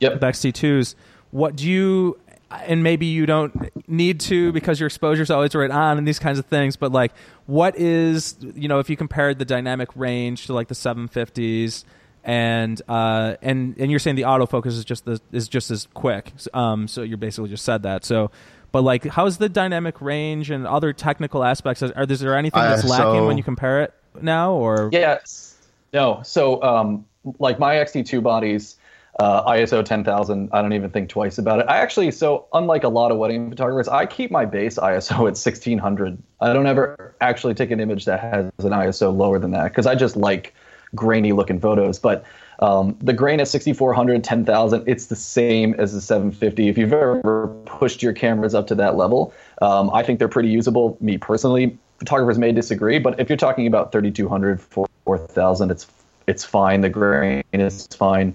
Yep. 0.00 0.20
The 0.20 0.26
XT2s. 0.26 0.94
What 1.30 1.56
do 1.56 1.70
you 1.70 2.18
and 2.50 2.82
maybe 2.82 3.06
you 3.06 3.26
don't 3.26 3.88
need 3.88 4.20
to 4.20 4.52
because 4.52 4.78
your 4.78 4.86
exposure 4.86 5.22
is 5.22 5.30
always 5.30 5.54
right 5.54 5.70
on 5.70 5.98
and 5.98 6.06
these 6.06 6.18
kinds 6.18 6.38
of 6.38 6.46
things, 6.46 6.76
but 6.76 6.92
like 6.92 7.12
what 7.46 7.76
is, 7.76 8.36
you 8.40 8.68
know, 8.68 8.78
if 8.78 8.88
you 8.88 8.96
compared 8.96 9.38
the 9.38 9.44
dynamic 9.44 9.88
range 9.96 10.46
to 10.46 10.54
like 10.54 10.68
the 10.68 10.74
750s 10.74 11.84
and 12.26 12.82
uh, 12.88 13.36
and 13.40 13.76
and 13.78 13.90
you're 13.90 14.00
saying 14.00 14.16
the 14.16 14.22
autofocus 14.22 14.68
is 14.68 14.84
just 14.84 15.06
the 15.06 15.18
is 15.32 15.48
just 15.48 15.70
as 15.70 15.88
quick. 15.94 16.32
Um, 16.52 16.88
so 16.88 17.02
you 17.02 17.16
basically 17.16 17.48
just 17.48 17.64
said 17.64 17.84
that. 17.84 18.04
So 18.04 18.30
but 18.72 18.82
like 18.82 19.04
how's 19.06 19.38
the 19.38 19.48
dynamic 19.48 20.02
range 20.02 20.50
and 20.50 20.66
other 20.66 20.92
technical 20.92 21.42
aspects 21.42 21.82
are, 21.82 21.92
is 22.08 22.20
there 22.20 22.36
anything 22.36 22.60
that's 22.60 22.84
uh, 22.84 22.88
so, 22.88 22.92
lacking 22.92 23.26
when 23.26 23.38
you 23.38 23.44
compare 23.44 23.80
it 23.80 23.94
now 24.20 24.52
or 24.52 24.90
yes 24.92 25.56
no 25.92 26.20
so 26.24 26.62
um, 26.62 27.06
like 27.38 27.58
my 27.58 27.74
XT2 27.74 28.22
bodies, 28.22 28.76
uh, 29.18 29.50
ISO 29.50 29.84
10,000, 29.84 30.50
I 30.52 30.62
don't 30.62 30.72
even 30.72 30.90
think 30.90 31.08
twice 31.08 31.38
about 31.38 31.60
it. 31.60 31.66
I 31.68 31.78
actually, 31.78 32.10
so 32.10 32.46
unlike 32.52 32.84
a 32.84 32.88
lot 32.88 33.10
of 33.10 33.18
wedding 33.18 33.50
photographers, 33.50 33.88
I 33.88 34.06
keep 34.06 34.30
my 34.30 34.44
base 34.44 34.76
ISO 34.78 35.12
at 35.12 35.36
1600. 35.36 36.22
I 36.40 36.52
don't 36.52 36.66
ever 36.66 37.14
actually 37.20 37.54
take 37.54 37.70
an 37.70 37.80
image 37.80 38.04
that 38.04 38.20
has 38.20 38.44
an 38.58 38.72
ISO 38.72 39.16
lower 39.16 39.38
than 39.38 39.52
that 39.52 39.64
because 39.64 39.86
I 39.86 39.94
just 39.94 40.16
like 40.16 40.54
grainy 40.96 41.32
looking 41.32 41.60
photos. 41.60 41.98
But 41.98 42.24
um, 42.60 42.96
the 43.00 43.12
grain 43.12 43.40
at 43.40 43.48
6400, 43.48 44.24
10,000, 44.24 44.88
it's 44.88 45.06
the 45.06 45.16
same 45.16 45.74
as 45.74 45.92
the 45.92 46.00
750. 46.00 46.68
If 46.68 46.78
you've 46.78 46.92
ever 46.92 47.48
pushed 47.66 48.02
your 48.02 48.12
cameras 48.12 48.54
up 48.54 48.66
to 48.68 48.74
that 48.76 48.96
level, 48.96 49.32
um, 49.62 49.90
I 49.92 50.02
think 50.02 50.18
they're 50.18 50.28
pretty 50.28 50.48
usable. 50.48 50.96
Me 51.00 51.18
personally, 51.18 51.76
photographers 51.98 52.38
may 52.38 52.52
disagree, 52.52 52.98
but 52.98 53.18
if 53.20 53.28
you're 53.28 53.36
talking 53.36 53.66
about 53.66 53.92
3200, 53.92 54.60
4000, 54.60 55.70
it's 55.70 55.86
it's 56.26 56.44
fine. 56.44 56.80
The 56.80 56.88
grain 56.88 57.44
is 57.52 57.86
fine. 57.86 58.34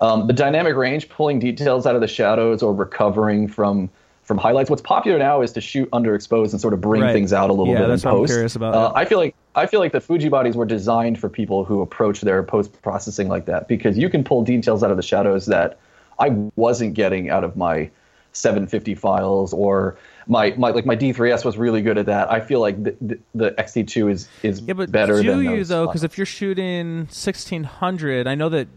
Um, 0.00 0.28
the 0.28 0.32
dynamic 0.32 0.76
range, 0.76 1.08
pulling 1.08 1.40
details 1.40 1.84
out 1.84 1.96
of 1.96 2.00
the 2.00 2.06
shadows 2.06 2.62
or 2.62 2.72
recovering 2.72 3.48
from 3.48 3.90
from 4.22 4.38
highlights. 4.38 4.68
What's 4.68 4.82
popular 4.82 5.18
now 5.18 5.40
is 5.40 5.52
to 5.52 5.60
shoot 5.60 5.88
underexposed 5.92 6.50
and 6.50 6.60
sort 6.60 6.74
of 6.74 6.80
bring 6.80 7.02
right. 7.02 7.12
things 7.12 7.32
out 7.32 7.48
a 7.48 7.52
little 7.52 7.72
yeah, 7.72 7.80
bit 7.80 7.88
that's 7.88 8.02
in 8.02 8.10
post. 8.10 8.18
What 8.18 8.22
I'm 8.22 8.34
curious 8.34 8.56
about. 8.56 8.74
Uh, 8.74 8.92
I 8.94 9.04
feel 9.04 9.18
like 9.18 9.34
I 9.56 9.66
feel 9.66 9.80
like 9.80 9.92
the 9.92 10.00
Fuji 10.00 10.28
bodies 10.28 10.54
were 10.54 10.66
designed 10.66 11.18
for 11.18 11.30
people 11.30 11.64
who 11.64 11.80
approach 11.80 12.20
their 12.20 12.42
post 12.42 12.80
processing 12.82 13.28
like 13.28 13.46
that 13.46 13.68
because 13.68 13.96
you 13.96 14.10
can 14.10 14.22
pull 14.22 14.44
details 14.44 14.84
out 14.84 14.90
of 14.90 14.98
the 14.98 15.02
shadows 15.02 15.46
that 15.46 15.78
I 16.18 16.28
wasn't 16.56 16.94
getting 16.94 17.30
out 17.30 17.42
of 17.42 17.56
my 17.56 17.90
750 18.32 18.94
files 18.94 19.54
or 19.54 19.96
my, 20.26 20.50
my 20.58 20.70
like 20.70 20.84
my 20.84 20.94
D3S 20.94 21.44
was 21.44 21.56
really 21.56 21.80
good 21.80 21.96
at 21.96 22.04
that. 22.06 22.30
I 22.30 22.40
feel 22.40 22.60
like 22.60 22.82
the, 22.82 22.96
the, 23.00 23.18
the 23.34 23.50
XT2 23.52 24.10
is 24.10 24.28
is 24.42 24.60
yeah, 24.60 24.74
but 24.74 24.92
better. 24.92 25.22
Do 25.22 25.42
than 25.42 25.44
you 25.44 25.64
though? 25.64 25.86
Because 25.86 26.04
if 26.04 26.18
you're 26.18 26.26
shooting 26.26 26.98
1600, 27.06 28.26
I 28.26 28.34
know 28.34 28.50
that 28.50 28.68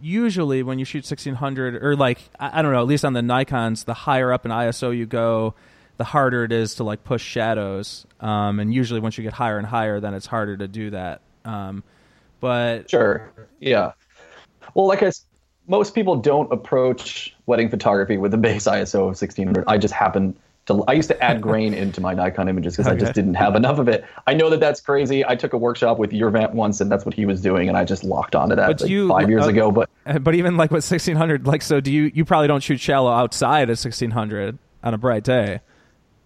usually 0.00 0.62
when 0.62 0.78
you 0.78 0.84
shoot 0.84 0.98
1600 0.98 1.82
or 1.82 1.96
like 1.96 2.20
I, 2.38 2.60
I 2.60 2.62
don't 2.62 2.72
know, 2.72 2.80
at 2.80 2.86
least 2.86 3.04
on 3.04 3.14
the 3.14 3.22
Nikon's, 3.22 3.84
the 3.84 3.94
higher 3.94 4.32
up 4.32 4.44
in 4.46 4.52
ISO 4.52 4.96
you 4.96 5.06
go, 5.06 5.54
the 5.98 6.04
harder 6.04 6.44
it 6.44 6.52
is 6.52 6.76
to 6.76 6.84
like 6.84 7.04
push 7.04 7.22
shadows. 7.22 8.06
Um, 8.20 8.60
and 8.60 8.72
usually 8.72 9.00
once 9.00 9.18
you 9.18 9.24
get 9.24 9.34
higher 9.34 9.58
and 9.58 9.66
higher, 9.66 10.00
then 10.00 10.14
it's 10.14 10.26
harder 10.26 10.56
to 10.56 10.66
do 10.66 10.90
that. 10.90 11.20
Um, 11.44 11.82
but 12.40 12.88
sure, 12.88 13.30
yeah. 13.60 13.92
Well, 14.74 14.86
like 14.86 15.02
I 15.02 15.10
most 15.66 15.94
people 15.94 16.16
don't 16.16 16.50
approach 16.52 17.34
wedding 17.46 17.68
photography 17.68 18.16
with 18.16 18.32
a 18.32 18.38
base 18.38 18.64
ISO 18.64 19.00
of 19.00 19.20
1600. 19.20 19.64
I 19.66 19.76
just 19.76 19.92
happen 19.92 20.36
to. 20.66 20.84
I 20.86 20.92
used 20.92 21.08
to 21.08 21.22
add 21.22 21.40
grain 21.42 21.74
into 21.74 22.00
my 22.00 22.14
Nikon 22.14 22.48
images 22.48 22.76
because 22.76 22.86
okay. 22.86 22.96
I 22.96 22.98
just 22.98 23.14
didn't 23.14 23.34
have 23.34 23.56
enough 23.56 23.78
of 23.78 23.88
it. 23.88 24.04
I 24.26 24.34
know 24.34 24.50
that 24.50 24.60
that's 24.60 24.80
crazy. 24.80 25.26
I 25.26 25.34
took 25.34 25.52
a 25.52 25.58
workshop 25.58 25.98
with 25.98 26.12
Yervant 26.12 26.52
once, 26.52 26.80
and 26.80 26.90
that's 26.90 27.04
what 27.04 27.14
he 27.14 27.26
was 27.26 27.40
doing, 27.40 27.68
and 27.68 27.76
I 27.76 27.84
just 27.84 28.04
locked 28.04 28.36
onto 28.36 28.54
that 28.54 28.80
like 28.80 28.90
you, 28.90 29.08
five 29.08 29.28
years 29.28 29.46
uh, 29.46 29.50
ago. 29.50 29.72
But 29.72 29.90
but 30.22 30.34
even 30.36 30.56
like 30.56 30.70
with 30.70 30.88
1600, 30.88 31.46
like 31.46 31.62
so, 31.62 31.80
do 31.80 31.90
you? 31.92 32.10
You 32.14 32.24
probably 32.24 32.48
don't 32.48 32.62
shoot 32.62 32.80
shallow 32.80 33.10
outside 33.10 33.62
at 33.64 33.78
1600 33.78 34.58
on 34.84 34.94
a 34.94 34.98
bright 34.98 35.24
day. 35.24 35.60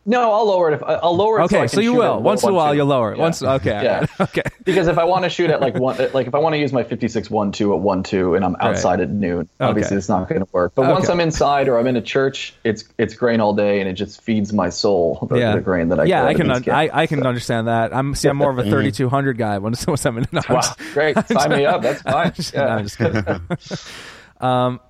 No, 0.05 0.33
I'll 0.33 0.47
lower 0.47 0.73
it. 0.73 0.75
If, 0.75 0.83
I'll 0.83 1.17
lower 1.17 1.39
it. 1.41 1.45
Okay, 1.45 1.57
so, 1.59 1.63
I 1.63 1.67
so 1.67 1.81
you 1.81 1.93
will. 1.95 2.17
at 2.17 2.23
Once 2.23 2.43
in 2.43 2.49
a 2.49 2.53
while, 2.53 2.73
1.2. 2.73 2.77
you'll 2.77 2.87
lower 2.87 3.13
it. 3.13 3.19
Yeah. 3.19 3.23
Once, 3.23 3.43
okay, 3.43 3.71
Yeah. 3.71 4.01
got 4.01 4.03
it. 4.21 4.21
okay. 4.21 4.43
because 4.65 4.89
if 4.89 4.99
I 4.99 5.05
want 5.05 5.23
to 5.25 5.31
shoot 5.31 5.49
at 5.51 5.61
like 5.61 5.75
one, 5.77 5.97
like 6.13 6.27
if 6.27 6.35
I 6.35 6.39
want 6.39 6.55
to 6.55 6.59
use 6.59 6.73
my 6.73 6.83
56 6.83 7.31
one 7.31 7.53
two 7.53 7.73
at 7.73 7.79
one 7.81 8.03
two, 8.03 8.35
and 8.35 8.45
I'm 8.45 8.57
outside 8.59 9.01
at 9.01 9.11
noon, 9.11 9.49
obviously 9.61 9.95
Okay. 9.95 9.99
it's 9.99 10.09
not 10.09 10.29
going 10.29 10.41
to 10.45 10.49
work. 10.51 10.73
But 10.75 10.89
once 10.91 11.09
I'm 11.09 11.21
inside 11.21 11.69
or 11.69 11.79
I'm 11.79 11.87
in 11.87 11.97
a 11.97 12.03
church, 12.03 12.53
it's 12.65 12.85
it's 12.99 13.15
grain 13.15 13.41
all 13.41 13.55
day, 13.55 13.79
and 13.81 13.89
it 13.89 13.93
just 13.95 14.21
feeds 14.23 14.53
my 14.53 14.71
soul 14.71 15.27
the, 15.31 15.37
yeah, 15.39 15.55
the 15.55 15.61
grain 15.61 15.89
that 15.91 16.01
I 16.01 16.05
yeah, 16.05 16.25
I 16.25 16.35
can 16.35 16.51
un- 16.51 16.63
these 16.63 16.69
I. 16.69 16.91
I 16.93 17.07
can 17.07 17.25
understand 17.25 17.69
that. 17.69 17.95
I'm 17.95 18.15
see, 18.17 18.29
I'm 18.29 18.37
more 18.37 18.51
of 18.51 18.59
a 18.59 18.63
mm-hmm. 18.63 18.71
3200 18.71 19.39
guy 19.39 19.59
when 19.59 19.75
once 19.87 20.05
I'm 20.05 20.19
in. 20.19 20.27
No, 20.33 20.41
I'm 20.49 20.55
Wow, 20.57 20.75
great! 20.95 21.17
Sign 21.29 21.51
me 21.51 21.65
up. 21.65 21.83
That's 21.83 22.03
fine. 22.11 22.27
I'm 22.27 22.33
just, 22.85 22.99
no, 23.01 23.11
Yeah. 23.15 23.39
Um, 24.41 24.81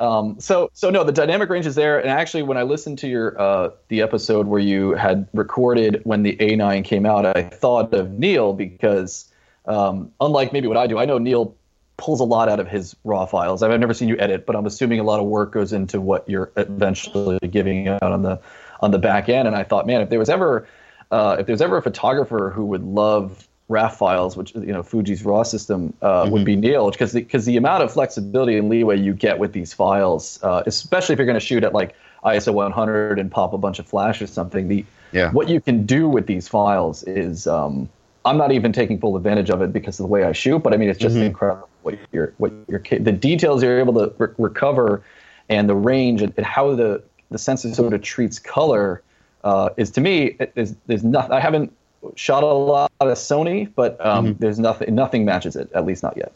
Um, 0.00 0.40
so 0.40 0.70
so 0.72 0.88
no, 0.88 1.04
the 1.04 1.12
dynamic 1.12 1.50
range 1.50 1.66
is 1.66 1.74
there. 1.74 2.00
And 2.00 2.08
actually, 2.08 2.42
when 2.42 2.56
I 2.56 2.62
listened 2.62 2.98
to 3.00 3.08
your 3.08 3.40
uh, 3.40 3.70
the 3.88 4.00
episode 4.00 4.46
where 4.46 4.60
you 4.60 4.92
had 4.92 5.28
recorded 5.34 6.00
when 6.04 6.22
the 6.22 6.36
A9 6.36 6.84
came 6.84 7.04
out, 7.04 7.26
I 7.26 7.42
thought 7.42 7.92
of 7.92 8.10
Neil 8.10 8.54
because 8.54 9.30
um, 9.66 10.10
unlike 10.20 10.52
maybe 10.54 10.66
what 10.68 10.78
I 10.78 10.86
do, 10.86 10.98
I 10.98 11.04
know 11.04 11.18
Neil 11.18 11.54
pulls 11.98 12.20
a 12.20 12.24
lot 12.24 12.48
out 12.48 12.58
of 12.58 12.66
his 12.66 12.96
raw 13.04 13.26
files. 13.26 13.62
I've 13.62 13.78
never 13.78 13.92
seen 13.92 14.08
you 14.08 14.16
edit, 14.18 14.46
but 14.46 14.56
I'm 14.56 14.64
assuming 14.64 15.00
a 15.00 15.04
lot 15.04 15.20
of 15.20 15.26
work 15.26 15.52
goes 15.52 15.74
into 15.74 16.00
what 16.00 16.26
you're 16.26 16.50
eventually 16.56 17.38
giving 17.50 17.88
out 17.88 18.02
on 18.02 18.22
the 18.22 18.40
on 18.80 18.92
the 18.92 18.98
back 18.98 19.28
end. 19.28 19.46
And 19.46 19.54
I 19.54 19.64
thought, 19.64 19.86
man, 19.86 20.00
if 20.00 20.08
there 20.08 20.18
was 20.18 20.30
ever 20.30 20.66
uh, 21.10 21.36
if 21.38 21.46
there's 21.46 21.60
ever 21.60 21.76
a 21.76 21.82
photographer 21.82 22.50
who 22.54 22.64
would 22.66 22.84
love 22.84 23.46
RAW 23.70 23.88
files, 23.88 24.36
which 24.36 24.52
you 24.54 24.72
know 24.72 24.82
Fuji's 24.82 25.24
RAW 25.24 25.44
system 25.44 25.94
uh, 26.02 26.28
would 26.30 26.44
be 26.44 26.56
nailed 26.56 26.92
because 26.92 27.12
because 27.12 27.46
the, 27.46 27.56
amount 27.56 27.82
of 27.82 27.92
flexibility 27.92 28.58
and 28.58 28.68
leeway 28.68 28.98
you 28.98 29.14
get 29.14 29.38
with 29.38 29.52
these 29.52 29.72
files, 29.72 30.40
uh, 30.42 30.62
especially 30.66 31.12
if 31.12 31.18
you're 31.18 31.26
going 31.26 31.38
to 31.38 31.44
shoot 31.44 31.62
at 31.62 31.72
like 31.72 31.94
ISO 32.24 32.52
100 32.52 33.18
and 33.18 33.30
pop 33.30 33.52
a 33.52 33.58
bunch 33.58 33.78
of 33.78 33.86
flash 33.86 34.20
or 34.20 34.26
something, 34.26 34.68
the 34.68 34.84
Yeah. 35.12 35.30
what 35.32 35.48
you 35.48 35.60
can 35.60 35.86
do 35.86 36.08
with 36.08 36.26
these 36.26 36.48
files 36.48 37.02
is 37.04 37.46
um, 37.46 37.88
I'm 38.24 38.36
not 38.36 38.52
even 38.52 38.72
taking 38.72 38.98
full 38.98 39.16
advantage 39.16 39.50
of 39.50 39.62
it 39.62 39.72
because 39.72 40.00
of 40.00 40.04
the 40.04 40.08
way 40.08 40.24
I 40.24 40.32
shoot, 40.32 40.58
but 40.58 40.74
I 40.74 40.76
mean 40.76 40.88
it's 40.88 40.98
just 40.98 41.16
incredible 41.16 41.68
what 41.82 41.96
you're 42.12 42.34
what 42.38 42.52
you're 42.68 42.82
the 42.98 43.12
details 43.12 43.62
you're 43.62 43.78
able 43.78 43.94
to 43.94 44.12
re- 44.18 44.34
recover 44.38 45.02
and 45.48 45.68
the 45.68 45.76
range 45.76 46.22
and, 46.22 46.34
and 46.36 46.44
how 46.44 46.74
the 46.74 47.02
the 47.30 47.38
sensor 47.38 47.72
sort 47.72 47.92
of 47.92 48.02
treats 48.02 48.38
color 48.38 49.02
uh, 49.44 49.70
is 49.76 49.90
to 49.92 50.00
me 50.00 50.36
there's 50.54 50.74
there's 50.86 51.04
nothing 51.04 51.32
I 51.32 51.40
haven't 51.40 51.72
shot 52.16 52.42
a 52.42 52.46
lot 52.46 52.92
of 53.00 53.08
Sony, 53.08 53.70
but 53.74 54.04
um, 54.04 54.36
there's 54.38 54.58
nothing 54.58 54.94
nothing 54.94 55.24
matches 55.24 55.56
it 55.56 55.70
at 55.74 55.84
least 55.84 56.02
not 56.02 56.16
yet. 56.16 56.32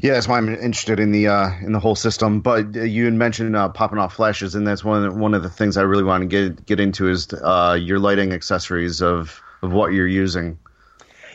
Yeah, 0.00 0.14
that's 0.14 0.28
why 0.28 0.36
I'm 0.36 0.48
interested 0.48 1.00
in 1.00 1.12
the 1.12 1.28
uh, 1.28 1.50
in 1.60 1.72
the 1.72 1.80
whole 1.80 1.94
system. 1.94 2.40
But 2.40 2.76
uh, 2.76 2.82
you 2.82 3.04
had 3.04 3.14
mentioned 3.14 3.56
uh, 3.56 3.68
popping 3.68 3.98
off 3.98 4.14
flashes, 4.14 4.54
and 4.54 4.66
that's 4.66 4.84
one 4.84 5.04
of 5.04 5.12
the, 5.12 5.18
one 5.18 5.34
of 5.34 5.42
the 5.42 5.50
things 5.50 5.76
I 5.76 5.82
really 5.82 6.04
want 6.04 6.22
to 6.22 6.26
get 6.26 6.66
get 6.66 6.80
into 6.80 7.08
is 7.08 7.32
uh, 7.32 7.78
your 7.80 7.98
lighting 7.98 8.32
accessories 8.32 9.00
of 9.00 9.40
of 9.62 9.72
what 9.72 9.92
you're 9.92 10.08
using. 10.08 10.58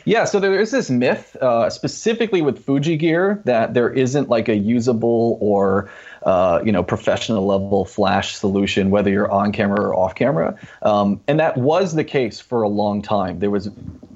Yeah, 0.04 0.24
so 0.24 0.38
there 0.38 0.60
is 0.60 0.70
this 0.70 0.88
myth, 0.88 1.34
uh, 1.42 1.68
specifically 1.68 2.40
with 2.40 2.64
Fuji 2.64 2.96
gear, 2.96 3.42
that 3.44 3.74
there 3.74 3.90
isn't 3.90 4.28
like 4.28 4.48
a 4.48 4.54
usable 4.54 5.36
or 5.40 5.90
uh, 6.26 6.60
you 6.64 6.72
know 6.72 6.82
professional 6.82 7.46
level 7.46 7.84
flash 7.84 8.34
solution, 8.34 8.90
whether 8.90 9.08
you're 9.08 9.30
on 9.30 9.52
camera 9.52 9.80
or 9.80 9.94
off 9.94 10.16
camera. 10.16 10.58
Um, 10.82 11.20
and 11.28 11.38
that 11.38 11.56
was 11.56 11.94
the 11.94 12.02
case 12.02 12.40
for 12.40 12.62
a 12.62 12.68
long 12.68 13.00
time. 13.00 13.38
There 13.38 13.50
was 13.50 13.70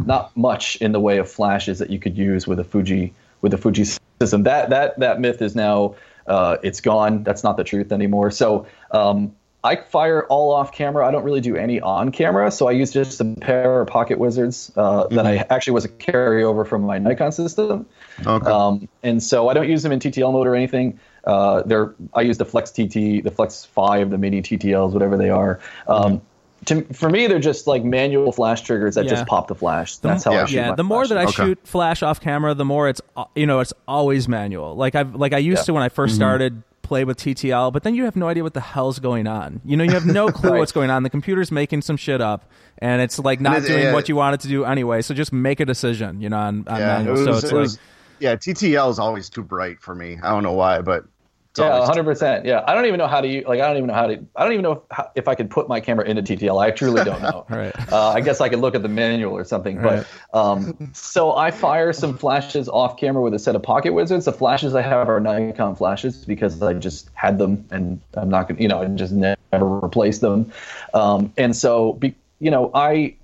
not 0.05 0.37
much 0.37 0.77
in 0.77 0.91
the 0.91 0.99
way 0.99 1.19
of 1.19 1.31
flashes 1.31 1.79
that 1.79 1.89
you 1.89 2.01
could 2.01 2.19
use 2.19 2.49
with 2.49 2.59
a 2.59 2.65
Fuji 2.65 3.15
with 3.43 3.55
a 3.55 3.59
Fuji 3.59 3.85
system. 3.85 4.43
That 4.43 4.71
that 4.71 4.99
that 4.99 5.21
myth 5.21 5.41
is 5.41 5.55
now 5.55 5.95
uh, 6.27 6.57
it's 6.65 6.81
gone. 6.81 7.23
That's 7.23 7.45
not 7.45 7.57
the 7.57 7.65
truth 7.65 7.93
anymore. 7.93 8.31
So. 8.31 8.67
Um, 8.91 9.35
I 9.63 9.77
fire 9.77 10.25
all 10.29 10.53
off 10.53 10.73
camera. 10.73 11.07
I 11.07 11.11
don't 11.11 11.23
really 11.23 11.43
do 11.43 11.55
any 11.55 11.83
on 11.83 12.13
camera, 12.13 12.51
so 12.51 12.67
I 12.67 12.71
use 12.71 12.93
just 12.93 13.21
a 13.21 13.27
pair 13.43 13.83
of 13.83 13.89
Pocket 13.89 14.19
Wizards 14.19 14.73
uh, 14.75 15.07
that 15.09 15.27
I 15.27 15.45
actually 15.51 15.75
was 15.75 15.85
a 15.85 15.91
carryover 15.91 16.67
from 16.67 16.81
my 16.81 16.97
Nikon 16.97 17.31
system. 17.31 17.85
Okay. 18.27 18.51
Um, 18.51 18.89
and 19.03 19.23
so 19.23 19.51
I 19.51 19.53
don't 19.53 19.69
use 19.69 19.83
them 19.83 19.93
in 19.93 19.99
TTL 20.01 20.33
mode 20.33 20.47
or 20.47 20.57
anything. 20.57 20.99
Uh, 21.25 21.63
they're 21.65 21.95
I 22.15 22.23
use 22.23 22.39
the 22.39 22.45
Flex 22.45 22.71
TT, 22.71 23.23
the 23.23 23.33
Flex 23.35 23.65
Five, 23.65 24.11
the 24.11 24.19
Mini 24.19 24.43
TTLs, 24.43 24.93
whatever 24.93 25.17
they 25.17 25.31
are. 25.31 25.61
Um, 25.89 26.23
to, 26.67 26.83
for 26.93 27.09
me, 27.09 27.27
they're 27.27 27.39
just 27.39 27.67
like 27.67 27.85
manual 27.85 28.33
flash 28.33 28.61
triggers 28.63 28.95
that 28.97 29.05
Yeah. 29.07 29.11
just 29.13 29.27
pop 29.27 29.49
the 29.49 29.55
flash. 29.55 29.97
That's 29.97 30.25
how 30.25 30.33
yeah. 30.33 30.43
I 30.43 30.45
shoot. 30.47 30.55
yeah, 30.57 30.69
my 30.71 30.77
the 30.77 30.85
more 30.85 31.07
that 31.07 31.17
I 31.19 31.23
Okay. 31.25 31.33
shoot 31.33 31.59
flash 31.65 32.03
off 32.03 32.21
camera, 32.21 32.53
the 32.55 32.65
more 32.67 32.89
it's 32.89 33.01
uh, 33.17 33.25
you 33.35 33.47
know 33.47 33.61
it's 33.61 33.73
always 33.89 34.29
manual. 34.29 34.75
Like 34.77 34.95
I've 34.95 35.15
like 35.15 35.33
I 35.33 35.39
used 35.39 35.61
Yeah. 35.61 35.65
to 35.65 35.73
when 35.75 35.83
I 35.83 35.89
1st 35.89 35.95
Mm-hmm. 36.09 36.15
started 36.17 36.63
play 36.83 37.05
with 37.05 37.17
TTL, 37.19 37.73
but 37.73 37.85
then 37.85 37.95
you 37.95 38.05
have 38.05 38.17
no 38.17 38.27
idea 38.27 38.43
what 38.43 38.53
the 38.53 38.61
hell's 38.61 38.99
going 38.99 39.29
on. 39.29 39.61
You 39.65 39.77
know, 39.77 39.85
you 39.85 39.93
have 39.93 40.07
no 40.07 40.27
clue 40.33 40.51
Right. 40.51 40.59
what's 40.59 40.73
going 40.73 40.91
on. 40.91 41.05
The 41.05 41.11
computer's 41.11 41.53
making 41.53 41.83
some 41.83 41.97
shit 41.97 42.21
up, 42.21 42.51
and 42.79 43.01
it's 43.01 43.17
like 43.19 43.41
not 43.41 43.59
it- 43.59 43.67
doing 43.69 43.83
yeah. 43.85 43.93
what 43.95 44.09
you 44.09 44.17
want 44.17 44.35
it 44.35 44.41
to 44.41 44.49
do 44.49 44.65
anyway. 44.65 45.01
So 45.03 45.15
just 45.15 45.33
make 45.33 45.61
a 45.61 45.65
decision, 45.65 46.21
you 46.21 46.29
know, 46.29 46.37
on, 46.39 46.65
on 46.67 46.79
yeah, 46.81 46.97
manual. 46.99 47.19
it 47.21 47.25
so 47.25 47.31
it's 47.35 47.45
it 47.45 47.47
like 47.47 47.55
was- 47.55 47.79
yeah. 48.21 48.37
TTL 48.37 48.91
is 48.91 48.99
always 48.99 49.29
too 49.29 49.43
bright 49.43 49.81
for 49.81 49.95
me. 49.95 50.19
I 50.23 50.31
don't 50.31 50.43
know 50.43 50.53
why, 50.53 50.81
but 50.81 51.05
it's 51.51 51.59
Yeah, 51.59 51.85
hundred 51.85 52.05
percent. 52.05 52.45
Yeah, 52.45 52.63
I 52.67 52.75
don't 52.75 52.87
even 52.87 52.99
know 52.99 53.09
how 53.09 53.21
to 53.21 53.27
use. 53.27 53.45
Like, 53.45 53.61
I 53.61 53.67
don't 53.67 53.77
even 53.77 53.89
know 53.89 53.95
how 53.95 54.07
to. 54.07 54.25
I 54.37 54.45
don't 54.45 54.53
even 54.53 54.63
know 54.63 54.73
if, 54.73 54.79
how, 54.93 55.11
if 55.17 55.27
I 55.27 55.35
could 55.35 55.51
put 55.51 55.69
my 55.69 55.81
camera 55.81 56.07
into 56.07 56.23
TTL. 56.23 56.63
I 56.63 56.71
truly 56.71 57.03
don't 57.03 57.23
know. 57.23 57.31
Right. 57.51 57.75
Uh, 57.93 58.11
I 58.11 58.21
guess 58.21 58.41
I 58.41 58.49
could 58.49 58.61
look 58.61 58.77
at 58.77 58.83
the 58.83 58.89
manual 58.89 59.37
or 59.37 59.45
something. 59.45 59.83
But 59.83 60.07
um, 60.33 60.91
so 60.95 61.35
I 61.35 61.51
fire 61.51 61.93
some 61.93 62.17
flashes 62.17 62.69
off 62.69 62.97
camera 62.97 63.23
with 63.23 63.35
a 63.35 63.41
set 63.41 63.57
of 63.57 63.63
Pocket 63.63 63.93
Wizards. 63.93 64.27
The 64.27 64.33
flashes 64.33 64.75
I 64.75 64.83
have 64.83 65.09
are 65.09 65.19
Nikon 65.19 65.75
flashes 65.75 66.25
because 66.25 66.63
I 66.63 66.75
just 66.75 67.11
had 67.15 67.39
them, 67.39 67.67
and 67.73 68.01
I'm 68.15 68.29
not 68.29 68.47
gonna, 68.47 68.61
you 68.61 68.69
know, 68.69 68.83
I 68.83 68.87
just 68.87 69.13
never 69.13 69.37
replaced 69.81 70.21
them. 70.21 70.53
Um, 70.95 71.33
and 71.37 71.57
so, 71.57 71.95
be, 71.95 72.15
you 72.39 72.53
know, 72.53 72.71
I 72.73 73.17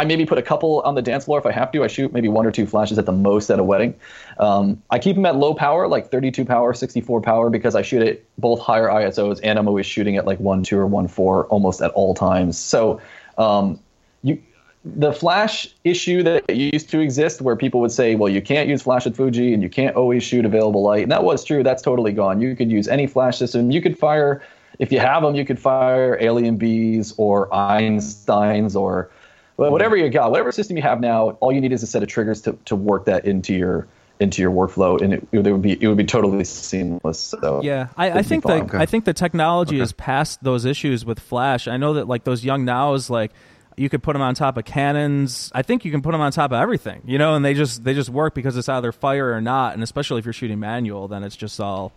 I 0.00 0.04
maybe 0.06 0.24
put 0.24 0.38
a 0.38 0.42
couple 0.42 0.80
on 0.80 0.94
the 0.94 1.02
dance 1.02 1.26
floor 1.26 1.38
if 1.38 1.44
I 1.44 1.52
have 1.52 1.70
to. 1.72 1.84
I 1.84 1.86
shoot 1.86 2.10
maybe 2.10 2.28
one 2.28 2.46
or 2.46 2.50
two 2.50 2.64
flashes 2.64 2.98
at 2.98 3.04
the 3.04 3.12
most 3.12 3.50
at 3.50 3.58
a 3.58 3.62
wedding. 3.62 3.94
Um, 4.38 4.82
I 4.88 4.98
keep 4.98 5.14
them 5.14 5.26
at 5.26 5.36
low 5.36 5.52
power, 5.52 5.88
like 5.88 6.10
32 6.10 6.46
power, 6.46 6.72
64 6.72 7.20
power, 7.20 7.50
because 7.50 7.74
I 7.74 7.82
shoot 7.82 8.00
at 8.00 8.22
both 8.38 8.60
higher 8.60 8.88
ISOs 8.88 9.40
and 9.42 9.58
I'm 9.58 9.68
always 9.68 9.84
shooting 9.84 10.16
at 10.16 10.24
like 10.24 10.40
one 10.40 10.62
two 10.62 10.78
or 10.78 10.86
one 10.86 11.06
four 11.06 11.44
almost 11.48 11.82
at 11.82 11.90
all 11.90 12.14
times. 12.14 12.56
So 12.58 13.02
um, 13.36 13.78
you. 14.22 14.42
The 14.82 15.12
flash 15.12 15.68
issue 15.84 16.22
that 16.22 16.48
used 16.48 16.88
to 16.88 17.00
exist, 17.00 17.42
where 17.42 17.54
people 17.54 17.80
would 17.82 17.92
say, 17.92 18.14
"Well, 18.14 18.30
you 18.30 18.40
can't 18.40 18.66
use 18.66 18.80
flash 18.80 19.06
at 19.06 19.14
Fuji, 19.14 19.52
and 19.52 19.62
you 19.62 19.68
can't 19.68 19.94
always 19.94 20.22
shoot 20.22 20.46
available 20.46 20.82
light," 20.82 21.02
and 21.02 21.12
that 21.12 21.22
was 21.22 21.44
true. 21.44 21.62
That's 21.62 21.82
totally 21.82 22.12
gone. 22.12 22.40
You 22.40 22.56
could 22.56 22.70
use 22.70 22.88
any 22.88 23.06
flash 23.06 23.36
system. 23.36 23.70
You 23.70 23.82
could 23.82 23.98
fire, 23.98 24.40
if 24.78 24.90
you 24.90 24.98
have 24.98 25.22
them, 25.22 25.34
you 25.34 25.44
could 25.44 25.58
fire 25.58 26.16
Alien 26.18 26.56
Bees 26.56 27.12
or 27.18 27.50
Einsteins 27.50 28.74
or 28.74 29.10
well, 29.60 29.72
whatever 29.72 29.96
you 29.96 30.08
got, 30.08 30.30
whatever 30.30 30.52
system 30.52 30.76
you 30.76 30.82
have 30.82 31.00
now, 31.00 31.30
all 31.40 31.52
you 31.52 31.60
need 31.60 31.72
is 31.72 31.82
a 31.82 31.86
set 31.86 32.02
of 32.02 32.08
triggers 32.08 32.42
to, 32.42 32.58
to 32.64 32.74
work 32.74 33.04
that 33.04 33.26
into 33.26 33.54
your 33.54 33.86
into 34.18 34.42
your 34.42 34.50
workflow, 34.50 35.00
and 35.00 35.14
it, 35.14 35.26
it 35.32 35.50
would 35.50 35.62
be 35.62 35.82
it 35.82 35.86
would 35.86 35.96
be 35.96 36.04
totally 36.04 36.44
seamless. 36.44 37.18
So 37.18 37.62
Yeah, 37.62 37.88
I, 37.96 38.10
I 38.10 38.22
think 38.22 38.44
fine. 38.44 38.66
that 38.66 38.80
I 38.80 38.86
think 38.86 39.04
the 39.04 39.14
technology 39.14 39.80
is 39.80 39.92
past 39.92 40.42
those 40.42 40.64
issues 40.64 41.04
with 41.04 41.20
Flash. 41.20 41.68
I 41.68 41.76
know 41.76 41.94
that 41.94 42.06
like 42.08 42.24
those 42.24 42.42
Yongnuos, 42.42 43.10
like 43.10 43.32
you 43.76 43.88
could 43.88 44.02
put 44.02 44.12
them 44.12 44.22
on 44.22 44.34
top 44.34 44.56
of 44.56 44.64
Canons. 44.64 45.50
I 45.54 45.62
think 45.62 45.84
you 45.84 45.90
can 45.90 46.02
put 46.02 46.12
them 46.12 46.20
on 46.20 46.32
top 46.32 46.52
of 46.52 46.60
everything, 46.60 47.02
you 47.06 47.18
know, 47.18 47.34
and 47.34 47.44
they 47.44 47.54
just 47.54 47.82
they 47.84 47.94
just 47.94 48.10
work 48.10 48.34
because 48.34 48.56
it's 48.56 48.68
either 48.68 48.92
fire 48.92 49.32
or 49.32 49.40
not. 49.40 49.74
And 49.74 49.82
especially 49.82 50.18
if 50.18 50.26
you're 50.26 50.34
shooting 50.34 50.60
manual, 50.60 51.08
then 51.08 51.24
it's 51.24 51.36
just 51.36 51.60
all 51.60 51.92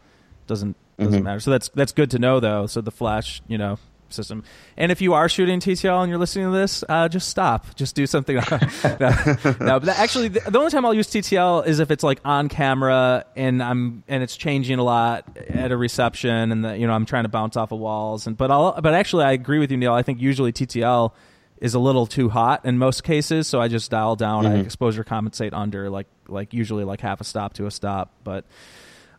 doesn't 0.48 0.76
doesn't 0.98 1.14
mm-hmm. 1.14 1.24
matter. 1.24 1.40
So 1.40 1.52
that's 1.52 1.70
that's 1.70 1.92
good 1.92 2.12
to 2.12 2.20
know 2.20 2.40
though. 2.40 2.68
So 2.68 2.82
the 2.82 2.92
Flash, 2.92 3.42
you 3.48 3.58
know. 3.58 3.80
System, 4.14 4.44
and 4.78 4.92
if 4.92 5.02
you 5.02 5.14
are 5.14 5.28
shooting 5.28 5.60
TTL 5.60 6.02
and 6.02 6.10
you're 6.10 6.20
listening 6.20 6.46
to 6.46 6.52
this, 6.52 6.84
uh, 6.88 7.10
just 7.10 7.30
stop. 7.30 7.76
Just 7.76 7.96
do 7.96 8.06
something. 8.08 8.36
no, 8.84 9.20
no, 9.60 9.80
but 9.80 9.90
actually, 9.90 10.30
the, 10.30 10.40
the 10.50 10.60
only 10.60 10.72
time 10.72 10.86
I'll 10.86 10.94
use 10.94 11.08
TTL 11.08 11.66
is 11.66 11.80
if 11.80 11.92
it's 11.92 12.04
like 12.04 12.20
on 12.24 12.50
camera 12.50 13.26
and 13.36 13.62
I'm 13.62 14.04
and 14.08 14.24
it's 14.24 14.38
changing 14.38 14.80
a 14.80 14.84
lot 14.84 15.38
at 15.50 15.72
a 15.72 15.78
reception, 15.78 16.52
and 16.52 16.64
the, 16.64 16.78
you 16.78 16.88
know 16.88 16.94
I'm 16.94 17.06
trying 17.06 17.24
to 17.24 17.30
bounce 17.30 17.58
off 17.58 17.72
of 17.72 17.80
walls. 17.80 18.28
And 18.28 18.38
but 18.38 18.52
I'll 18.52 18.80
but 18.82 18.94
actually 18.94 19.26
I 19.26 19.32
agree 19.32 19.60
with 19.60 19.72
you, 19.72 19.78
Neal. 19.78 19.94
I 19.94 20.04
think 20.04 20.22
usually 20.22 20.54
TTL 20.54 21.12
is 21.60 21.74
a 21.74 21.80
little 21.80 22.06
too 22.06 22.30
hot 22.30 22.66
in 22.66 22.78
most 22.78 23.04
cases, 23.04 23.48
so 23.48 23.62
I 23.62 23.68
just 23.68 23.90
dial 23.90 24.16
down. 24.16 24.46
I 24.46 24.60
exposure 24.60 25.04
compensate 25.04 25.54
under 25.54 25.90
like 25.90 26.08
like 26.28 26.54
usually 26.54 26.84
like 26.84 27.02
half 27.02 27.22
a 27.22 27.24
stop 27.24 27.54
to 27.54 27.66
a 27.66 27.72
stop, 27.72 28.12
but. 28.24 28.46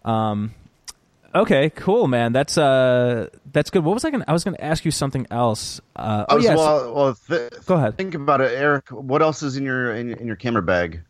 Um, 0.05 0.55
Okay, 1.35 1.71
cool, 1.71 2.07
man. 2.07 2.33
That's 2.33 2.57
uh, 2.57 3.29
that's 3.53 3.71
good. 3.71 3.85
What 3.85 3.95
was 3.95 4.05
I 4.05 4.11
going? 4.11 4.23
to 4.23 4.31
I 4.31 4.33
was 4.33 4.45
going 4.45 4.57
to 4.57 4.65
ask 4.65 4.85
you 4.85 4.91
something 4.91 5.27
else. 5.31 5.81
Uh, 5.97 6.27
oh 6.29 6.37
was, 6.37 6.45
yes. 6.45 6.57
well, 6.57 6.95
well 6.95 7.15
th- 7.29 7.53
Go 7.67 7.75
ahead. 7.75 7.97
Think 7.97 8.15
about 8.15 8.41
it, 8.41 8.53
Eric. 8.53 8.91
What 8.91 9.21
else 9.21 9.43
is 9.43 9.57
in 9.57 9.65
your 9.65 9.95
in, 9.95 10.13
in 10.13 10.27
your 10.27 10.37
camera 10.37 10.63
bag? 10.63 11.03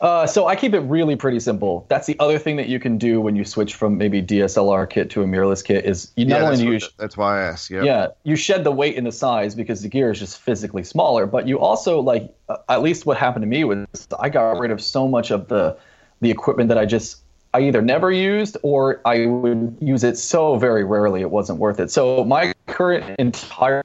Uh, 0.00 0.26
so 0.26 0.46
I 0.46 0.54
keep 0.54 0.74
it 0.74 0.80
really 0.80 1.16
pretty 1.16 1.40
simple. 1.40 1.86
That's 1.88 2.06
the 2.06 2.16
other 2.20 2.38
thing 2.38 2.56
that 2.56 2.68
you 2.68 2.78
can 2.78 2.98
do 2.98 3.20
when 3.20 3.36
you 3.36 3.44
switch 3.44 3.74
from 3.74 3.96
maybe 3.96 4.22
DSLR 4.22 4.88
kit 4.90 5.08
to 5.10 5.22
a 5.22 5.24
mirrorless 5.24 5.64
kit 5.64 5.84
is 5.86 6.12
you 6.14 6.26
not 6.26 6.40
yeah, 6.40 6.44
only 6.44 6.56
that's, 6.56 6.62
you 6.62 6.72
what- 6.72 6.92
that's 6.98 7.16
why 7.16 7.40
I 7.40 7.44
asked. 7.44 7.70
Yeah. 7.70 7.82
yeah 7.82 8.08
you 8.22 8.36
shed 8.36 8.64
the 8.64 8.70
weight 8.70 8.98
and 8.98 9.06
the 9.06 9.12
size 9.12 9.54
because 9.54 9.82
the 9.82 9.88
gear 9.88 10.10
is 10.10 10.18
just 10.18 10.40
physically 10.40 10.84
smaller, 10.84 11.26
but 11.26 11.48
you 11.48 11.58
also 11.58 12.00
like 12.00 12.34
uh, 12.48 12.58
at 12.68 12.82
least 12.82 13.06
what 13.06 13.16
happened 13.16 13.42
to 13.42 13.46
me 13.46 13.64
was 13.64 13.86
I 14.18 14.28
got 14.28 14.58
rid 14.58 14.70
of 14.70 14.82
so 14.82 15.08
much 15.08 15.30
of 15.30 15.48
the 15.48 15.78
the 16.20 16.30
equipment 16.30 16.68
that 16.68 16.78
I 16.78 16.84
just 16.84 17.23
I 17.54 17.60
either 17.60 17.80
never 17.80 18.10
used 18.10 18.56
or 18.62 19.00
I 19.04 19.26
would 19.26 19.76
use 19.80 20.02
it 20.02 20.18
so 20.18 20.56
very 20.56 20.84
rarely 20.84 21.20
it 21.20 21.30
wasn't 21.30 21.60
worth 21.60 21.78
it. 21.78 21.88
So 21.88 22.24
my 22.24 22.52
current 22.66 23.14
entire 23.20 23.84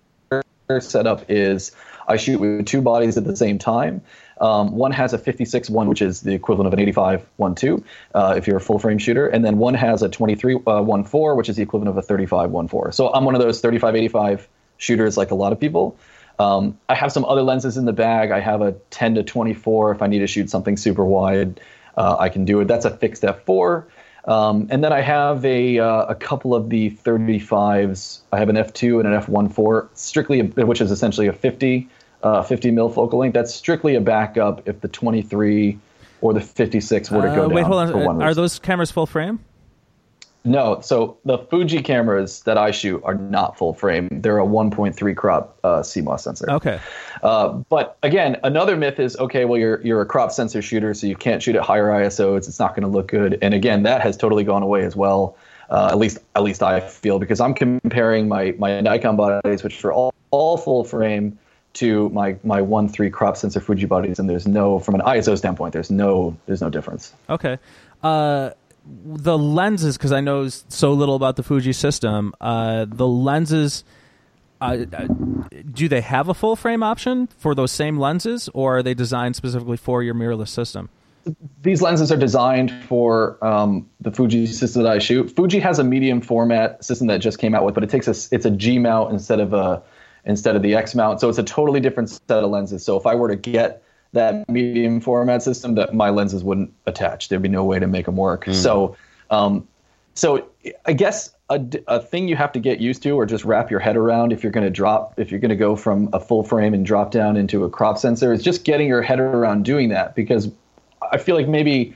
setup 0.79 1.23
is 1.29 1.71
I 2.07 2.17
shoot 2.17 2.39
with 2.39 2.65
two 2.65 2.81
bodies 2.81 3.15
at 3.15 3.25
the 3.25 3.35
same 3.35 3.59
time. 3.59 4.01
Um, 4.41 4.71
one 4.71 4.91
has 4.91 5.13
a 5.13 5.19
56 5.19 5.69
one, 5.69 5.87
which 5.87 6.01
is 6.01 6.21
the 6.21 6.33
equivalent 6.33 6.67
of 6.67 6.73
an 6.73 6.79
85 6.79 7.27
one 7.37 7.53
two, 7.53 7.83
uh, 8.15 8.33
if 8.35 8.47
you're 8.47 8.57
a 8.57 8.61
full 8.61 8.79
frame 8.79 8.97
shooter, 8.97 9.27
and 9.27 9.45
then 9.45 9.59
one 9.59 9.75
has 9.75 10.01
a 10.01 10.09
23 10.09 10.55
uh, 10.65 10.81
one 10.81 11.03
four, 11.03 11.35
which 11.35 11.47
is 11.47 11.55
the 11.55 11.61
equivalent 11.61 11.89
of 11.89 11.97
a 11.97 12.01
35 12.01 12.49
one 12.49 12.67
four. 12.67 12.91
So 12.91 13.13
I'm 13.13 13.23
one 13.23 13.35
of 13.35 13.41
those 13.41 13.61
35 13.61 13.95
85 13.95 14.47
shooters, 14.77 15.15
like 15.15 15.29
a 15.29 15.35
lot 15.35 15.51
of 15.51 15.59
people. 15.59 15.95
Um, 16.39 16.79
I 16.87 16.95
have 16.95 17.11
some 17.11 17.25
other 17.25 17.43
lenses 17.43 17.77
in 17.77 17.85
the 17.85 17.93
bag. 17.93 18.31
I 18.31 18.39
have 18.39 18.61
a 18.61 18.71
10 18.89 19.15
to 19.15 19.23
24 19.23 19.91
if 19.91 20.01
I 20.01 20.07
need 20.07 20.19
to 20.19 20.27
shoot 20.27 20.49
something 20.49 20.77
super 20.77 21.05
wide. 21.05 21.59
Uh, 21.99 22.15
I 22.17 22.29
can 22.29 22.45
do 22.45 22.59
it. 22.61 22.65
That's 22.69 22.85
a 22.85 22.91
fixed 22.97 23.23
f4. 23.23 23.83
Um, 24.25 24.67
and 24.71 24.83
then 24.83 24.93
I 24.93 25.01
have 25.01 25.43
a, 25.45 25.79
uh, 25.79 26.05
a 26.05 26.15
couple 26.15 26.55
of 26.55 26.69
the 26.69 26.91
35s. 26.91 28.19
I 28.31 28.37
have 28.39 28.49
an 28.49 28.55
f2 28.55 28.99
and 29.03 29.13
an 29.13 29.21
f1.4, 29.21 29.87
strictly, 29.93 30.39
a, 30.39 30.43
which 30.65 30.81
is 30.81 30.91
essentially 30.91 31.27
a 31.27 31.33
50 31.33 31.87
uh, 32.21 32.43
50 32.43 32.71
mil 32.71 32.89
focal 32.89 33.19
length. 33.19 33.33
That's 33.33 33.53
strictly 33.53 33.95
a 33.95 34.01
backup 34.01 34.67
if 34.67 34.81
the 34.81 34.87
23 34.89 35.77
or 36.21 36.33
the 36.33 36.41
56 36.41 37.11
were 37.11 37.21
to 37.21 37.27
go 37.27 37.31
Uh, 37.31 37.35
down. 37.47 37.53
wait, 37.53 37.63
hold 37.65 37.79
on. 37.79 38.21
Are 38.21 38.27
reason. 38.27 38.41
those 38.43 38.59
cameras 38.59 38.91
full 38.91 39.05
frame? 39.05 39.39
No, 40.45 40.79
so 40.81 41.17
the 41.25 41.37
Fuji 41.37 41.81
cameras 41.81 42.41
that 42.43 42.57
I 42.57 42.71
shoot 42.71 43.01
are 43.03 43.15
not 43.15 43.57
full 43.57 43.73
frame. 43.73 44.07
They're 44.09 44.39
a 44.39 44.45
1.3 44.45 45.15
crop 45.15 45.59
uh, 45.63 45.79
CMOS 45.79 46.21
sensor. 46.21 46.49
Okay. 46.49 46.79
Uh, 47.21 47.49
but 47.69 47.97
again, 48.03 48.37
another 48.43 48.77
myth 48.77 48.99
is 48.99 49.17
okay. 49.17 49.43
Well, 49.43 49.59
you're 49.59 49.81
you're 49.81 50.01
a 50.01 50.05
crop 50.05 50.31
sensor 50.31 50.61
shooter, 50.61 50.93
so 50.93 51.07
you 51.07 51.15
can't 51.15 51.43
shoot 51.43 51.55
at 51.55 51.63
higher 51.63 51.87
ISOs. 51.87 52.47
It's 52.47 52.59
not 52.59 52.69
going 52.73 52.83
to 52.83 52.89
look 52.89 53.07
good. 53.07 53.37
And 53.41 53.53
again, 53.53 53.83
that 53.83 54.01
has 54.01 54.15
totally 54.15 54.45
gone 54.45 54.63
away 54.63 54.85
as 54.85 54.95
well. 54.95 55.35
Uh, 55.69 55.89
at 55.91 55.97
least 55.97 56.19
at 56.35 56.41
least 56.41 56.63
I 56.63 56.79
feel 56.79 57.19
because 57.19 57.41
I'm 57.41 57.53
comparing 57.53 58.27
my 58.27 58.55
my 58.57 58.79
Nikon 58.79 59.17
bodies, 59.17 59.61
which 59.61 59.83
are 59.83 59.91
all, 59.91 60.13
all 60.31 60.57
full 60.57 60.83
frame, 60.83 61.37
to 61.73 62.09
my 62.09 62.37
my 62.43 62.61
one 62.61 62.87
three 62.87 63.09
crop 63.09 63.37
sensor 63.37 63.59
Fuji 63.59 63.85
bodies, 63.85 64.19
and 64.19 64.29
there's 64.29 64.47
no 64.47 64.79
from 64.79 64.95
an 64.95 65.01
ISO 65.01 65.37
standpoint, 65.37 65.73
there's 65.73 65.91
no 65.91 66.35
there's 66.45 66.61
no 66.61 66.69
difference. 66.69 67.13
Okay. 67.29 67.57
Uh, 68.01 68.51
the 68.85 69.37
lenses, 69.37 69.97
because 69.97 70.11
I 70.11 70.21
know 70.21 70.47
so 70.47 70.93
little 70.93 71.15
about 71.15 71.35
the 71.35 71.43
Fuji 71.43 71.73
system. 71.73 72.33
Uh, 72.41 72.85
the 72.87 73.07
lenses, 73.07 73.83
uh, 74.61 74.85
uh, 74.91 75.07
do 75.71 75.87
they 75.87 76.01
have 76.01 76.29
a 76.29 76.33
full 76.33 76.55
frame 76.55 76.83
option 76.83 77.27
for 77.37 77.53
those 77.55 77.71
same 77.71 77.97
lenses, 77.97 78.49
or 78.53 78.77
are 78.77 78.83
they 78.83 78.93
designed 78.93 79.35
specifically 79.35 79.77
for 79.77 80.03
your 80.03 80.13
mirrorless 80.13 80.49
system? 80.49 80.89
these 81.61 81.81
lenses 81.81 82.11
are 82.11 82.17
designed 82.17 82.71
for 82.85 83.43
um, 83.45 83.87
the 83.99 84.11
Fuji 84.11 84.47
system 84.47 84.83
that 84.83 84.91
I 84.91 84.99
shoot. 84.99 85.35
Fuji 85.35 85.59
has 85.59 85.79
a 85.79 85.83
medium 85.83 86.21
format 86.21 86.83
system 86.83 87.07
that 87.07 87.19
just 87.19 87.39
came 87.39 87.53
out 87.55 87.65
with, 87.65 87.75
but 87.75 87.83
it 87.83 87.89
takes 87.89 88.07
a 88.07 88.33
it's 88.33 88.45
a 88.45 88.51
G 88.51 88.79
mount 88.79 89.11
instead 89.11 89.39
of 89.39 89.53
a 89.53 89.81
instead 90.25 90.55
of 90.55 90.61
the 90.61 90.75
X 90.75 90.95
mount, 90.95 91.19
so 91.19 91.29
it's 91.29 91.37
a 91.37 91.43
totally 91.43 91.79
different 91.79 92.09
set 92.09 92.43
of 92.43 92.49
lenses. 92.49 92.83
So 92.83 92.97
if 92.97 93.05
I 93.05 93.15
were 93.15 93.29
to 93.29 93.35
get 93.35 93.83
that 94.13 94.47
medium 94.49 94.99
format 95.01 95.43
system, 95.43 95.75
that 95.75 95.93
my 95.93 96.09
lenses 96.09 96.43
wouldn't 96.43 96.73
attach. 96.85 97.29
There'd 97.29 97.41
be 97.41 97.49
no 97.49 97.63
way 97.63 97.79
to 97.79 97.87
make 97.87 98.05
them 98.05 98.17
work. 98.17 98.45
So, 98.51 98.95
um, 99.29 99.67
so 100.15 100.49
I 100.85 100.93
guess 100.93 101.33
a, 101.49 101.63
a 101.87 101.99
thing 101.99 102.27
you 102.27 102.35
have 102.35 102.51
to 102.53 102.59
get 102.59 102.79
used 102.79 103.03
to, 103.03 103.11
or 103.11 103.25
just 103.25 103.45
wrap 103.45 103.71
your 103.71 103.79
head 103.79 103.95
around, 103.95 104.33
if 104.33 104.43
you're 104.43 104.51
going 104.51 104.65
to 104.65 104.71
drop, 104.71 105.19
if 105.19 105.31
you're 105.31 105.39
going 105.39 105.49
to 105.49 105.55
go 105.55 105.75
from 105.75 106.09
a 106.13 106.19
full 106.19 106.43
frame 106.43 106.73
and 106.73 106.85
drop 106.85 107.11
down 107.11 107.37
into 107.37 107.63
a 107.63 107.69
crop 107.69 107.97
sensor, 107.97 108.33
is 108.33 108.43
just 108.43 108.63
getting 108.63 108.87
your 108.87 109.01
head 109.01 109.19
around 109.19 109.63
doing 109.63 109.89
that 109.89 110.15
because 110.15 110.49
I 111.11 111.17
feel 111.17 111.35
like 111.35 111.47
maybe 111.47 111.95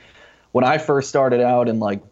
when 0.52 0.64
I 0.64 0.78
first 0.78 1.08
started 1.08 1.40
out 1.40 1.68
in 1.68 1.80
like 1.80 2.02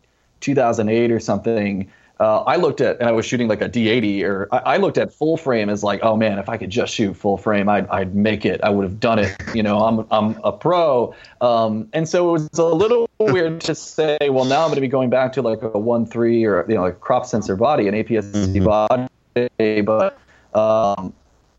2008 0.41 1.11
or 1.11 1.21
something, 1.21 1.91
uh, 2.23 2.45
I 2.45 2.55
looked 2.55 2.81
at 2.81 3.01
and 3.01 3.09
I 3.09 3.13
was 3.13 3.27
shooting 3.27 3.49
like 3.49 3.61
a 3.63 3.69
D80 3.69 4.23
or 4.23 4.49
I, 4.53 4.59
I 4.59 4.77
looked 4.77 4.97
at 4.97 5.13
full 5.13 5.37
frame 5.37 5.69
as 5.69 5.83
like, 5.83 6.05
oh 6.05 6.17
man, 6.17 6.39
if 6.39 6.49
I 6.49 6.57
could 6.57 6.71
just 6.71 6.95
shoot 6.95 7.15
full 7.15 7.37
frame, 7.37 7.69
I'd, 7.69 7.89
I'd 7.89 8.15
make 8.15 8.45
it. 8.45 8.61
I 8.63 8.71
would 8.71 8.85
have 8.85 9.01
done 9.01 9.19
it. 9.19 9.37
You 9.55 9.65
know, 9.65 9.81
I'm 9.81 10.07
I'm 10.11 10.41
a 10.45 10.53
pro. 10.53 11.17
Um, 11.41 11.89
and 11.93 12.09
so 12.09 12.29
it 12.29 12.33
was 12.33 12.59
a 12.59 12.65
little 12.65 13.11
weird 13.19 13.63
to 13.63 13.75
say, 13.75 14.19
well, 14.23 14.45
now 14.45 14.63
I'm 14.63 14.69
going 14.69 14.77
to 14.77 14.81
be 14.81 14.89
going 14.89 15.11
back 15.11 15.33
to 15.33 15.43
like 15.43 15.63
a 15.63 15.77
one 15.77 16.07
three 16.07 16.45
or 16.45 16.65
you 16.69 16.77
know 16.77 16.83
like 16.83 17.01
crop 17.01 17.27
sensor 17.27 17.57
body, 17.57 17.89
an 17.89 17.95
APS-C 17.95 18.61
body, 18.61 19.83
but 19.83 20.17
um, 20.55 21.13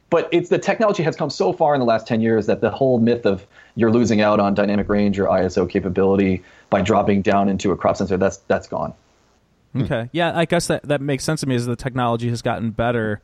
but 0.09 0.29
it's 0.31 0.47
the 0.47 0.59
technology 0.59 1.03
has 1.03 1.17
come 1.17 1.29
so 1.29 1.51
far 1.51 1.73
in 1.73 1.79
the 1.79 1.85
last 1.85 2.07
10 2.07 2.21
years 2.21 2.45
that 2.45 2.61
the 2.61 2.69
whole 2.69 2.99
myth 2.99 3.25
of 3.25 3.45
you're 3.75 3.91
losing 3.91 4.21
out 4.21 4.39
on 4.39 4.53
dynamic 4.53 4.87
range 4.87 5.19
or 5.19 5.25
ISO 5.25 5.69
capability 5.69 6.41
by 6.69 6.81
dropping 6.81 7.21
down 7.21 7.49
into 7.49 7.71
a 7.71 7.75
crop 7.75 7.97
sensor 7.97 8.15
that's 8.15 8.37
that's 8.47 8.67
gone. 8.67 8.93
Okay. 9.75 10.09
Yeah, 10.11 10.37
I 10.37 10.45
guess 10.45 10.67
that, 10.67 10.87
that 10.87 11.01
makes 11.01 11.23
sense 11.23 11.41
to 11.41 11.47
me 11.47 11.55
as 11.55 11.65
the 11.65 11.75
technology 11.75 12.29
has 12.29 12.41
gotten 12.41 12.71
better. 12.71 13.21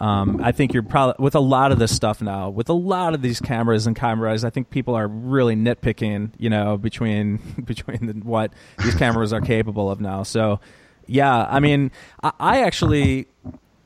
Um, 0.00 0.40
I 0.42 0.52
think 0.52 0.72
you're 0.72 0.82
probably 0.82 1.22
with 1.22 1.34
a 1.34 1.40
lot 1.40 1.70
of 1.70 1.78
this 1.78 1.94
stuff 1.94 2.20
now, 2.20 2.48
with 2.50 2.68
a 2.68 2.74
lot 2.74 3.14
of 3.14 3.22
these 3.22 3.40
cameras 3.40 3.86
and 3.86 3.94
cameras. 3.94 4.44
I 4.44 4.50
think 4.50 4.70
people 4.70 4.94
are 4.94 5.06
really 5.06 5.54
nitpicking, 5.54 6.30
you 6.38 6.50
know, 6.50 6.76
between 6.76 7.36
between 7.64 8.06
the, 8.06 8.12
what 8.14 8.52
these 8.82 8.94
cameras 8.94 9.32
are 9.32 9.40
capable 9.40 9.90
of 9.90 10.00
now. 10.00 10.24
So, 10.24 10.60
yeah, 11.06 11.46
I 11.48 11.60
mean, 11.60 11.92
I, 12.22 12.32
I 12.40 12.62
actually, 12.62 13.28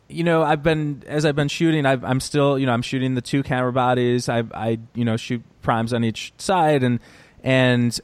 you 0.08 0.24
know, 0.24 0.42
I've 0.42 0.62
been 0.62 1.02
as 1.06 1.26
I've 1.26 1.36
been 1.36 1.48
shooting, 1.48 1.84
I've, 1.84 2.04
I'm 2.04 2.20
still, 2.20 2.58
you 2.58 2.64
know, 2.66 2.72
I'm 2.72 2.82
shooting 2.82 3.14
the 3.14 3.20
two 3.20 3.42
camera 3.42 3.72
bodies. 3.72 4.28
I, 4.28 4.44
I, 4.54 4.78
you 4.94 5.04
know, 5.04 5.18
shoot 5.18 5.42
primes 5.60 5.92
on 5.92 6.02
each 6.02 6.32
side, 6.38 6.82
and 6.82 7.00
and 7.42 8.00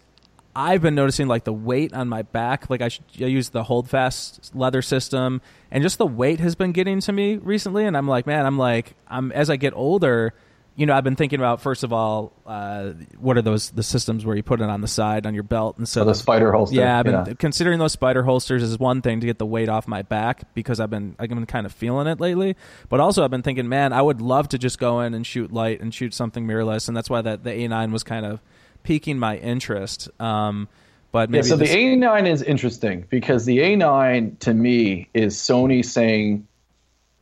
I've 0.55 0.83
been 0.83 0.95
noticing 0.95 1.29
like 1.29 1.45
the 1.45 1.53
weight 1.53 1.95
on 1.95 2.09
my 2.09 2.23
back. 2.23 2.69
Like 2.69 2.83
I, 2.83 2.89
sh- 2.89 3.01
I 3.21 3.25
use 3.25 3.49
the 3.51 3.63
HoldFast 3.65 4.51
leather 4.55 4.83
system, 4.83 5.41
and 5.71 5.83
just 5.83 5.99
the 5.99 6.07
weight 6.07 6.41
has 6.41 6.55
been 6.55 6.73
getting 6.73 7.01
to 7.01 7.13
me 7.13 7.37
recently. 7.37 7.87
And 7.87 7.97
I'm 7.97 8.07
like, 8.09 8.27
man, 8.27 8.45
I'm 8.45 8.59
like, 8.59 8.95
I'm 9.09 9.33
as 9.33 9.49
I 9.49 9.57
get 9.57 9.73
older, 9.75 10.35
you 10.75 10.87
know, 10.87 10.95
I've 10.95 11.05
been 11.05 11.17
thinking 11.17 11.39
about 11.39 11.61
first 11.61 11.85
of 11.85 11.93
all, 11.93 12.33
uh, 12.47 12.93
what 13.19 13.37
are 13.39 13.43
those 13.43 13.71
the 13.71 13.83
systems 13.83 14.25
where 14.27 14.35
you 14.37 14.43
put 14.43 14.61
it 14.61 14.69
on 14.69 14.81
the 14.83 14.89
side 14.89 15.27
on 15.27 15.35
your 15.35 15.43
belt 15.43 15.77
and 15.79 15.87
so 15.89 16.01
So 16.01 16.05
the 16.07 16.15
spider 16.15 16.51
holster. 16.53 16.77
yeah, 16.77 16.99
I've 16.99 17.05
been 17.05 17.37
considering 17.37 17.79
those 17.79 17.93
spider 17.93 18.23
holsters 18.23 18.63
is 18.63 18.79
one 18.79 19.01
thing 19.03 19.21
to 19.21 19.27
get 19.27 19.39
the 19.39 19.47
weight 19.47 19.69
off 19.71 19.87
my 19.89 20.03
back 20.03 20.53
because 20.55 20.81
I've 20.81 20.91
been 20.91 21.15
I've 21.19 21.29
been 21.31 21.47
kind 21.47 21.65
of 21.67 21.73
feeling 21.73 22.07
it 22.07 22.21
lately. 22.21 22.57
But 22.91 23.01
also 23.01 23.25
I've 23.25 23.31
been 23.31 23.43
thinking, 23.43 23.69
man, 23.69 23.93
I 23.93 24.03
would 24.03 24.21
love 24.21 24.49
to 24.51 24.59
just 24.59 24.79
go 24.79 25.01
in 25.01 25.13
and 25.15 25.27
shoot 25.27 25.53
light 25.53 25.81
and 25.81 25.95
shoot 25.95 26.13
something 26.15 26.47
mirrorless, 26.47 26.89
and 26.89 26.97
that's 26.97 27.09
why 27.11 27.23
that 27.23 27.45
the 27.45 27.51
A9 27.51 27.91
was 27.93 28.03
kind 28.03 28.25
of 28.27 28.41
piquing 28.83 29.19
my 29.19 29.37
interest. 29.37 30.09
Um, 30.21 30.69
but 31.13 31.29
Yeah, 31.29 31.33
maybe 31.33 31.47
so 31.49 31.57
this- 31.57 31.71
the 31.71 31.77
A9 31.77 32.27
is 32.27 32.43
interesting 32.43 33.05
because 33.11 33.45
the 33.45 33.59
A9 33.61 34.37
to 34.41 34.55
me 34.55 35.09
is 35.15 35.37
Sony 35.37 35.85
saying 35.85 36.47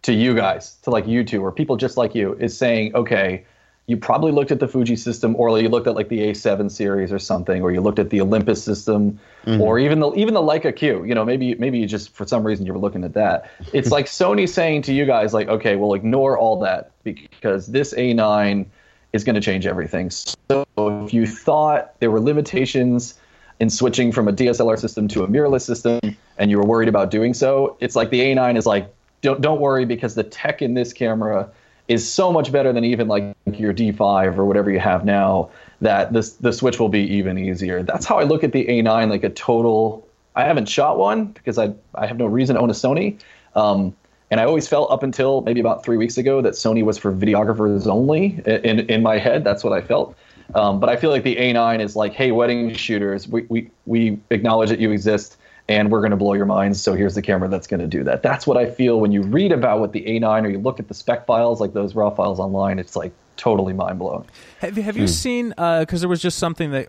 to 0.02 0.12
you 0.12 0.34
guys, 0.34 0.76
to 0.82 0.90
like 0.90 1.06
you 1.06 1.24
two, 1.24 1.42
or 1.42 1.52
people 1.52 1.76
just 1.76 1.96
like 1.96 2.14
you, 2.14 2.34
is 2.34 2.56
saying, 2.56 2.94
okay, 2.94 3.44
you 3.86 3.96
probably 3.96 4.30
looked 4.30 4.52
at 4.52 4.60
the 4.60 4.68
Fuji 4.68 4.94
system, 4.94 5.34
or 5.36 5.58
you 5.58 5.68
looked 5.68 5.88
at 5.88 5.96
like 5.96 6.08
the 6.08 6.20
A7 6.30 6.70
series 6.70 7.10
or 7.12 7.18
something, 7.18 7.60
or 7.60 7.72
you 7.72 7.80
looked 7.80 7.98
at 7.98 8.10
the 8.10 8.20
Olympus 8.20 8.62
system, 8.62 9.18
or 9.46 9.80
even 9.80 9.98
the 9.98 10.12
even 10.12 10.32
the 10.32 10.40
Leica 10.40 10.74
Q. 10.74 11.04
You 11.04 11.14
know, 11.16 11.24
maybe 11.24 11.56
maybe 11.56 11.78
you 11.80 11.86
just 11.86 12.10
for 12.14 12.24
some 12.24 12.44
reason 12.44 12.64
you 12.66 12.72
were 12.72 12.78
looking 12.78 13.02
at 13.02 13.14
that. 13.14 13.50
It's 13.72 13.90
like 13.96 14.06
Sony 14.06 14.48
saying 14.48 14.82
to 14.82 14.92
you 14.94 15.06
guys, 15.06 15.34
like, 15.34 15.48
okay, 15.48 15.74
we'll 15.74 15.94
ignore 15.94 16.38
all 16.38 16.60
that 16.60 16.92
because 17.02 17.66
this 17.66 17.92
A9 17.92 18.66
is 19.12 19.24
going 19.24 19.34
to 19.34 19.40
change 19.40 19.66
everything. 19.66 20.10
So 20.10 20.64
if 20.78 21.12
you 21.12 21.26
thought 21.26 21.98
there 22.00 22.10
were 22.10 22.20
limitations 22.20 23.18
in 23.58 23.70
switching 23.70 24.12
from 24.12 24.28
a 24.28 24.32
DSLR 24.32 24.78
system 24.78 25.08
to 25.08 25.22
a 25.22 25.28
mirrorless 25.28 25.62
system, 25.62 26.00
and 26.38 26.50
you 26.50 26.58
were 26.58 26.64
worried 26.64 26.88
about 26.88 27.10
doing 27.10 27.34
so, 27.34 27.76
it's 27.80 27.96
like 27.96 28.10
the 28.10 28.20
A9 28.20 28.56
is 28.56 28.66
like, 28.66 28.92
don't 29.22 29.40
don't 29.40 29.60
worry 29.60 29.84
because 29.84 30.14
the 30.14 30.22
tech 30.22 30.62
in 30.62 30.74
this 30.74 30.92
camera 30.92 31.50
is 31.88 32.10
so 32.10 32.32
much 32.32 32.52
better 32.52 32.72
than 32.72 32.84
even 32.84 33.08
like 33.08 33.36
your 33.52 33.74
D5 33.74 34.38
or 34.38 34.44
whatever 34.46 34.70
you 34.70 34.78
have 34.78 35.04
now 35.04 35.50
that 35.80 36.12
this 36.12 36.34
the 36.34 36.52
switch 36.52 36.78
will 36.78 36.88
be 36.88 37.00
even 37.00 37.36
easier. 37.36 37.82
That's 37.82 38.06
how 38.06 38.18
I 38.18 38.22
look 38.22 38.44
at 38.44 38.52
the 38.52 38.64
A9 38.64 39.10
like 39.10 39.24
a 39.24 39.30
total. 39.30 40.06
I 40.36 40.44
haven't 40.44 40.68
shot 40.68 40.98
one 40.98 41.26
because 41.26 41.58
I 41.58 41.74
I 41.94 42.06
have 42.06 42.16
no 42.16 42.26
reason 42.26 42.56
to 42.56 42.62
own 42.62 42.70
a 42.70 42.74
Sony. 42.74 43.18
Um, 43.54 43.94
and 44.30 44.40
I 44.40 44.44
always 44.44 44.68
felt 44.68 44.90
up 44.90 45.02
until 45.02 45.40
maybe 45.42 45.60
about 45.60 45.84
three 45.84 45.96
weeks 45.96 46.16
ago 46.16 46.40
that 46.42 46.54
Sony 46.54 46.84
was 46.84 46.98
for 46.98 47.12
videographers 47.12 47.86
only. 47.86 48.40
In 48.46 48.80
in 48.80 49.02
my 49.02 49.18
head, 49.18 49.44
that's 49.44 49.64
what 49.64 49.72
I 49.72 49.80
felt. 49.80 50.16
Um, 50.54 50.80
but 50.80 50.88
I 50.88 50.96
feel 50.96 51.10
like 51.10 51.22
the 51.22 51.36
A9 51.36 51.80
is 51.80 51.94
like, 51.94 52.12
hey, 52.12 52.32
wedding 52.32 52.74
shooters, 52.74 53.28
we 53.28 53.46
we, 53.48 53.70
we 53.86 54.18
acknowledge 54.30 54.70
that 54.70 54.80
you 54.80 54.90
exist, 54.90 55.36
and 55.68 55.90
we're 55.90 56.00
going 56.00 56.10
to 56.10 56.16
blow 56.16 56.34
your 56.34 56.46
minds. 56.46 56.80
So 56.82 56.94
here's 56.94 57.14
the 57.14 57.22
camera 57.22 57.48
that's 57.48 57.66
going 57.66 57.80
to 57.80 57.86
do 57.86 58.04
that. 58.04 58.22
That's 58.22 58.46
what 58.46 58.56
I 58.56 58.70
feel 58.70 59.00
when 59.00 59.12
you 59.12 59.22
read 59.22 59.52
about 59.52 59.80
what 59.80 59.92
the 59.92 60.02
A9 60.02 60.44
or 60.44 60.48
you 60.48 60.58
look 60.58 60.80
at 60.80 60.88
the 60.88 60.94
spec 60.94 61.26
files, 61.26 61.60
like 61.60 61.72
those 61.72 61.94
raw 61.94 62.10
files 62.10 62.40
online. 62.40 62.78
It's 62.78 62.96
like 62.96 63.12
totally 63.36 63.72
mind 63.72 63.98
blowing. 63.98 64.26
Have 64.60 64.76
you, 64.76 64.82
have 64.82 64.96
you 64.96 65.06
seen? 65.06 65.50
Because 65.50 66.00
there 66.00 66.08
was 66.08 66.20
just 66.20 66.38
something 66.38 66.72
that 66.72 66.88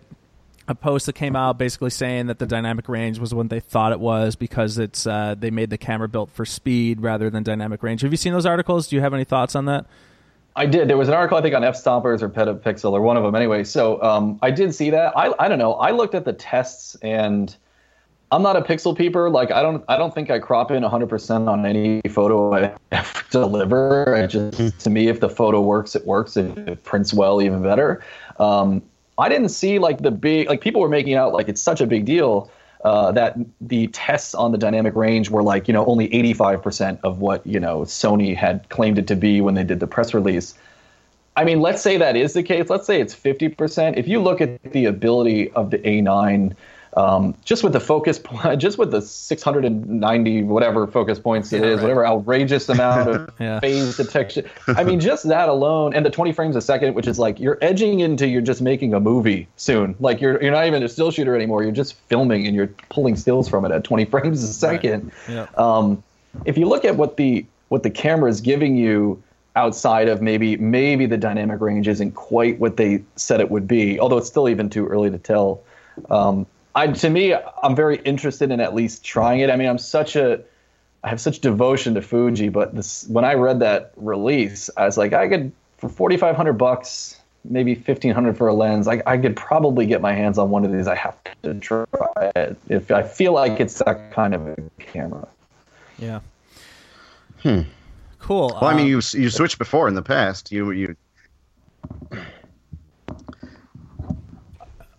a 0.67 0.75
post 0.75 1.05
that 1.07 1.13
came 1.13 1.35
out 1.35 1.57
basically 1.57 1.89
saying 1.89 2.27
that 2.27 2.39
the 2.39 2.45
dynamic 2.45 2.87
range 2.87 3.19
was 3.19 3.33
what 3.33 3.49
they 3.49 3.59
thought 3.59 3.91
it 3.91 3.99
was 3.99 4.35
because 4.35 4.77
it's 4.77 5.07
uh, 5.07 5.35
they 5.37 5.51
made 5.51 5.69
the 5.69 5.77
camera 5.77 6.07
built 6.07 6.29
for 6.31 6.45
speed 6.45 7.01
rather 7.01 7.29
than 7.29 7.43
dynamic 7.43 7.81
range. 7.83 8.01
Have 8.01 8.11
you 8.11 8.17
seen 8.17 8.33
those 8.33 8.45
articles? 8.45 8.87
Do 8.87 8.95
you 8.95 9.01
have 9.01 9.13
any 9.13 9.23
thoughts 9.23 9.55
on 9.55 9.65
that? 9.65 9.85
I 10.55 10.65
did. 10.65 10.89
There 10.89 10.97
was 10.97 11.07
an 11.07 11.13
article 11.13 11.37
I 11.37 11.41
think 11.41 11.55
on 11.55 11.61
Fstoppers 11.61 12.21
or 12.21 12.29
PetaPixel 12.29 12.91
or 12.91 13.01
one 13.01 13.17
of 13.17 13.23
them 13.23 13.35
anyway. 13.35 13.63
So 13.63 14.01
um, 14.03 14.37
I 14.41 14.51
did 14.51 14.75
see 14.75 14.89
that. 14.89 15.17
I 15.17 15.33
I 15.39 15.47
don't 15.47 15.59
know. 15.59 15.73
I 15.73 15.91
looked 15.91 16.13
at 16.13 16.25
the 16.25 16.33
tests 16.33 16.95
and 17.01 17.55
I'm 18.31 18.41
not 18.41 18.55
a 18.55 18.61
pixel 18.61 18.97
peeper. 18.97 19.29
Like 19.29 19.51
I 19.51 19.61
don't 19.61 19.83
I 19.87 19.97
don't 19.97 20.13
think 20.13 20.29
I 20.29 20.39
crop 20.39 20.71
in 20.71 20.83
100% 20.83 21.47
on 21.47 21.65
any 21.65 22.01
photo 22.09 22.53
I 22.53 22.73
ever 22.91 23.23
deliver. 23.29 24.15
I 24.15 24.27
just 24.27 24.79
to 24.81 24.89
me, 24.89 25.07
if 25.07 25.19
the 25.19 25.29
photo 25.29 25.61
works, 25.61 25.95
it 25.95 26.05
works. 26.05 26.37
If 26.37 26.57
it 26.57 26.83
prints 26.83 27.13
well, 27.13 27.41
even 27.41 27.63
better. 27.63 28.03
Um, 28.37 28.81
I 29.21 29.29
didn't 29.29 29.49
see 29.49 29.79
like 29.79 29.99
the 29.99 30.11
big 30.11 30.49
like 30.49 30.61
people 30.61 30.81
were 30.81 30.89
making 30.89 31.13
out 31.13 31.33
like 31.33 31.47
it's 31.47 31.61
such 31.61 31.81
a 31.81 31.87
big 31.87 32.05
deal. 32.05 32.51
Uh, 32.83 33.11
that 33.11 33.37
the 33.61 33.85
tests 33.87 34.33
on 34.33 34.51
the 34.51 34.57
dynamic 34.57 34.95
range 34.95 35.29
were 35.29 35.43
like 35.43 35.67
you 35.67 35.73
know 35.73 35.85
only 35.85 36.09
85% 36.09 36.97
of 37.03 37.19
what 37.19 37.45
you 37.45 37.59
know 37.59 37.81
Sony 37.81 38.35
had 38.35 38.67
claimed 38.69 38.97
it 38.97 39.05
to 39.07 39.15
be 39.15 39.39
when 39.39 39.53
they 39.53 39.63
did 39.63 39.79
the 39.79 39.85
press 39.85 40.15
release. 40.15 40.55
I 41.35 41.43
mean, 41.45 41.61
let's 41.61 41.81
say 41.81 41.97
that 41.97 42.17
is 42.17 42.33
the 42.33 42.41
case. 42.43 42.69
Let's 42.69 42.87
say 42.87 42.99
it's 42.99 43.15
50%. 43.15 43.97
If 43.97 44.07
you 44.07 44.19
look 44.19 44.41
at 44.41 44.61
the 44.63 44.85
ability 44.85 45.51
of 45.51 45.69
the 45.69 45.77
A9 45.77 46.55
um, 46.97 47.35
just 47.45 47.63
with 47.63 47.73
the 47.73 47.79
focus, 47.79 48.19
just 48.57 48.77
with 48.77 48.91
the 48.91 49.01
690 49.01 50.43
whatever 50.43 50.87
focus 50.87 51.19
points 51.19 51.51
it 51.53 51.61
Yeah, 51.61 51.69
is, 51.69 51.75
right. 51.77 51.83
whatever 51.83 52.05
outrageous 52.05 52.67
amount 52.69 53.09
of 53.09 53.29
Yeah. 53.39 53.59
phase 53.59 53.97
detection. 53.97 54.45
I 54.67 54.83
mean, 54.83 54.99
just 54.99 55.27
that 55.27 55.49
alone, 55.49 55.93
and 55.93 56.05
the 56.05 56.09
20 56.09 56.31
frames 56.33 56.55
a 56.55 56.61
second, 56.61 56.93
which 56.93 57.07
is 57.07 57.17
like 57.19 57.39
you're 57.39 57.57
edging 57.61 58.01
into 58.01 58.27
you're 58.27 58.41
just 58.41 58.61
making 58.61 58.93
a 58.93 58.99
movie 58.99 59.47
soon. 59.57 59.95
Like 59.99 60.21
you're 60.21 60.41
you're 60.41 60.51
not 60.51 60.67
even 60.67 60.83
a 60.83 60.89
still 60.89 61.11
shooter 61.11 61.35
anymore. 61.35 61.63
You're 61.63 61.71
just 61.71 61.93
filming 61.93 62.45
and 62.47 62.55
you're 62.55 62.67
pulling 62.89 63.15
stills 63.15 63.47
from 63.47 63.65
it 63.65 63.71
at 63.71 63.83
20 63.83 64.05
frames 64.05 64.43
a 64.43 64.47
second. 64.53 65.11
Yeah. 65.29 65.47
Um, 65.55 66.03
if 66.45 66.57
you 66.57 66.67
look 66.67 66.85
at 66.85 66.95
what 66.97 67.17
the 67.17 67.45
what 67.69 67.83
the 67.83 67.89
camera 67.89 68.29
is 68.29 68.41
giving 68.41 68.75
you 68.75 69.21
outside 69.55 70.07
of 70.07 70.21
maybe 70.21 70.55
maybe 70.57 71.05
the 71.05 71.17
dynamic 71.17 71.59
range 71.61 71.87
isn't 71.87 72.11
quite 72.13 72.59
what 72.59 72.77
they 72.77 73.03
said 73.15 73.39
it 73.39 73.49
would 73.51 73.67
be, 73.67 73.99
although 73.99 74.17
it's 74.17 74.27
still 74.27 74.47
even 74.49 74.69
too 74.69 74.87
early 74.87 75.09
to 75.09 75.17
tell. 75.17 75.61
Um, 76.09 76.45
I 76.75 76.87
to 76.87 77.09
me, 77.09 77.35
I'm 77.35 77.75
very 77.75 77.97
interested 77.97 78.51
in 78.51 78.59
at 78.59 78.73
least 78.73 79.03
trying 79.03 79.39
it. 79.39 79.49
I 79.49 79.55
mean, 79.55 79.67
I'm 79.67 79.77
such 79.77 80.15
a 80.15 80.41
I 81.03 81.09
have 81.09 81.19
such 81.19 81.39
devotion 81.39 81.95
to 81.95 82.01
Fuji, 82.01 82.49
but 82.49 82.75
this 82.75 83.07
when 83.07 83.25
I 83.25 83.33
read 83.33 83.59
that 83.59 83.91
release, 83.95 84.69
I 84.77 84.85
was 84.85 84.97
like, 84.97 85.13
I 85.13 85.27
could 85.27 85.51
for 85.77 85.89
4,500 85.89 86.53
bucks, 86.53 87.19
maybe 87.43 87.73
1,500 87.73 88.37
for 88.37 88.47
a 88.47 88.53
lens. 88.53 88.87
I, 88.87 89.01
I 89.05 89.17
could 89.17 89.35
probably 89.35 89.87
get 89.87 89.99
my 89.99 90.13
hands 90.13 90.37
on 90.37 90.51
one 90.51 90.63
of 90.63 90.71
these. 90.71 90.87
I 90.87 90.95
have 90.95 91.17
to 91.41 91.55
try 91.55 91.85
it 92.35 92.55
if 92.69 92.91
I 92.91 93.01
feel 93.01 93.33
like 93.33 93.59
it's 93.59 93.79
that 93.79 94.11
kind 94.11 94.35
of 94.35 94.47
a 94.47 94.55
camera. 94.77 95.27
Yeah. 95.97 96.19
Cool. 97.41 98.49
Well, 98.49 98.65
I 98.65 98.75
mean, 98.75 98.85
Um, 98.85 98.89
you 98.89 99.01
you 99.13 99.29
switched 99.31 99.57
before 99.57 99.87
in 99.87 99.95
the 99.95 100.03
past. 100.03 100.51
You 100.51 100.69
you 100.71 100.95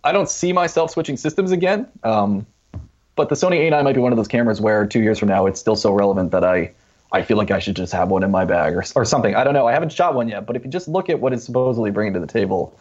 I 0.03 0.11
don't 0.11 0.29
see 0.29 0.53
myself 0.53 0.91
switching 0.91 1.17
systems 1.17 1.51
again. 1.51 1.87
Um, 2.03 2.45
but 3.15 3.29
the 3.29 3.35
Sony 3.35 3.59
A9 3.69 3.83
might 3.83 3.93
be 3.93 4.01
one 4.01 4.11
of 4.11 4.17
those 4.17 4.27
cameras 4.27 4.59
where 4.59 4.85
two 4.85 5.01
years 5.01 5.19
from 5.19 5.29
now 5.29 5.45
it's 5.45 5.59
still 5.59 5.75
so 5.75 5.91
relevant 5.91 6.31
that 6.31 6.43
I, 6.43 6.71
I 7.11 7.21
feel 7.21 7.37
like 7.37 7.51
I 7.51 7.59
should 7.59 7.75
just 7.75 7.93
have 7.93 8.09
one 8.09 8.23
in 8.23 8.31
my 8.31 8.43
bag 8.43 8.73
or, 8.73 8.83
or 8.95 9.05
something. 9.05 9.35
I 9.35 9.43
don't 9.43 9.53
know. 9.53 9.67
I 9.67 9.71
haven't 9.71 9.91
shot 9.91 10.15
one 10.15 10.27
yet, 10.27 10.45
but 10.45 10.55
if 10.55 10.65
you 10.65 10.71
just 10.71 10.87
look 10.87 11.09
at 11.09 11.19
what 11.19 11.31
it's 11.31 11.45
supposedly 11.45 11.91
bringing 11.91 12.13
to 12.13 12.19
the 12.19 12.27
table, 12.27 12.77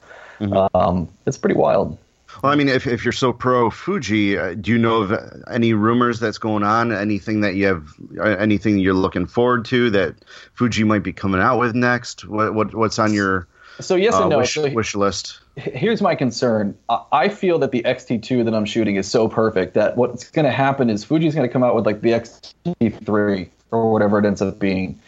um, 0.74 1.08
it's 1.26 1.38
pretty 1.38 1.54
wild. 1.54 1.98
Well, 2.42 2.50
I 2.50 2.56
mean, 2.56 2.68
if, 2.68 2.86
if 2.86 3.04
you're 3.04 3.12
so 3.12 3.32
pro 3.32 3.70
Fuji, 3.70 4.38
uh, 4.38 4.54
do 4.54 4.70
you 4.70 4.78
know 4.78 5.02
of 5.02 5.12
any 5.50 5.74
rumors 5.74 6.18
that's 6.18 6.38
going 6.38 6.62
on? 6.62 6.90
Anything 6.90 7.42
that 7.42 7.56
you 7.56 7.66
have, 7.66 7.88
uh, 8.18 8.22
anything 8.22 8.78
you're 8.78 8.94
looking 8.94 9.26
forward 9.26 9.66
to 9.66 9.90
that 9.90 10.14
Fuji 10.54 10.84
might 10.84 11.02
be 11.02 11.12
coming 11.12 11.42
out 11.42 11.58
with 11.58 11.74
next? 11.74 12.26
What, 12.26 12.54
what 12.54 12.74
what's 12.74 12.98
on 12.98 13.12
your 13.12 13.46
So 13.80 13.96
yes 13.96 14.14
uh, 14.14 14.22
and 14.22 14.30
no. 14.30 14.38
wish, 14.38 14.54
So 14.54 14.68
wish 14.70 14.94
list? 14.94 15.40
here's 15.56 16.00
my 16.00 16.14
concern. 16.14 16.76
I- 16.88 17.02
I 17.12 17.28
feel 17.28 17.58
that 17.60 17.70
the 17.72 17.82
XT2 17.82 18.44
that 18.44 18.54
I'm 18.54 18.64
shooting 18.64 18.96
is 18.96 19.08
so 19.10 19.28
perfect 19.28 19.74
that 19.74 19.96
what's 19.96 20.30
going 20.30 20.44
to 20.44 20.50
happen 20.52 20.88
is 20.90 21.04
Fuji's 21.04 21.34
going 21.34 21.46
to 21.48 21.52
come 21.52 21.62
out 21.62 21.74
with 21.74 21.86
like 21.86 22.00
the 22.00 22.12
XT3 22.12 23.48
or 23.70 23.92
whatever 23.92 24.18
it 24.18 24.24
ends 24.24 24.42
up 24.42 24.58
being, 24.58 24.98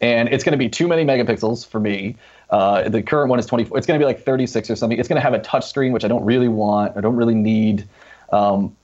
and 0.00 0.28
it's 0.28 0.44
going 0.44 0.52
to 0.52 0.58
be 0.58 0.68
too 0.68 0.88
many 0.88 1.04
megapixels 1.04 1.66
for 1.66 1.80
me. 1.80 2.16
Uh, 2.50 2.88
the 2.88 3.02
current 3.02 3.28
one 3.30 3.38
is 3.38 3.46
24. 3.46 3.76
It's 3.78 3.86
going 3.86 3.98
to 3.98 4.02
be 4.02 4.06
like 4.06 4.22
36 4.24 4.70
or 4.70 4.76
something. 4.76 4.98
It's 4.98 5.08
going 5.08 5.16
to 5.20 5.22
have 5.22 5.34
a 5.34 5.38
touch 5.40 5.66
screen, 5.68 5.92
which 5.92 6.04
I 6.04 6.08
don't 6.08 6.24
really 6.24 6.48
want. 6.48 6.96
I 6.96 7.00
don't 7.00 7.16
really 7.16 7.34
need. 7.34 7.86
Um, 8.32 8.74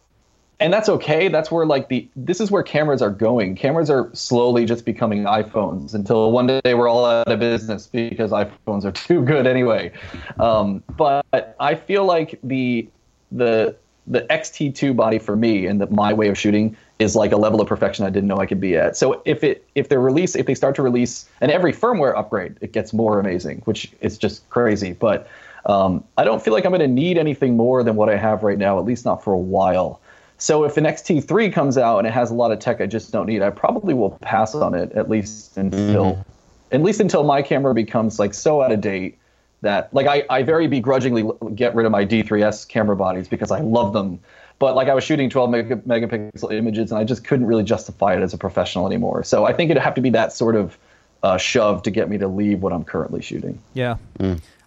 and 0.60 0.72
that's 0.72 0.88
okay. 0.88 1.28
That's 1.28 1.50
where 1.50 1.66
like 1.66 1.88
the 1.88 2.08
this 2.16 2.40
is 2.40 2.50
where 2.50 2.62
cameras 2.62 3.02
are 3.02 3.10
going. 3.10 3.56
Cameras 3.56 3.90
are 3.90 4.10
slowly 4.14 4.64
just 4.64 4.84
becoming 4.84 5.24
iPhones 5.24 5.94
until 5.94 6.30
one 6.30 6.46
day 6.46 6.74
we're 6.74 6.88
all 6.88 7.04
out 7.04 7.28
of 7.28 7.38
business 7.40 7.88
because 7.88 8.30
iPhones 8.30 8.84
are 8.84 8.92
too 8.92 9.24
good 9.24 9.46
anyway. 9.46 9.92
Um, 10.38 10.82
but 10.96 11.56
I 11.58 11.74
feel 11.74 12.04
like 12.04 12.38
the 12.42 12.88
the 13.32 13.76
the 14.06 14.20
XT2 14.22 14.94
body 14.94 15.18
for 15.18 15.34
me 15.34 15.66
and 15.66 15.80
the, 15.80 15.86
my 15.86 16.12
way 16.12 16.28
of 16.28 16.38
shooting 16.38 16.76
is 16.98 17.16
like 17.16 17.32
a 17.32 17.36
level 17.36 17.60
of 17.60 17.66
perfection 17.66 18.04
I 18.04 18.10
didn't 18.10 18.28
know 18.28 18.36
I 18.36 18.46
could 18.46 18.60
be 18.60 18.76
at. 18.76 18.96
So 18.96 19.22
if 19.24 19.42
it 19.42 19.66
if 19.74 19.88
they 19.88 19.96
release 19.96 20.36
if 20.36 20.46
they 20.46 20.54
start 20.54 20.76
to 20.76 20.82
release 20.82 21.28
and 21.40 21.50
every 21.50 21.72
firmware 21.72 22.16
upgrade 22.16 22.56
it 22.60 22.72
gets 22.72 22.92
more 22.92 23.18
amazing, 23.18 23.62
which 23.64 23.92
is 24.00 24.18
just 24.18 24.48
crazy. 24.50 24.92
But 24.92 25.26
um, 25.66 26.04
I 26.18 26.24
don't 26.24 26.42
feel 26.42 26.52
like 26.52 26.64
I'm 26.64 26.72
going 26.72 26.80
to 26.80 26.86
need 26.86 27.16
anything 27.16 27.56
more 27.56 27.82
than 27.82 27.96
what 27.96 28.08
I 28.08 28.16
have 28.16 28.42
right 28.42 28.58
now, 28.58 28.78
at 28.78 28.84
least 28.84 29.04
not 29.04 29.24
for 29.24 29.32
a 29.32 29.38
while. 29.38 30.00
So 30.44 30.64
if 30.64 30.76
an 30.76 30.84
XT3 30.84 31.50
comes 31.54 31.78
out 31.78 31.96
and 31.96 32.06
it 32.06 32.12
has 32.12 32.30
a 32.30 32.34
lot 32.34 32.52
of 32.52 32.58
tech 32.58 32.82
I 32.82 32.84
just 32.84 33.10
don't 33.10 33.24
need, 33.24 33.40
I 33.40 33.48
probably 33.48 33.94
will 33.94 34.10
pass 34.20 34.54
on 34.54 34.74
it 34.74 34.92
at 34.92 35.08
least 35.08 35.56
until 35.56 36.22
at 36.70 36.82
least 36.82 37.00
until 37.00 37.24
my 37.24 37.40
camera 37.40 37.72
becomes 37.72 38.18
like 38.18 38.34
so 38.34 38.60
out 38.60 38.70
of 38.70 38.82
date 38.82 39.16
that 39.62 39.88
like 39.94 40.06
I, 40.06 40.26
I 40.28 40.42
very 40.42 40.66
begrudgingly 40.66 41.26
get 41.54 41.74
rid 41.74 41.86
of 41.86 41.92
my 41.92 42.04
D3S 42.04 42.68
camera 42.68 42.94
bodies 42.94 43.26
because 43.26 43.50
I 43.50 43.60
love 43.60 43.94
them. 43.94 44.20
But 44.58 44.74
like 44.74 44.88
I 44.88 44.94
was 44.94 45.02
shooting 45.02 45.30
12 45.30 45.48
mega, 45.48 45.76
megapixel 45.76 46.52
images 46.52 46.92
and 46.92 47.00
I 47.00 47.04
just 47.04 47.24
couldn't 47.24 47.46
really 47.46 47.64
justify 47.64 48.14
it 48.14 48.20
as 48.20 48.34
a 48.34 48.38
professional 48.38 48.86
anymore. 48.86 49.24
So 49.24 49.46
I 49.46 49.54
think 49.54 49.70
it'd 49.70 49.82
have 49.82 49.94
to 49.94 50.02
be 50.02 50.10
that 50.10 50.34
sort 50.34 50.56
of 50.56 50.76
uh, 51.22 51.38
shove 51.38 51.82
to 51.84 51.90
get 51.90 52.10
me 52.10 52.18
to 52.18 52.28
leave 52.28 52.60
what 52.60 52.74
I'm 52.74 52.84
currently 52.84 53.22
shooting. 53.22 53.58
Yeah. 53.72 53.96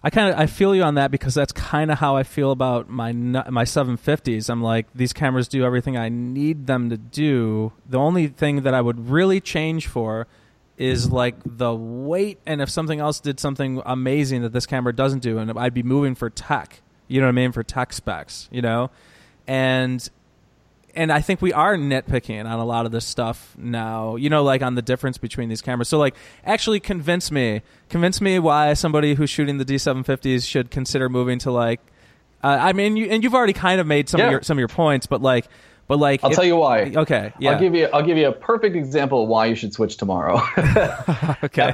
I 0.02 0.10
kind 0.10 0.32
of 0.32 0.38
I 0.38 0.46
feel 0.46 0.74
you 0.74 0.82
on 0.82 0.94
that 0.94 1.10
because 1.10 1.34
that's 1.34 1.52
kind 1.52 1.90
of 1.90 1.98
how 1.98 2.16
I 2.16 2.22
feel 2.22 2.52
about 2.52 2.88
my 2.88 3.12
my 3.12 3.64
750s. 3.64 4.48
I'm 4.48 4.62
like 4.62 4.86
these 4.94 5.12
cameras 5.12 5.48
do 5.48 5.64
everything 5.64 5.96
I 5.96 6.08
need 6.08 6.66
them 6.66 6.90
to 6.90 6.96
do. 6.96 7.72
The 7.88 7.98
only 7.98 8.28
thing 8.28 8.62
that 8.62 8.74
I 8.74 8.80
would 8.80 9.08
really 9.08 9.40
change 9.40 9.86
for 9.88 10.28
is 10.76 11.10
like 11.10 11.34
the 11.44 11.74
weight 11.74 12.38
and 12.46 12.62
if 12.62 12.70
something 12.70 13.00
else 13.00 13.18
did 13.18 13.40
something 13.40 13.82
amazing 13.84 14.42
that 14.42 14.52
this 14.52 14.66
camera 14.66 14.94
doesn't 14.94 15.20
do 15.20 15.38
and 15.38 15.58
I'd 15.58 15.74
be 15.74 15.82
moving 15.82 16.14
for 16.14 16.30
tech. 16.30 16.80
You 17.08 17.20
know 17.20 17.26
what 17.26 17.30
I 17.30 17.32
mean 17.32 17.52
for 17.52 17.64
tech 17.64 17.92
specs, 17.92 18.48
you 18.52 18.62
know? 18.62 18.90
And 19.48 20.08
and 20.94 21.12
I 21.12 21.20
think 21.20 21.42
we 21.42 21.52
are 21.52 21.76
nitpicking 21.76 22.44
on 22.44 22.58
a 22.58 22.64
lot 22.64 22.86
of 22.86 22.92
this 22.92 23.04
stuff 23.04 23.54
now. 23.56 24.16
You 24.16 24.30
know, 24.30 24.42
like 24.42 24.62
on 24.62 24.74
the 24.74 24.82
difference 24.82 25.18
between 25.18 25.48
these 25.48 25.62
cameras. 25.62 25.88
So, 25.88 25.98
like, 25.98 26.14
actually 26.44 26.80
convince 26.80 27.30
me, 27.30 27.62
convince 27.88 28.20
me 28.20 28.38
why 28.38 28.72
somebody 28.74 29.14
who's 29.14 29.30
shooting 29.30 29.58
the 29.58 29.64
D750s 29.64 30.46
should 30.46 30.70
consider 30.70 31.08
moving 31.08 31.38
to 31.40 31.50
like. 31.50 31.80
Uh, 32.42 32.56
I 32.60 32.72
mean, 32.72 32.96
you, 32.96 33.06
and 33.06 33.22
you've 33.22 33.34
already 33.34 33.52
kind 33.52 33.80
of 33.80 33.86
made 33.86 34.08
some 34.08 34.20
of 34.20 34.30
your 34.30 34.42
some 34.42 34.56
of 34.56 34.60
your 34.60 34.68
points, 34.68 35.06
but 35.06 35.20
like, 35.20 35.46
but 35.88 35.98
like, 35.98 36.22
I'll 36.22 36.30
if- 36.30 36.36
tell 36.36 36.44
you 36.44 36.56
why. 36.56 36.92
Okay, 36.94 37.32
yeah, 37.38 37.52
I'll 37.52 37.60
give 37.60 37.74
you 37.74 37.88
I'll 37.92 38.02
give 38.02 38.16
you 38.16 38.28
a 38.28 38.32
perfect 38.32 38.76
example 38.76 39.24
of 39.24 39.28
why 39.28 39.46
you 39.46 39.54
should 39.54 39.72
switch 39.72 39.96
tomorrow. 39.96 40.36
okay, 41.42 41.72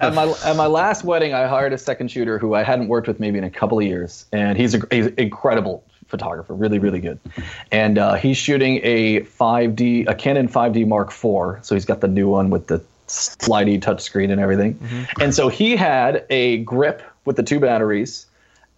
at 0.00 0.14
my 0.14 0.34
at 0.44 0.56
my 0.56 0.66
last 0.66 1.04
wedding, 1.04 1.34
I 1.34 1.46
hired 1.46 1.72
a 1.72 1.78
second 1.78 2.10
shooter 2.10 2.38
who 2.38 2.54
I 2.54 2.62
hadn't 2.62 2.88
worked 2.88 3.08
with 3.08 3.20
maybe 3.20 3.38
in 3.38 3.44
a 3.44 3.50
couple 3.50 3.78
of 3.78 3.84
years, 3.84 4.26
and 4.32 4.56
he's 4.56 4.74
a 4.74 4.80
he's 4.90 5.06
an 5.06 5.14
incredible 5.18 5.84
photographer, 6.12 6.54
really 6.54 6.78
really 6.78 7.00
good. 7.00 7.18
And 7.72 7.98
uh, 7.98 8.14
he's 8.14 8.36
shooting 8.36 8.78
a 8.84 9.22
5D 9.22 10.06
a 10.08 10.14
Canon 10.14 10.46
5D 10.46 10.86
Mark 10.86 11.08
IV, 11.08 11.64
so 11.64 11.74
he's 11.74 11.84
got 11.86 12.00
the 12.02 12.06
new 12.08 12.28
one 12.28 12.50
with 12.50 12.68
the 12.68 12.80
slidey 13.08 13.80
touchscreen 13.80 14.30
and 14.30 14.40
everything. 14.40 14.78
And 15.20 15.34
so 15.34 15.48
he 15.48 15.74
had 15.74 16.24
a 16.30 16.58
grip 16.58 17.02
with 17.24 17.34
the 17.36 17.42
two 17.42 17.58
batteries. 17.58 18.26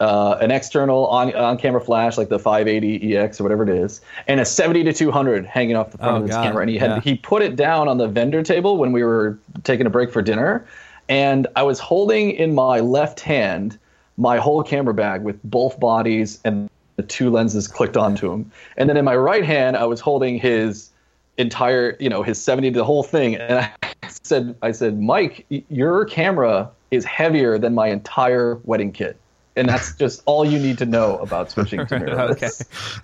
Uh, 0.01 0.37
an 0.41 0.51
external 0.51 1.07
on 1.07 1.33
on 1.37 1.57
camera 1.57 1.81
flash 1.81 2.19
like 2.19 2.29
the 2.29 2.39
580 2.39 3.17
EX 3.17 3.41
or 3.41 3.45
whatever 3.45 3.63
it 3.63 3.69
is, 3.69 4.01
and 4.27 4.41
a 4.41 4.45
70 4.45 4.83
to 4.85 4.93
200 4.93 5.47
hanging 5.47 5.77
off 5.77 5.93
the 5.93 5.99
front 5.99 6.15
Oh, 6.15 6.17
of 6.17 6.23
his 6.27 6.35
God. 6.35 6.43
camera. 6.45 6.63
And 6.63 6.71
he 6.71 6.79
had 6.79 6.91
Yeah. 6.91 7.01
he 7.01 7.15
put 7.17 7.43
it 7.43 7.55
down 7.57 7.87
on 7.89 7.99
the 7.99 8.09
vendor 8.09 8.43
table 8.43 8.77
when 8.77 8.91
we 8.93 9.05
were 9.05 9.39
taking 9.63 9.87
a 9.87 9.91
break 9.91 10.11
for 10.13 10.21
dinner 10.23 10.65
and 11.09 11.47
i 11.55 11.63
was 11.63 11.79
holding 11.79 12.31
in 12.33 12.55
my 12.55 12.81
left 12.81 13.21
hand 13.21 13.79
my 14.17 14.39
whole 14.39 14.63
camera 14.63 14.95
bag 14.95 15.23
with 15.23 15.39
both 15.45 15.79
bodies 15.79 16.39
and 16.45 16.69
two 17.09 17.31
lenses 17.31 17.69
clicked 17.69 17.97
onto 17.97 18.33
him. 18.33 18.51
and 18.77 18.89
then 18.89 18.97
in 18.97 19.05
my 19.05 19.17
right 19.17 19.45
hand 19.45 19.77
i 19.77 19.85
was 19.85 20.01
holding 20.01 20.39
his 20.39 20.91
entire 21.39 21.97
you 22.01 22.09
know 22.09 22.23
his 22.23 22.41
70 22.41 22.71
the 22.71 22.85
whole 22.85 23.03
thing 23.03 23.35
and 23.37 23.69
i 23.83 24.09
said 24.09 24.55
i 24.63 24.71
said 24.73 25.01
mike 25.01 25.45
your 25.69 26.05
camera 26.05 26.71
is 26.91 27.05
heavier 27.05 27.59
than 27.59 27.75
my 27.75 27.89
entire 27.89 28.57
wedding 28.65 28.93
kit 28.93 29.17
and 29.57 29.69
that's 29.69 29.95
just 29.95 30.21
all 30.27 30.45
you 30.45 30.59
need 30.59 30.79
to 30.79 30.85
know 30.87 31.17
about 31.19 31.49
switching 31.49 31.79
to 31.87 31.95
mirrorless. 32.01 32.31
okay. 32.33 32.49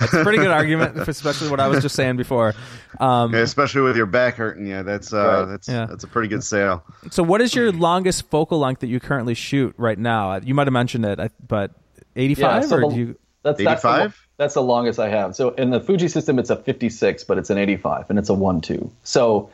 That's 0.00 0.12
a 0.12 0.24
pretty 0.24 0.38
good 0.38 0.50
argument, 0.50 0.98
especially 1.08 1.48
what 1.48 1.60
I 1.60 1.68
was 1.68 1.80
just 1.80 1.94
saying 1.94 2.16
before. 2.16 2.54
Um, 2.98 3.32
Yeah, 3.32 3.42
especially 3.42 3.82
with 3.82 3.96
your 3.96 4.06
back 4.06 4.34
hurting 4.34 4.66
you. 4.66 4.82
That's 4.82 5.12
uh, 5.12 5.16
Right. 5.18 5.44
that's 5.44 5.68
Yeah. 5.68 5.86
that's 5.86 6.02
a 6.02 6.08
pretty 6.08 6.26
good 6.26 6.42
sale. 6.42 6.82
So, 7.12 7.22
what 7.22 7.40
is 7.40 7.54
your 7.54 7.70
longest 7.70 8.28
focal 8.30 8.58
length 8.58 8.80
that 8.80 8.88
you 8.88 8.98
currently 8.98 9.34
shoot 9.34 9.76
right 9.78 9.96
now? 9.96 10.40
You 10.42 10.54
might 10.54 10.66
have 10.66 10.72
mentioned 10.72 11.04
it, 11.06 11.20
but 11.46 11.70
eighty-five, 12.16 12.62
Yeah, 12.62 12.68
so 12.68 12.76
or 12.78 12.80
the- 12.80 12.88
do 12.88 12.96
you? 13.00 13.18
That's 13.42 13.62
that's 13.62 13.82
the, 13.82 13.88
85? 13.88 14.26
That's 14.36 14.54
the 14.54 14.62
longest 14.62 14.98
I 14.98 15.08
have. 15.08 15.34
So 15.34 15.50
in 15.50 15.70
the 15.70 15.80
Fuji 15.80 16.08
system, 16.08 16.38
it's 16.38 16.50
a 16.50 16.56
56, 16.56 17.24
but 17.24 17.38
it's 17.38 17.50
an 17.50 17.58
85, 17.58 18.10
and 18.10 18.18
it's 18.18 18.28
a 18.28 18.34
one-two. 18.34 18.90
So 19.04 19.50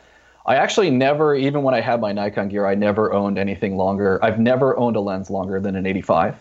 I 0.46 0.56
actually 0.56 0.90
never, 0.90 1.34
even 1.34 1.62
when 1.62 1.74
I 1.74 1.80
had 1.80 2.00
my 2.00 2.12
Nikon 2.12 2.48
gear, 2.48 2.66
I 2.66 2.74
never 2.74 3.12
owned 3.12 3.38
anything 3.38 3.76
longer. 3.76 4.18
I've 4.24 4.38
never 4.38 4.76
owned 4.76 4.96
a 4.96 5.00
lens 5.00 5.30
longer 5.30 5.60
than 5.60 5.76
an 5.76 5.86
85. 5.86 6.36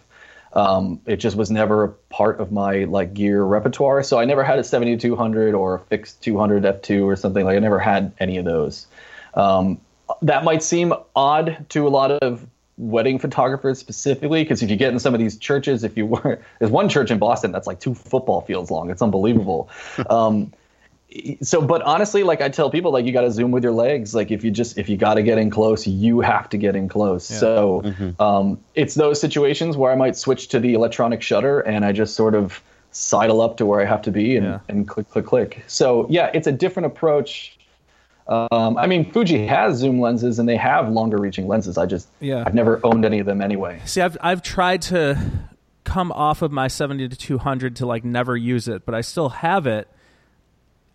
Um, 0.53 1.01
it 1.05 1.17
just 1.17 1.35
was 1.35 1.51
never 1.51 1.83
a 1.83 1.89
part 1.89 2.39
of 2.39 2.51
my 2.51 2.85
like 2.85 3.13
gear 3.13 3.43
repertoire. 3.43 4.03
So 4.03 4.19
I 4.19 4.25
never 4.25 4.43
had 4.43 4.57
a 4.57 4.63
7200 4.63 5.53
or 5.53 5.75
a 5.75 5.79
fixed 5.79 6.21
200 6.23 6.63
f2 6.63 7.03
or 7.03 7.15
something. 7.15 7.45
Like 7.45 7.57
I 7.57 7.59
never 7.59 7.79
had 7.79 8.13
any 8.19 8.37
of 8.37 8.45
those. 8.45 8.87
Um, 9.33 9.81
that 10.21 10.43
might 10.43 10.63
seem 10.63 10.93
odd 11.15 11.65
to 11.69 11.87
a 11.87 11.89
lot 11.89 12.11
of 12.11 12.47
wedding 12.77 13.17
photographers 13.17 13.79
specifically 13.79 14.43
because 14.43 14.61
if 14.61 14.69
you 14.69 14.75
get 14.75 14.91
in 14.91 14.99
some 14.99 15.13
of 15.13 15.19
these 15.19 15.37
churches 15.37 15.83
if 15.83 15.95
you 15.95 16.05
were 16.05 16.39
there's 16.59 16.71
one 16.71 16.89
church 16.89 17.09
in 17.09 17.17
boston 17.17 17.51
that's 17.51 17.67
like 17.67 17.79
two 17.79 17.93
football 17.93 18.41
fields 18.41 18.69
long 18.69 18.89
it's 18.89 19.01
unbelievable 19.01 19.69
um, 20.09 20.51
so 21.41 21.61
but 21.61 21.81
honestly 21.83 22.23
like 22.23 22.41
i 22.41 22.49
tell 22.49 22.69
people 22.69 22.91
like 22.91 23.05
you 23.05 23.13
got 23.13 23.21
to 23.21 23.31
zoom 23.31 23.51
with 23.51 23.63
your 23.63 23.71
legs 23.71 24.13
like 24.13 24.29
if 24.29 24.43
you 24.43 24.51
just 24.51 24.77
if 24.77 24.89
you 24.89 24.97
got 24.97 25.13
to 25.13 25.23
get 25.23 25.37
in 25.37 25.49
close 25.49 25.87
you 25.87 26.19
have 26.19 26.49
to 26.49 26.57
get 26.57 26.75
in 26.75 26.89
close 26.89 27.31
yeah. 27.31 27.39
so 27.39 27.81
mm-hmm. 27.85 28.21
um, 28.21 28.59
it's 28.73 28.95
those 28.95 29.21
situations 29.21 29.77
where 29.77 29.91
i 29.91 29.95
might 29.95 30.17
switch 30.17 30.49
to 30.49 30.59
the 30.59 30.73
electronic 30.73 31.21
shutter 31.21 31.61
and 31.61 31.85
i 31.85 31.93
just 31.93 32.15
sort 32.15 32.35
of 32.35 32.61
sidle 32.91 33.39
up 33.41 33.55
to 33.55 33.65
where 33.65 33.79
i 33.79 33.85
have 33.85 34.01
to 34.01 34.11
be 34.11 34.35
and, 34.35 34.45
yeah. 34.45 34.59
and 34.67 34.87
click 34.87 35.09
click 35.09 35.25
click 35.25 35.63
so 35.67 36.05
yeah 36.09 36.29
it's 36.33 36.47
a 36.47 36.51
different 36.51 36.85
approach 36.85 37.57
um, 38.27 38.77
I 38.77 38.87
mean, 38.87 39.11
Fuji 39.11 39.45
has 39.45 39.77
zoom 39.77 39.99
lenses 39.99 40.39
and 40.39 40.49
they 40.49 40.57
have 40.57 40.89
longer 40.89 41.17
reaching 41.17 41.47
lenses. 41.47 41.77
I 41.77 41.85
just, 41.85 42.07
yeah. 42.19 42.43
I've 42.45 42.55
never 42.55 42.79
owned 42.83 43.05
any 43.05 43.19
of 43.19 43.25
them 43.25 43.41
anyway. 43.41 43.81
See, 43.85 44.01
I've 44.01 44.17
I've 44.19 44.41
tried 44.41 44.81
to 44.83 45.19
come 45.83 46.11
off 46.11 46.41
of 46.41 46.51
my 46.51 46.67
70 46.67 47.09
to 47.09 47.15
200 47.15 47.77
to 47.77 47.85
like 47.85 48.03
never 48.03 48.35
use 48.35 48.67
it, 48.67 48.85
but 48.85 48.95
I 48.95 49.01
still 49.01 49.29
have 49.29 49.67
it. 49.67 49.87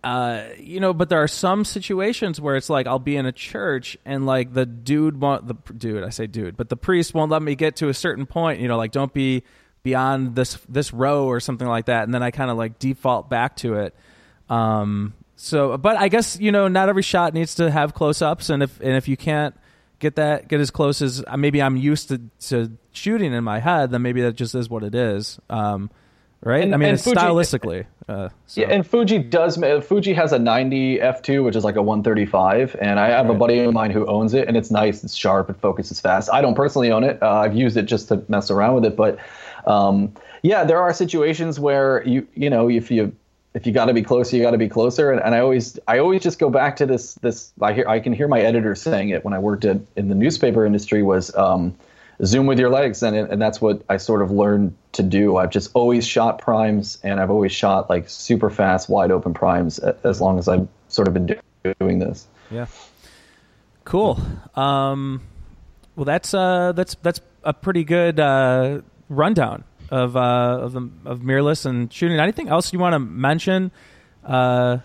Uh, 0.03 0.45
you 0.57 0.79
know, 0.79 0.93
but 0.93 1.09
there 1.09 1.21
are 1.21 1.27
some 1.27 1.63
situations 1.63 2.41
where 2.41 2.55
it's 2.55 2.69
like 2.69 2.87
I'll 2.87 2.99
be 2.99 3.15
in 3.15 3.25
a 3.25 3.31
church 3.31 3.97
and 4.03 4.25
like 4.25 4.53
the 4.53 4.65
dude 4.65 5.21
won't 5.21 5.47
the 5.47 5.53
dude 5.73 6.03
I 6.03 6.09
say 6.09 6.27
dude, 6.27 6.57
but 6.57 6.69
the 6.69 6.75
priest 6.75 7.13
won't 7.13 7.31
let 7.31 7.41
me 7.41 7.55
get 7.55 7.77
to 7.77 7.89
a 7.89 7.93
certain 7.93 8.25
point. 8.25 8.59
You 8.59 8.67
know, 8.67 8.77
like 8.77 8.91
don't 8.91 9.13
be 9.13 9.43
beyond 9.83 10.35
this 10.35 10.57
this 10.67 10.91
row 10.91 11.25
or 11.27 11.39
something 11.39 11.67
like 11.67 11.85
that, 11.85 12.03
and 12.03 12.13
then 12.13 12.23
I 12.23 12.31
kind 12.31 12.49
of 12.49 12.57
like 12.57 12.79
default 12.79 13.29
back 13.29 13.57
to 13.57 13.75
it. 13.75 13.95
Um, 14.49 15.13
so, 15.43 15.75
but 15.75 15.97
I 15.97 16.07
guess 16.07 16.39
you 16.39 16.51
know, 16.51 16.67
not 16.67 16.87
every 16.87 17.01
shot 17.01 17.33
needs 17.33 17.55
to 17.55 17.71
have 17.71 17.95
close 17.95 18.21
ups, 18.21 18.51
and 18.51 18.61
if 18.61 18.79
and 18.79 18.91
if 18.91 19.07
you 19.07 19.17
can't 19.17 19.55
get 19.97 20.17
that 20.17 20.47
get 20.47 20.59
as 20.59 20.69
close 20.69 21.01
as 21.01 21.23
uh, 21.25 21.35
maybe 21.35 21.63
I'm 21.63 21.75
used 21.75 22.09
to 22.09 22.21
to 22.49 22.77
shooting 22.91 23.33
in 23.33 23.43
my 23.43 23.59
head, 23.59 23.89
then 23.89 24.03
maybe 24.03 24.21
that 24.21 24.33
just 24.33 24.53
is 24.53 24.69
what 24.69 24.83
it 24.83 24.93
is. 24.93 25.39
Um, 25.49 25.89
right? 26.43 26.63
And, 26.63 26.75
I 26.75 26.77
mean, 26.77 26.95
Fuji, 26.95 27.15
stylistically. 27.15 27.87
Uh, 28.07 28.29
so. 28.45 28.61
Yeah, 28.61 28.67
and 28.67 28.85
Fuji 28.85 29.17
does. 29.17 29.57
Fuji 29.57 30.13
has 30.13 30.31
a 30.31 30.37
90 30.37 30.99
f2, 30.99 31.43
which 31.43 31.55
is 31.55 31.63
like 31.63 31.75
a 31.75 31.81
135, 31.81 32.75
and 32.79 32.99
I 32.99 33.09
have 33.09 33.25
right. 33.25 33.35
a 33.35 33.39
buddy 33.39 33.59
of 33.61 33.73
mine 33.73 33.89
who 33.89 34.05
owns 34.05 34.35
it, 34.35 34.47
and 34.47 34.55
it's 34.55 34.69
nice, 34.69 35.03
it's 35.03 35.15
sharp, 35.15 35.49
it 35.49 35.59
focuses 35.59 35.99
fast. 35.99 36.29
I 36.31 36.41
don't 36.41 36.55
personally 36.55 36.91
own 36.91 37.03
it. 37.03 37.17
Uh, 37.19 37.31
I've 37.31 37.55
used 37.55 37.77
it 37.77 37.87
just 37.87 38.09
to 38.09 38.23
mess 38.27 38.51
around 38.51 38.75
with 38.75 38.85
it, 38.85 38.95
but 38.95 39.17
um, 39.65 40.13
yeah, 40.43 40.63
there 40.65 40.79
are 40.79 40.93
situations 40.93 41.59
where 41.59 42.07
you 42.07 42.27
you 42.35 42.51
know 42.51 42.69
if 42.69 42.91
you 42.91 43.15
if 43.53 43.67
you 43.67 43.73
got 43.73 43.85
to 43.85 43.93
be 43.93 44.01
closer, 44.01 44.37
you 44.37 44.41
got 44.41 44.51
to 44.51 44.57
be 44.57 44.69
closer. 44.69 45.11
And, 45.11 45.21
and 45.21 45.35
I 45.35 45.39
always, 45.39 45.77
I 45.87 45.99
always 45.99 46.21
just 46.21 46.39
go 46.39 46.49
back 46.49 46.77
to 46.77 46.85
this, 46.85 47.15
this, 47.15 47.51
I 47.61 47.73
hear, 47.73 47.87
I 47.87 47.99
can 47.99 48.13
hear 48.13 48.27
my 48.27 48.39
editor 48.39 48.75
saying 48.75 49.09
it 49.09 49.25
when 49.25 49.33
I 49.33 49.39
worked 49.39 49.65
at, 49.65 49.81
in 49.95 50.07
the 50.07 50.15
newspaper 50.15 50.65
industry 50.65 51.03
was, 51.03 51.35
um, 51.35 51.75
zoom 52.23 52.45
with 52.45 52.59
your 52.59 52.69
legs. 52.69 53.03
And, 53.03 53.15
and 53.15 53.41
that's 53.41 53.59
what 53.59 53.83
I 53.89 53.97
sort 53.97 54.21
of 54.21 54.31
learned 54.31 54.75
to 54.93 55.03
do. 55.03 55.37
I've 55.37 55.49
just 55.49 55.71
always 55.73 56.07
shot 56.07 56.39
primes 56.39 56.97
and 57.03 57.19
I've 57.19 57.31
always 57.31 57.51
shot 57.51 57.89
like 57.89 58.09
super 58.09 58.49
fast, 58.49 58.87
wide 58.89 59.11
open 59.11 59.33
primes 59.33 59.79
as 59.79 60.21
long 60.21 60.39
as 60.39 60.47
I've 60.47 60.67
sort 60.87 61.07
of 61.07 61.13
been 61.13 61.37
doing 61.79 61.99
this. 61.99 62.27
Yeah. 62.49 62.67
Cool. 63.83 64.19
Um, 64.55 65.23
well, 65.95 66.05
that's, 66.05 66.33
uh, 66.33 66.71
that's, 66.71 66.95
that's 67.01 67.19
a 67.43 67.53
pretty 67.53 67.83
good, 67.83 68.19
uh, 68.19 68.81
rundown 69.09 69.65
of 69.91 70.15
uh, 70.15 70.19
of 70.61 70.73
the 70.73 70.89
of 71.05 71.19
mirrorless 71.19 71.65
and 71.65 71.91
shooting. 71.93 72.19
Anything 72.19 72.47
else 72.47 72.73
you 72.73 72.79
want 72.79 72.93
to 72.93 72.99
mention? 72.99 73.71
Uh, 74.25 74.77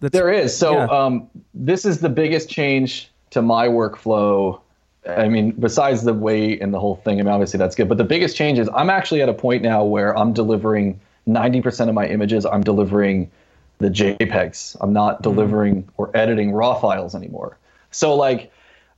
there 0.00 0.32
is. 0.32 0.56
So 0.56 0.72
yeah. 0.72 0.84
um, 0.86 1.28
this 1.52 1.84
is 1.84 2.00
the 2.00 2.08
biggest 2.08 2.48
change 2.48 3.10
to 3.30 3.42
my 3.42 3.68
workflow. 3.68 4.60
I 5.06 5.28
mean, 5.28 5.50
besides 5.52 6.04
the 6.04 6.14
weight 6.14 6.62
and 6.62 6.72
the 6.72 6.80
whole 6.80 6.96
thing, 6.96 7.20
I 7.20 7.22
mean, 7.24 7.32
obviously 7.32 7.58
that's 7.58 7.74
good. 7.74 7.88
But 7.88 7.98
the 7.98 8.04
biggest 8.04 8.36
change 8.36 8.58
is 8.58 8.70
I'm 8.74 8.88
actually 8.88 9.20
at 9.20 9.28
a 9.28 9.34
point 9.34 9.62
now 9.62 9.84
where 9.84 10.16
I'm 10.16 10.32
delivering 10.32 10.98
90% 11.28 11.88
of 11.88 11.94
my 11.94 12.06
images. 12.06 12.46
I'm 12.46 12.62
delivering 12.62 13.30
the 13.78 13.88
JPEGs. 13.88 14.76
I'm 14.80 14.92
not 14.92 15.16
mm-hmm. 15.16 15.22
delivering 15.22 15.82
mm. 15.82 15.88
or 15.98 16.16
editing 16.16 16.52
raw 16.52 16.74
files 16.80 17.14
anymore. 17.14 17.58
So 17.90 18.14
like, 18.14 18.50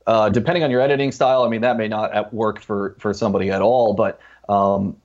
uh, 0.05 0.29
depending 0.29 0.63
on 0.63 0.71
your 0.71 0.79
editing 0.79 1.11
style, 1.11 1.43
I 1.43 1.49
mean, 1.49 1.61
that 1.61 1.77
may 1.77 1.89
not 1.89 2.33
work 2.33 2.61
for 2.61 2.95
for 2.99 3.13
somebody 3.13 3.51
at 3.51 3.61
all. 3.61 3.93
But 3.93 4.21
um, 4.47 4.95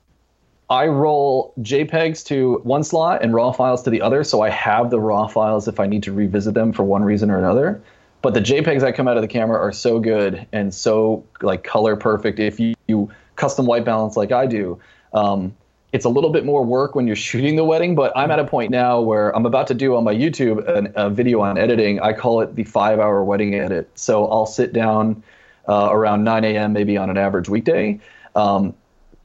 I 0.69 0.87
roll 0.87 1.53
JPEGs 1.59 2.25
to 2.27 2.61
one 2.63 2.83
slot 2.83 3.21
and 3.21 3.33
RAW 3.33 3.51
files 3.51 3.83
to 3.83 3.89
the 3.89 4.01
other, 4.01 4.23
so 4.23 4.41
I 4.41 4.49
have 4.49 4.89
the 4.89 4.99
RAW 4.99 5.27
files 5.27 5.67
if 5.67 5.79
I 5.79 5.87
need 5.87 6.03
to 6.03 6.13
revisit 6.13 6.53
them 6.53 6.71
for 6.71 6.83
one 6.83 7.03
reason 7.03 7.29
or 7.29 7.37
another. 7.37 7.81
But 8.21 8.33
the 8.33 8.39
JPEGs 8.39 8.79
that 8.81 8.95
come 8.95 9.07
out 9.07 9.17
of 9.17 9.21
the 9.21 9.27
camera 9.27 9.59
are 9.59 9.73
so 9.73 9.99
good 9.99 10.47
and 10.53 10.73
so 10.73 11.25
like 11.41 11.63
color 11.63 11.97
perfect. 11.97 12.39
If 12.39 12.59
you, 12.59 12.73
you 12.87 13.11
custom 13.35 13.65
white 13.65 13.83
balance 13.83 14.15
like 14.15 14.31
I 14.31 14.45
do, 14.47 14.79
um, 15.13 15.53
it's 15.91 16.05
a 16.05 16.09
little 16.09 16.31
bit 16.31 16.45
more 16.45 16.63
work 16.63 16.95
when 16.95 17.05
you're 17.05 17.15
shooting 17.29 17.57
the 17.57 17.65
wedding. 17.65 17.95
But 17.95 18.13
I'm 18.15 18.31
at 18.31 18.39
a 18.39 18.45
point 18.45 18.71
now 18.71 19.01
where 19.01 19.35
I'm 19.35 19.45
about 19.45 19.67
to 19.67 19.73
do 19.73 19.97
on 19.97 20.05
my 20.05 20.15
YouTube 20.15 20.65
an, 20.67 20.93
a 20.95 21.09
video 21.09 21.41
on 21.41 21.57
editing. 21.57 21.99
I 21.99 22.13
call 22.13 22.39
it 22.39 22.55
the 22.55 22.63
five-hour 22.63 23.25
wedding 23.25 23.53
edit. 23.55 23.89
So 23.95 24.25
I'll 24.27 24.45
sit 24.45 24.71
down 24.71 25.21
uh, 25.67 25.89
around 25.91 26.23
9 26.23 26.45
a.m. 26.45 26.71
maybe 26.71 26.95
on 26.95 27.09
an 27.09 27.17
average 27.17 27.49
weekday. 27.49 27.99
Um, 28.35 28.73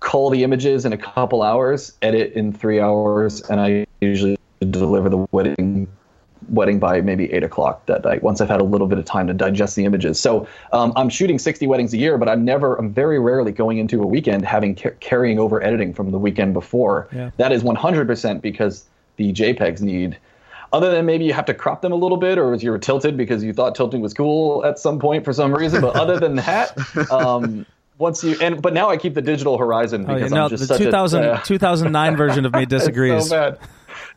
cull 0.00 0.30
the 0.30 0.44
images 0.44 0.84
in 0.84 0.92
a 0.92 0.98
couple 0.98 1.42
hours, 1.42 1.96
edit 2.02 2.32
in 2.34 2.52
three 2.52 2.80
hours, 2.80 3.42
and 3.42 3.60
I 3.60 3.86
usually 4.00 4.38
deliver 4.60 5.08
the 5.08 5.26
wedding 5.30 5.88
wedding 6.48 6.78
by 6.78 7.00
maybe 7.00 7.30
eight 7.32 7.42
o'clock 7.42 7.84
that 7.86 8.04
night 8.04 8.22
once 8.22 8.40
I've 8.40 8.48
had 8.48 8.60
a 8.60 8.64
little 8.64 8.86
bit 8.86 8.98
of 8.98 9.04
time 9.04 9.26
to 9.26 9.34
digest 9.34 9.76
the 9.76 9.84
images. 9.84 10.18
So 10.18 10.46
um, 10.72 10.92
I'm 10.96 11.08
shooting 11.08 11.38
60 11.38 11.66
weddings 11.66 11.92
a 11.92 11.98
year, 11.98 12.16
but 12.16 12.28
I'm 12.28 12.44
never, 12.44 12.76
I'm 12.76 12.92
very 12.92 13.18
rarely 13.18 13.52
going 13.52 13.78
into 13.78 14.02
a 14.02 14.06
weekend 14.06 14.44
having 14.44 14.74
ca- 14.74 14.92
carrying 15.00 15.38
over 15.38 15.62
editing 15.62 15.92
from 15.92 16.10
the 16.10 16.18
weekend 16.18 16.54
before. 16.54 17.08
Yeah. 17.12 17.30
That 17.36 17.52
is 17.52 17.62
100% 17.62 18.40
because 18.40 18.84
the 19.16 19.32
JPEGs 19.32 19.82
need. 19.82 20.16
Other 20.72 20.90
than 20.90 21.06
maybe 21.06 21.24
you 21.24 21.32
have 21.32 21.46
to 21.46 21.54
crop 21.54 21.80
them 21.80 21.92
a 21.92 21.96
little 21.96 22.18
bit, 22.18 22.38
or 22.38 22.54
you 22.54 22.70
were 22.70 22.78
tilted 22.78 23.16
because 23.16 23.42
you 23.42 23.52
thought 23.52 23.74
tilting 23.74 24.02
was 24.02 24.12
cool 24.12 24.64
at 24.66 24.78
some 24.78 24.98
point 24.98 25.24
for 25.24 25.32
some 25.32 25.54
reason. 25.54 25.80
But 25.80 25.96
other 25.96 26.18
than 26.20 26.36
that, 26.36 26.76
um, 27.10 27.64
once 27.98 28.22
you 28.22 28.36
and 28.40 28.62
but 28.62 28.72
now 28.72 28.88
I 28.88 28.96
keep 28.96 29.14
the 29.14 29.22
digital 29.22 29.58
horizon 29.58 30.02
because 30.02 30.22
oh, 30.22 30.24
yeah, 30.24 30.28
no, 30.28 30.44
I'm 30.44 30.50
just 30.50 30.68
the 30.68 30.78
2000, 30.78 31.24
a, 31.24 31.28
uh, 31.32 31.42
2009 31.42 32.16
version 32.16 32.46
of 32.46 32.52
me 32.52 32.64
disagrees. 32.64 33.24
it's 33.24 33.28
so 33.28 33.50
bad. 33.50 33.58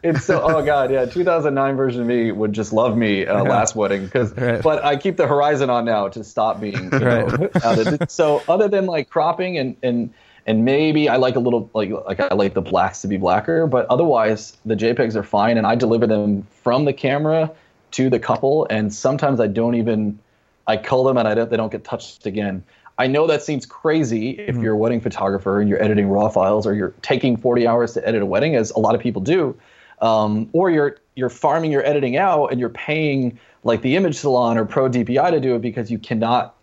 It's 0.03 0.25
so 0.25 0.41
oh 0.41 0.63
god 0.63 0.91
yeah 0.91 1.05
2009 1.05 1.75
version 1.75 2.01
of 2.01 2.07
me 2.07 2.32
would 2.32 2.53
just 2.53 2.73
love 2.73 2.97
me 2.97 3.25
uh, 3.25 3.43
yeah. 3.43 3.49
last 3.49 3.75
wedding 3.75 4.05
because 4.05 4.36
right. 4.36 4.61
but 4.61 4.84
I 4.84 4.95
keep 4.95 5.17
the 5.17 5.27
horizon 5.27 5.69
on 5.69 5.86
now 5.86 6.07
to 6.09 6.23
stop 6.23 6.59
being 6.59 6.89
right. 6.89 8.09
so 8.11 8.43
other 8.47 8.67
than 8.67 8.86
like 8.86 9.09
cropping 9.09 9.57
and 9.57 9.75
and 9.84 10.13
and 10.47 10.65
maybe 10.65 11.07
I 11.07 11.17
like 11.17 11.36
a 11.36 11.39
little 11.39 11.69
like 11.73 11.91
like 11.91 12.19
I 12.19 12.34
like 12.34 12.53
the 12.53 12.61
blacks 12.61 13.01
to 13.01 13.07
be 13.07 13.17
blacker 13.17 13.67
but 13.67 13.86
otherwise 13.88 14.57
the 14.65 14.75
JPEGs 14.75 15.15
are 15.15 15.23
fine 15.23 15.57
and 15.57 15.67
I 15.67 15.75
deliver 15.75 16.07
them 16.07 16.47
from 16.63 16.86
the 16.86 16.93
camera 16.93 17.51
to 17.91 18.09
the 18.09 18.19
couple 18.19 18.67
and 18.69 18.93
sometimes 18.93 19.39
I 19.39 19.47
don't 19.47 19.75
even 19.75 20.19
I 20.67 20.77
cull 20.77 21.03
them 21.03 21.17
and 21.17 21.27
I 21.27 21.36
don't 21.36 21.49
they 21.49 21.57
don't 21.57 21.71
get 21.71 21.84
touched 21.84 22.25
again 22.25 22.63
I 22.97 23.07
know 23.07 23.27
that 23.27 23.41
seems 23.41 23.65
crazy 23.65 24.31
if 24.31 24.55
mm-hmm. 24.55 24.63
you're 24.63 24.73
a 24.73 24.77
wedding 24.77 25.01
photographer 25.01 25.59
and 25.59 25.69
you're 25.69 25.81
editing 25.81 26.07
raw 26.07 26.29
files 26.29 26.67
or 26.67 26.73
you're 26.73 26.93
taking 27.01 27.37
40 27.37 27.65
hours 27.65 27.93
to 27.93 28.07
edit 28.07 28.21
a 28.21 28.25
wedding, 28.25 28.55
as 28.55 28.71
a 28.71 28.79
lot 28.79 28.95
of 28.95 29.01
people 29.01 29.21
do, 29.21 29.57
um, 30.01 30.49
or 30.53 30.69
you're 30.69 30.97
you're 31.15 31.29
farming 31.29 31.71
your 31.71 31.85
editing 31.85 32.17
out 32.17 32.47
and 32.47 32.59
you're 32.59 32.69
paying 32.69 33.39
like 33.63 33.81
the 33.81 33.95
image 33.95 34.15
salon 34.15 34.57
or 34.57 34.65
pro 34.65 34.89
DPI 34.89 35.31
to 35.31 35.39
do 35.39 35.55
it 35.55 35.61
because 35.61 35.91
you 35.91 35.99
cannot 35.99 36.55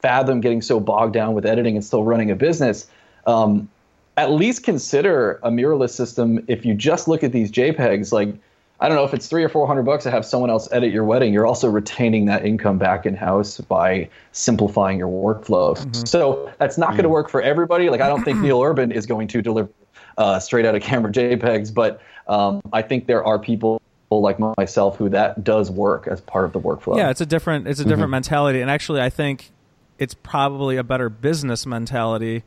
fathom 0.00 0.40
getting 0.40 0.62
so 0.62 0.78
bogged 0.80 1.12
down 1.12 1.34
with 1.34 1.44
editing 1.44 1.76
and 1.76 1.84
still 1.84 2.04
running 2.04 2.30
a 2.30 2.36
business. 2.36 2.86
Um, 3.26 3.68
at 4.16 4.30
least 4.30 4.62
consider 4.62 5.38
a 5.42 5.50
mirrorless 5.50 5.90
system 5.90 6.44
if 6.48 6.64
you 6.64 6.74
just 6.74 7.08
look 7.08 7.22
at 7.22 7.32
these 7.32 7.50
JPEGs. 7.50 8.12
Like 8.12 8.34
I 8.78 8.88
don't 8.88 8.96
know 8.96 9.04
if 9.04 9.14
it's 9.14 9.26
three 9.26 9.42
or 9.42 9.48
four 9.48 9.66
hundred 9.66 9.84
bucks 9.84 10.04
to 10.04 10.10
have 10.10 10.26
someone 10.26 10.50
else 10.50 10.68
edit 10.70 10.92
your 10.92 11.04
wedding. 11.04 11.32
You're 11.32 11.46
also 11.46 11.68
retaining 11.68 12.26
that 12.26 12.44
income 12.44 12.78
back 12.78 13.06
in 13.06 13.14
house 13.14 13.58
by 13.58 14.10
simplifying 14.32 14.98
your 14.98 15.08
workflow. 15.08 15.76
Mm-hmm. 15.76 16.04
So 16.04 16.52
that's 16.58 16.76
not 16.76 16.90
going 16.90 17.04
to 17.04 17.08
mm. 17.08 17.12
work 17.12 17.30
for 17.30 17.40
everybody. 17.40 17.88
Like 17.88 18.00
I 18.00 18.08
don't 18.08 18.22
think 18.22 18.38
Neal 18.40 18.62
Urban 18.62 18.92
is 18.92 19.06
going 19.06 19.28
to 19.28 19.40
deliver 19.40 19.70
uh, 20.18 20.38
straight 20.38 20.66
out 20.66 20.74
of 20.74 20.82
camera 20.82 21.10
JPEGs, 21.10 21.72
but 21.72 22.02
um, 22.28 22.60
I 22.72 22.82
think 22.82 23.06
there 23.06 23.24
are 23.24 23.38
people 23.38 23.80
like 24.10 24.38
myself 24.56 24.96
who 24.96 25.08
that 25.10 25.42
does 25.42 25.70
work 25.70 26.06
as 26.06 26.20
part 26.20 26.44
of 26.44 26.52
the 26.52 26.60
workflow. 26.60 26.96
Yeah, 26.96 27.10
it's 27.10 27.20
a 27.20 27.26
different 27.26 27.66
it's 27.66 27.80
a 27.80 27.84
different 27.84 28.04
mm-hmm. 28.04 28.12
mentality, 28.12 28.60
and 28.60 28.70
actually, 28.70 29.00
I 29.00 29.10
think 29.10 29.50
it's 29.98 30.14
probably 30.14 30.76
a 30.76 30.84
better 30.84 31.08
business 31.08 31.66
mentality. 31.66 32.42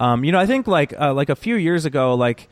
Um, 0.00 0.24
you 0.24 0.32
know, 0.32 0.38
I 0.38 0.46
think 0.46 0.66
like 0.66 0.98
uh, 0.98 1.12
like 1.12 1.28
a 1.28 1.36
few 1.36 1.56
years 1.56 1.84
ago, 1.84 2.14
like 2.14 2.48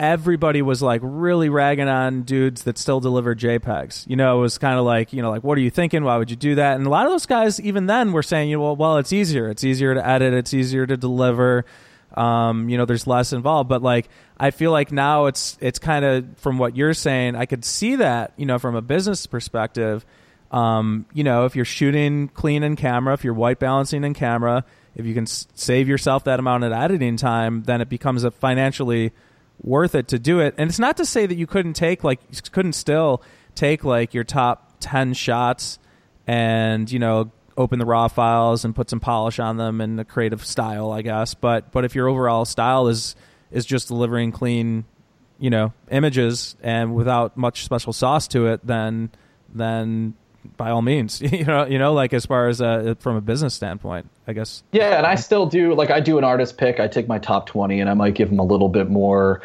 everybody 0.00 0.62
was 0.62 0.80
like 0.80 1.02
really 1.04 1.50
ragging 1.50 1.86
on 1.86 2.22
dudes 2.22 2.62
that 2.62 2.78
still 2.78 3.00
deliver 3.00 3.34
JPEGs. 3.34 4.08
You 4.08 4.16
know, 4.16 4.38
it 4.38 4.40
was 4.40 4.56
kind 4.56 4.78
of 4.78 4.86
like, 4.86 5.12
you 5.12 5.20
know, 5.20 5.30
like, 5.30 5.44
what 5.44 5.58
are 5.58 5.60
you 5.60 5.70
thinking? 5.70 6.02
Why 6.04 6.16
would 6.16 6.30
you 6.30 6.36
do 6.36 6.54
that? 6.54 6.76
And 6.76 6.86
a 6.86 6.90
lot 6.90 7.04
of 7.04 7.12
those 7.12 7.26
guys, 7.26 7.60
even 7.60 7.84
then, 7.84 8.12
were 8.12 8.22
saying, 8.22 8.48
you 8.48 8.56
know, 8.56 8.62
well, 8.62 8.76
well 8.76 8.96
it's 8.96 9.12
easier. 9.12 9.50
It's 9.50 9.62
easier 9.62 9.94
to 9.94 10.04
edit. 10.04 10.32
It's 10.32 10.54
easier 10.54 10.86
to 10.86 10.96
deliver. 10.96 11.66
Um, 12.14 12.70
you 12.70 12.78
know, 12.78 12.86
there's 12.86 13.06
less 13.06 13.34
involved. 13.34 13.68
But 13.68 13.82
like, 13.82 14.08
I 14.38 14.50
feel 14.52 14.72
like 14.72 14.90
now 14.90 15.26
it's 15.26 15.58
it's 15.60 15.78
kind 15.78 16.04
of 16.04 16.38
from 16.38 16.56
what 16.56 16.74
you're 16.74 16.94
saying, 16.94 17.36
I 17.36 17.44
could 17.44 17.64
see 17.64 17.96
that, 17.96 18.32
you 18.38 18.46
know, 18.46 18.58
from 18.58 18.74
a 18.74 18.82
business 18.82 19.26
perspective. 19.26 20.06
Um, 20.50 21.04
you 21.12 21.22
know, 21.24 21.44
if 21.44 21.54
you're 21.54 21.66
shooting 21.66 22.28
clean 22.28 22.62
in 22.62 22.74
camera, 22.74 23.12
if 23.12 23.22
you're 23.22 23.34
white 23.34 23.60
balancing 23.60 24.02
in 24.02 24.14
camera, 24.14 24.64
if 24.96 25.04
you 25.04 25.14
can 25.14 25.24
s- 25.24 25.46
save 25.54 25.88
yourself 25.88 26.24
that 26.24 26.40
amount 26.40 26.64
of 26.64 26.72
editing 26.72 27.16
time, 27.16 27.62
then 27.64 27.80
it 27.80 27.88
becomes 27.88 28.24
a 28.24 28.32
financially 28.32 29.12
worth 29.62 29.94
it 29.94 30.08
to 30.08 30.18
do 30.18 30.40
it. 30.40 30.54
And 30.58 30.70
it's 30.70 30.78
not 30.78 30.96
to 30.98 31.04
say 31.04 31.26
that 31.26 31.34
you 31.34 31.46
couldn't 31.46 31.74
take 31.74 32.04
like 32.04 32.20
couldn't 32.52 32.74
still 32.74 33.22
take 33.54 33.84
like 33.84 34.14
your 34.14 34.24
top 34.24 34.76
10 34.80 35.14
shots 35.14 35.78
and, 36.26 36.90
you 36.90 36.98
know, 36.98 37.30
open 37.56 37.78
the 37.78 37.84
raw 37.84 38.08
files 38.08 38.64
and 38.64 38.74
put 38.74 38.88
some 38.88 39.00
polish 39.00 39.38
on 39.38 39.56
them 39.56 39.80
in 39.80 39.98
a 39.98 40.04
creative 40.04 40.44
style, 40.44 40.92
I 40.92 41.02
guess. 41.02 41.34
But 41.34 41.72
but 41.72 41.84
if 41.84 41.94
your 41.94 42.08
overall 42.08 42.44
style 42.44 42.88
is 42.88 43.14
is 43.50 43.66
just 43.66 43.88
delivering 43.88 44.32
clean, 44.32 44.84
you 45.38 45.50
know, 45.50 45.72
images 45.90 46.56
and 46.62 46.94
without 46.94 47.36
much 47.36 47.64
special 47.64 47.92
sauce 47.92 48.28
to 48.28 48.46
it, 48.46 48.66
then 48.66 49.10
then 49.52 50.14
by 50.56 50.70
all 50.70 50.82
means, 50.82 51.20
you 51.32 51.44
know, 51.44 51.66
you 51.66 51.78
know, 51.78 51.92
like 51.92 52.12
as 52.12 52.26
far 52.26 52.48
as 52.48 52.60
uh, 52.60 52.94
from 52.98 53.16
a 53.16 53.20
business 53.20 53.54
standpoint, 53.54 54.08
I 54.26 54.32
guess. 54.32 54.62
Yeah, 54.72 54.96
and 54.96 55.06
I 55.06 55.14
still 55.14 55.46
do 55.46 55.74
like 55.74 55.90
I 55.90 56.00
do 56.00 56.18
an 56.18 56.24
artist 56.24 56.58
pick. 56.58 56.80
I 56.80 56.88
take 56.88 57.08
my 57.08 57.18
top 57.18 57.46
twenty, 57.46 57.80
and 57.80 57.90
I 57.90 57.94
might 57.94 58.14
give 58.14 58.30
them 58.30 58.38
a 58.38 58.44
little 58.44 58.68
bit 58.68 58.88
more, 58.88 59.42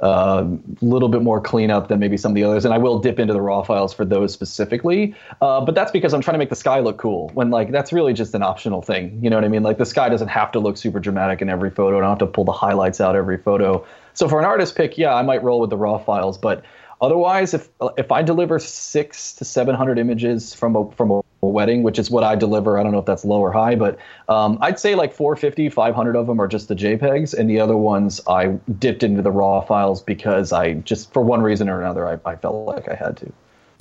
a 0.00 0.04
uh, 0.04 0.56
little 0.80 1.08
bit 1.08 1.22
more 1.22 1.40
cleanup 1.40 1.88
than 1.88 1.98
maybe 1.98 2.16
some 2.16 2.32
of 2.32 2.34
the 2.34 2.44
others. 2.44 2.64
And 2.64 2.74
I 2.74 2.78
will 2.78 2.98
dip 2.98 3.18
into 3.18 3.32
the 3.32 3.40
raw 3.40 3.62
files 3.62 3.92
for 3.92 4.04
those 4.04 4.32
specifically. 4.32 5.14
Uh, 5.40 5.60
but 5.60 5.74
that's 5.74 5.90
because 5.90 6.12
I'm 6.12 6.20
trying 6.20 6.34
to 6.34 6.38
make 6.38 6.50
the 6.50 6.56
sky 6.56 6.80
look 6.80 6.98
cool. 6.98 7.30
When 7.34 7.50
like 7.50 7.70
that's 7.70 7.92
really 7.92 8.12
just 8.12 8.34
an 8.34 8.42
optional 8.42 8.82
thing. 8.82 9.18
You 9.22 9.30
know 9.30 9.36
what 9.36 9.44
I 9.44 9.48
mean? 9.48 9.62
Like 9.62 9.78
the 9.78 9.86
sky 9.86 10.08
doesn't 10.08 10.28
have 10.28 10.52
to 10.52 10.60
look 10.60 10.76
super 10.76 11.00
dramatic 11.00 11.42
in 11.42 11.48
every 11.48 11.70
photo. 11.70 11.98
I 11.98 12.00
don't 12.00 12.10
have 12.10 12.18
to 12.18 12.26
pull 12.26 12.44
the 12.44 12.52
highlights 12.52 13.00
out 13.00 13.16
every 13.16 13.38
photo. 13.38 13.86
So 14.14 14.28
for 14.28 14.38
an 14.38 14.44
artist 14.44 14.76
pick, 14.76 14.98
yeah, 14.98 15.14
I 15.14 15.22
might 15.22 15.42
roll 15.42 15.60
with 15.60 15.70
the 15.70 15.76
raw 15.76 15.98
files, 15.98 16.36
but 16.36 16.62
Otherwise, 17.02 17.52
if 17.52 17.68
if 17.98 18.12
I 18.12 18.22
deliver 18.22 18.60
six 18.60 19.32
to 19.34 19.44
seven 19.44 19.74
hundred 19.74 19.98
images 19.98 20.54
from 20.54 20.76
a 20.76 20.88
from 20.92 21.10
a 21.10 21.20
wedding, 21.40 21.82
which 21.82 21.98
is 21.98 22.12
what 22.12 22.22
I 22.22 22.36
deliver, 22.36 22.78
I 22.78 22.84
don't 22.84 22.92
know 22.92 23.00
if 23.00 23.06
that's 23.06 23.24
low 23.24 23.40
or 23.40 23.50
high, 23.50 23.74
but 23.74 23.98
um, 24.28 24.56
I'd 24.60 24.78
say 24.78 24.94
like 24.94 25.12
450, 25.12 25.68
500 25.70 26.14
of 26.14 26.28
them 26.28 26.40
are 26.40 26.46
just 26.46 26.68
the 26.68 26.76
JPEGs, 26.76 27.34
and 27.34 27.50
the 27.50 27.58
other 27.58 27.76
ones 27.76 28.20
I 28.28 28.46
dipped 28.78 29.02
into 29.02 29.20
the 29.20 29.32
raw 29.32 29.60
files 29.60 30.00
because 30.00 30.52
I 30.52 30.74
just 30.74 31.12
for 31.12 31.22
one 31.22 31.42
reason 31.42 31.68
or 31.68 31.80
another 31.80 32.06
I, 32.06 32.30
I 32.30 32.36
felt 32.36 32.66
like 32.68 32.88
I 32.88 32.94
had 32.94 33.16
to. 33.16 33.32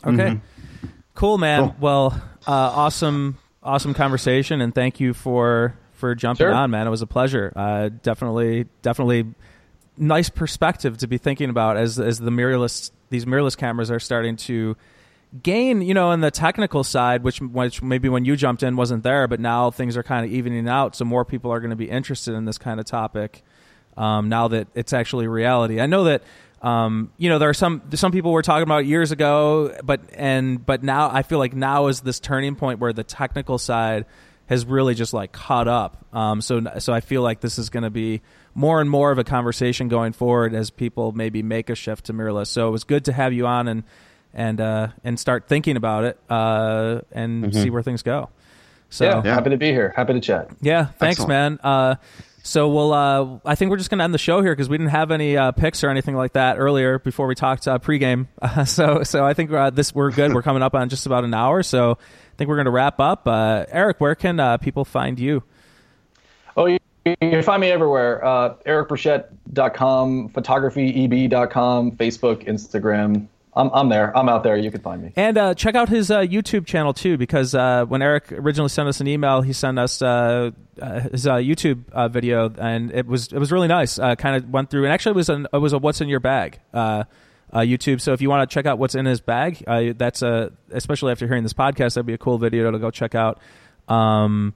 Okay, 0.03 0.39
cool, 1.13 1.37
man. 1.37 1.59
Cool. 1.59 1.75
Well, 1.79 2.23
uh, 2.47 2.51
awesome, 2.51 3.37
awesome 3.61 3.93
conversation, 3.93 4.61
and 4.61 4.73
thank 4.73 4.99
you 4.99 5.13
for 5.13 5.77
for 5.91 6.15
jumping 6.15 6.45
Sure. 6.45 6.53
on, 6.55 6.71
man. 6.71 6.87
It 6.87 6.89
was 6.89 7.03
a 7.03 7.07
pleasure. 7.07 7.53
Uh, 7.55 7.89
definitely, 8.01 8.65
definitely 8.81 9.27
nice 9.95 10.29
perspective 10.29 10.97
to 10.97 11.07
be 11.07 11.19
thinking 11.19 11.51
about 11.51 11.77
as 11.77 11.99
as 11.99 12.17
the 12.17 12.31
mirrorless 12.31 12.89
these 13.11 13.25
mirrorless 13.25 13.55
cameras 13.55 13.91
are 13.91 13.99
starting 13.99 14.35
to 14.37 14.75
gain, 15.43 15.81
you 15.81 15.93
know, 15.93 16.09
on 16.09 16.21
the 16.21 16.31
technical 16.31 16.83
side, 16.83 17.23
which 17.23 17.39
which 17.39 17.81
maybe 17.81 18.09
when 18.09 18.25
you 18.25 18.35
jumped 18.35 18.63
in 18.63 18.75
wasn't 18.75 19.03
there, 19.03 19.27
but 19.27 19.39
now 19.39 19.69
things 19.69 19.95
are 19.95 20.03
kind 20.03 20.25
of 20.25 20.31
evening 20.31 20.67
out, 20.67 20.95
so 20.95 21.05
more 21.05 21.23
people 21.23 21.51
are 21.51 21.59
going 21.59 21.69
to 21.69 21.75
be 21.75 21.89
interested 21.89 22.33
in 22.33 22.45
this 22.45 22.57
kind 22.57 22.79
of 22.79 22.85
topic 22.85 23.43
um, 23.97 24.29
now 24.29 24.47
that 24.47 24.67
it's 24.73 24.93
actually 24.93 25.27
reality. 25.27 25.79
I 25.79 25.85
know 25.85 26.05
that 26.05 26.23
um, 26.61 27.11
you 27.17 27.29
know 27.29 27.39
there 27.39 27.49
are 27.49 27.53
some 27.53 27.81
some 27.93 28.11
people 28.11 28.31
were 28.31 28.41
talking 28.41 28.63
about 28.63 28.85
years 28.85 29.11
ago, 29.11 29.77
but 29.83 30.01
and 30.13 30.65
but 30.65 30.83
now 30.83 31.09
I 31.11 31.23
feel 31.23 31.39
like 31.39 31.53
now 31.53 31.87
is 31.87 32.01
this 32.01 32.19
turning 32.19 32.55
point 32.55 32.79
where 32.79 32.93
the 32.93 33.03
technical 33.03 33.57
side 33.57 34.05
has 34.47 34.65
really 34.65 34.95
just 34.95 35.13
like 35.13 35.31
caught 35.31 35.67
up. 35.67 36.05
Um, 36.13 36.41
so 36.41 36.61
so 36.79 36.93
I 36.93 36.99
feel 36.99 37.21
like 37.21 37.41
this 37.41 37.57
is 37.57 37.69
going 37.69 37.83
to 37.83 37.89
be 37.89 38.21
more 38.53 38.81
and 38.81 38.89
more 38.89 39.11
of 39.11 39.17
a 39.17 39.23
conversation 39.23 39.87
going 39.87 40.13
forward 40.13 40.53
as 40.53 40.69
people 40.69 41.11
maybe 41.11 41.41
make 41.43 41.69
a 41.69 41.75
shift 41.75 42.05
to 42.05 42.13
mirrorless. 42.13 42.47
So 42.47 42.67
it 42.67 42.71
was 42.71 42.83
good 42.83 43.05
to 43.05 43.13
have 43.13 43.33
you 43.33 43.47
on 43.47 43.67
and 43.67 43.83
and 44.33 44.61
uh, 44.61 44.87
and 45.03 45.19
start 45.19 45.47
thinking 45.47 45.77
about 45.77 46.03
it 46.05 46.19
uh, 46.29 47.01
and 47.11 47.53
see 47.53 47.69
where 47.69 47.83
things 47.83 48.03
go. 48.03 48.29
So 48.89 49.05
yeah, 49.05 49.23
happy 49.23 49.51
to 49.51 49.57
be 49.57 49.67
here. 49.71 49.93
Happy 49.95 50.13
to 50.13 50.19
chat. 50.19 50.49
yeah, 50.61 50.85
thanks, 50.85 51.19
Excellent. 51.21 51.29
man. 51.29 51.59
Uh, 51.63 51.95
so 52.43 52.69
we'll. 52.69 52.93
Uh, 52.93 53.39
I 53.45 53.55
think 53.55 53.71
we're 53.71 53.77
just 53.77 53.89
gonna 53.89 54.03
end 54.03 54.13
the 54.13 54.17
show 54.19 54.41
here 54.41 54.51
because 54.51 54.67
we 54.67 54.77
didn't 54.77 54.91
have 54.91 55.11
any 55.11 55.37
uh, 55.37 55.51
picks 55.51 55.83
or 55.83 55.89
anything 55.89 56.15
like 56.15 56.33
that 56.33 56.57
earlier 56.57 56.99
before 56.99 57.27
we 57.27 57.35
talked 57.35 57.67
uh, 57.67 57.77
pregame. 57.79 58.27
Uh, 58.41 58.65
so 58.65 59.03
so 59.03 59.23
I 59.23 59.33
think 59.33 59.51
uh, 59.51 59.69
this 59.69 59.93
we're 59.93 60.11
good. 60.11 60.33
We're 60.33 60.41
coming 60.41 60.63
up 60.63 60.73
on 60.75 60.89
just 60.89 61.05
about 61.05 61.23
an 61.23 61.33
hour. 61.33 61.63
So 61.63 61.91
I 61.91 62.35
think 62.37 62.49
we're 62.49 62.57
gonna 62.57 62.71
wrap 62.71 62.99
up. 62.99 63.27
Uh, 63.27 63.65
Eric, 63.69 64.01
where 64.01 64.15
can 64.15 64.39
uh, 64.39 64.57
people 64.57 64.85
find 64.85 65.19
you? 65.19 65.43
You, 67.05 67.15
can 67.19 67.41
find 67.41 67.61
me 67.61 67.69
everywhere. 67.71 68.23
Uh, 68.23 68.55
EricBruchette.com, 68.65 70.29
photographyeb.com, 70.29 71.91
Facebook, 71.93 72.47
Instagram. 72.47 73.27
I'm, 73.53 73.69
I'm 73.73 73.89
there. 73.89 74.15
I'm 74.15 74.29
out 74.29 74.43
there. 74.43 74.55
You 74.55 74.71
can 74.71 74.81
find 74.81 75.01
me. 75.01 75.11
And 75.15 75.37
uh, 75.37 75.53
check 75.55 75.75
out 75.75 75.89
his 75.89 76.09
uh, 76.09 76.21
YouTube 76.21 76.65
channel 76.65 76.93
too, 76.93 77.17
because 77.17 77.53
uh, 77.53 77.85
when 77.85 78.01
Eric 78.01 78.31
originally 78.31 78.69
sent 78.69 78.87
us 78.87 79.01
an 79.01 79.07
email, 79.07 79.41
he 79.41 79.51
sent 79.51 79.77
us 79.77 80.01
uh, 80.01 80.51
uh, 80.81 80.99
his 81.01 81.27
uh, 81.27 81.35
YouTube 81.35 82.11
video, 82.11 82.53
and 82.57 82.91
it 82.91 83.05
was 83.05 83.33
it 83.33 83.39
was 83.39 83.51
really 83.51 83.67
nice. 83.67 83.97
Kind 83.97 84.35
of 84.37 84.49
went 84.49 84.69
through, 84.69 84.85
and 84.85 84.93
actually 84.93 85.11
it 85.11 85.15
was 85.15 85.29
an, 85.29 85.47
it 85.51 85.57
was 85.57 85.73
a 85.73 85.79
what's 85.79 86.01
in 86.01 86.07
your 86.07 86.21
bag. 86.21 86.59
YouTube. 87.53 87.99
So 87.99 88.13
if 88.13 88.21
you 88.21 88.29
want 88.29 88.49
to 88.49 88.53
check 88.53 88.65
out 88.65 88.79
what's 88.79 88.95
in 88.95 89.05
his 89.05 89.19
bag, 89.19 89.63
that's 89.97 90.21
a 90.21 90.53
especially 90.69 91.11
after 91.11 91.27
hearing 91.27 91.43
this 91.43 91.53
podcast, 91.53 91.95
that'd 91.95 92.05
be 92.05 92.13
a 92.13 92.17
cool 92.17 92.37
video 92.37 92.71
to 92.71 92.79
go 92.79 92.89
check 92.89 93.15
out. 93.15 93.39
Um, 93.89 94.53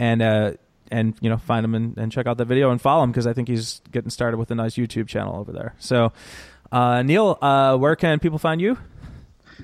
and 0.00 0.58
and 0.92 1.16
you 1.20 1.28
know 1.28 1.38
find 1.38 1.64
him 1.64 1.74
and, 1.74 1.98
and 1.98 2.12
check 2.12 2.26
out 2.26 2.36
the 2.38 2.44
video 2.44 2.70
and 2.70 2.80
follow 2.80 3.02
him 3.02 3.10
because 3.10 3.26
I 3.26 3.32
think 3.32 3.48
he's 3.48 3.80
getting 3.90 4.10
started 4.10 4.36
with 4.36 4.50
a 4.50 4.54
nice 4.54 4.74
YouTube 4.74 5.08
channel 5.08 5.36
over 5.36 5.50
there. 5.50 5.74
So 5.78 6.12
uh, 6.70 7.02
Neal, 7.02 7.38
uh, 7.42 7.76
where 7.76 7.96
can 7.96 8.20
people 8.20 8.38
find 8.38 8.60
you? 8.60 8.78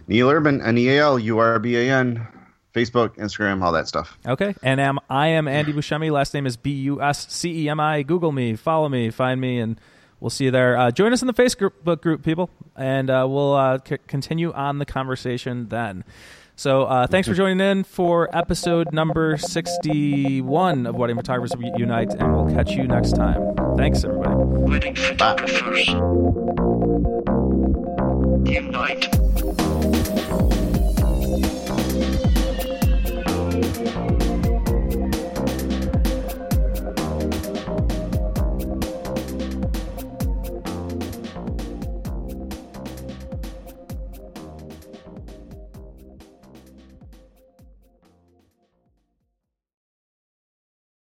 Neal 0.06 0.30
Urban, 0.30 0.60
N 0.60 0.78
E 0.78 0.88
A 0.88 0.98
L 1.00 1.18
U 1.18 1.38
R 1.38 1.58
B 1.58 1.76
A 1.76 1.90
N, 1.90 2.26
Facebook, 2.74 3.16
Instagram, 3.16 3.62
all 3.62 3.72
that 3.72 3.88
stuff. 3.88 4.16
Okay. 4.26 4.54
And 4.62 4.80
am, 4.80 4.98
I 5.08 5.28
am 5.28 5.48
Andy 5.48 5.72
Buscemi. 5.72 6.10
Last 6.10 6.34
name 6.34 6.46
is 6.46 6.56
B 6.56 6.70
U 6.72 7.02
S 7.02 7.30
C 7.32 7.64
E 7.64 7.68
M 7.68 7.80
I. 7.80 8.02
Google 8.02 8.32
me, 8.32 8.56
follow 8.56 8.88
me, 8.88 9.10
find 9.10 9.40
me, 9.40 9.58
and 9.58 9.80
we'll 10.20 10.30
see 10.30 10.44
you 10.44 10.50
there. 10.50 10.76
Uh, 10.76 10.90
join 10.90 11.12
us 11.12 11.22
in 11.22 11.26
the 11.26 11.34
Facebook 11.34 12.00
group, 12.00 12.22
people, 12.22 12.50
and 12.76 13.10
uh, 13.10 13.26
we'll 13.28 13.54
uh, 13.54 13.78
c- 13.86 13.98
continue 14.06 14.52
on 14.52 14.78
the 14.78 14.86
conversation 14.86 15.68
then. 15.68 16.04
So 16.58 16.86
uh, 16.86 17.06
thanks 17.06 17.28
for 17.28 17.34
joining 17.34 17.60
in 17.60 17.84
for 17.84 18.28
episode 18.36 18.92
number 18.92 19.36
61 19.36 20.86
of 20.88 20.96
Wedding 20.96 21.14
Photographers 21.14 21.54
Unite, 21.76 22.12
and 22.14 22.34
we'll 22.34 22.52
catch 22.52 22.72
you 22.72 22.88
next 22.88 23.12
time. 23.12 23.54
Thanks, 23.76 24.02
everybody. 24.02 24.34
Wedding 24.34 24.96
photographers. 24.96 25.86
Unite. 28.44 29.27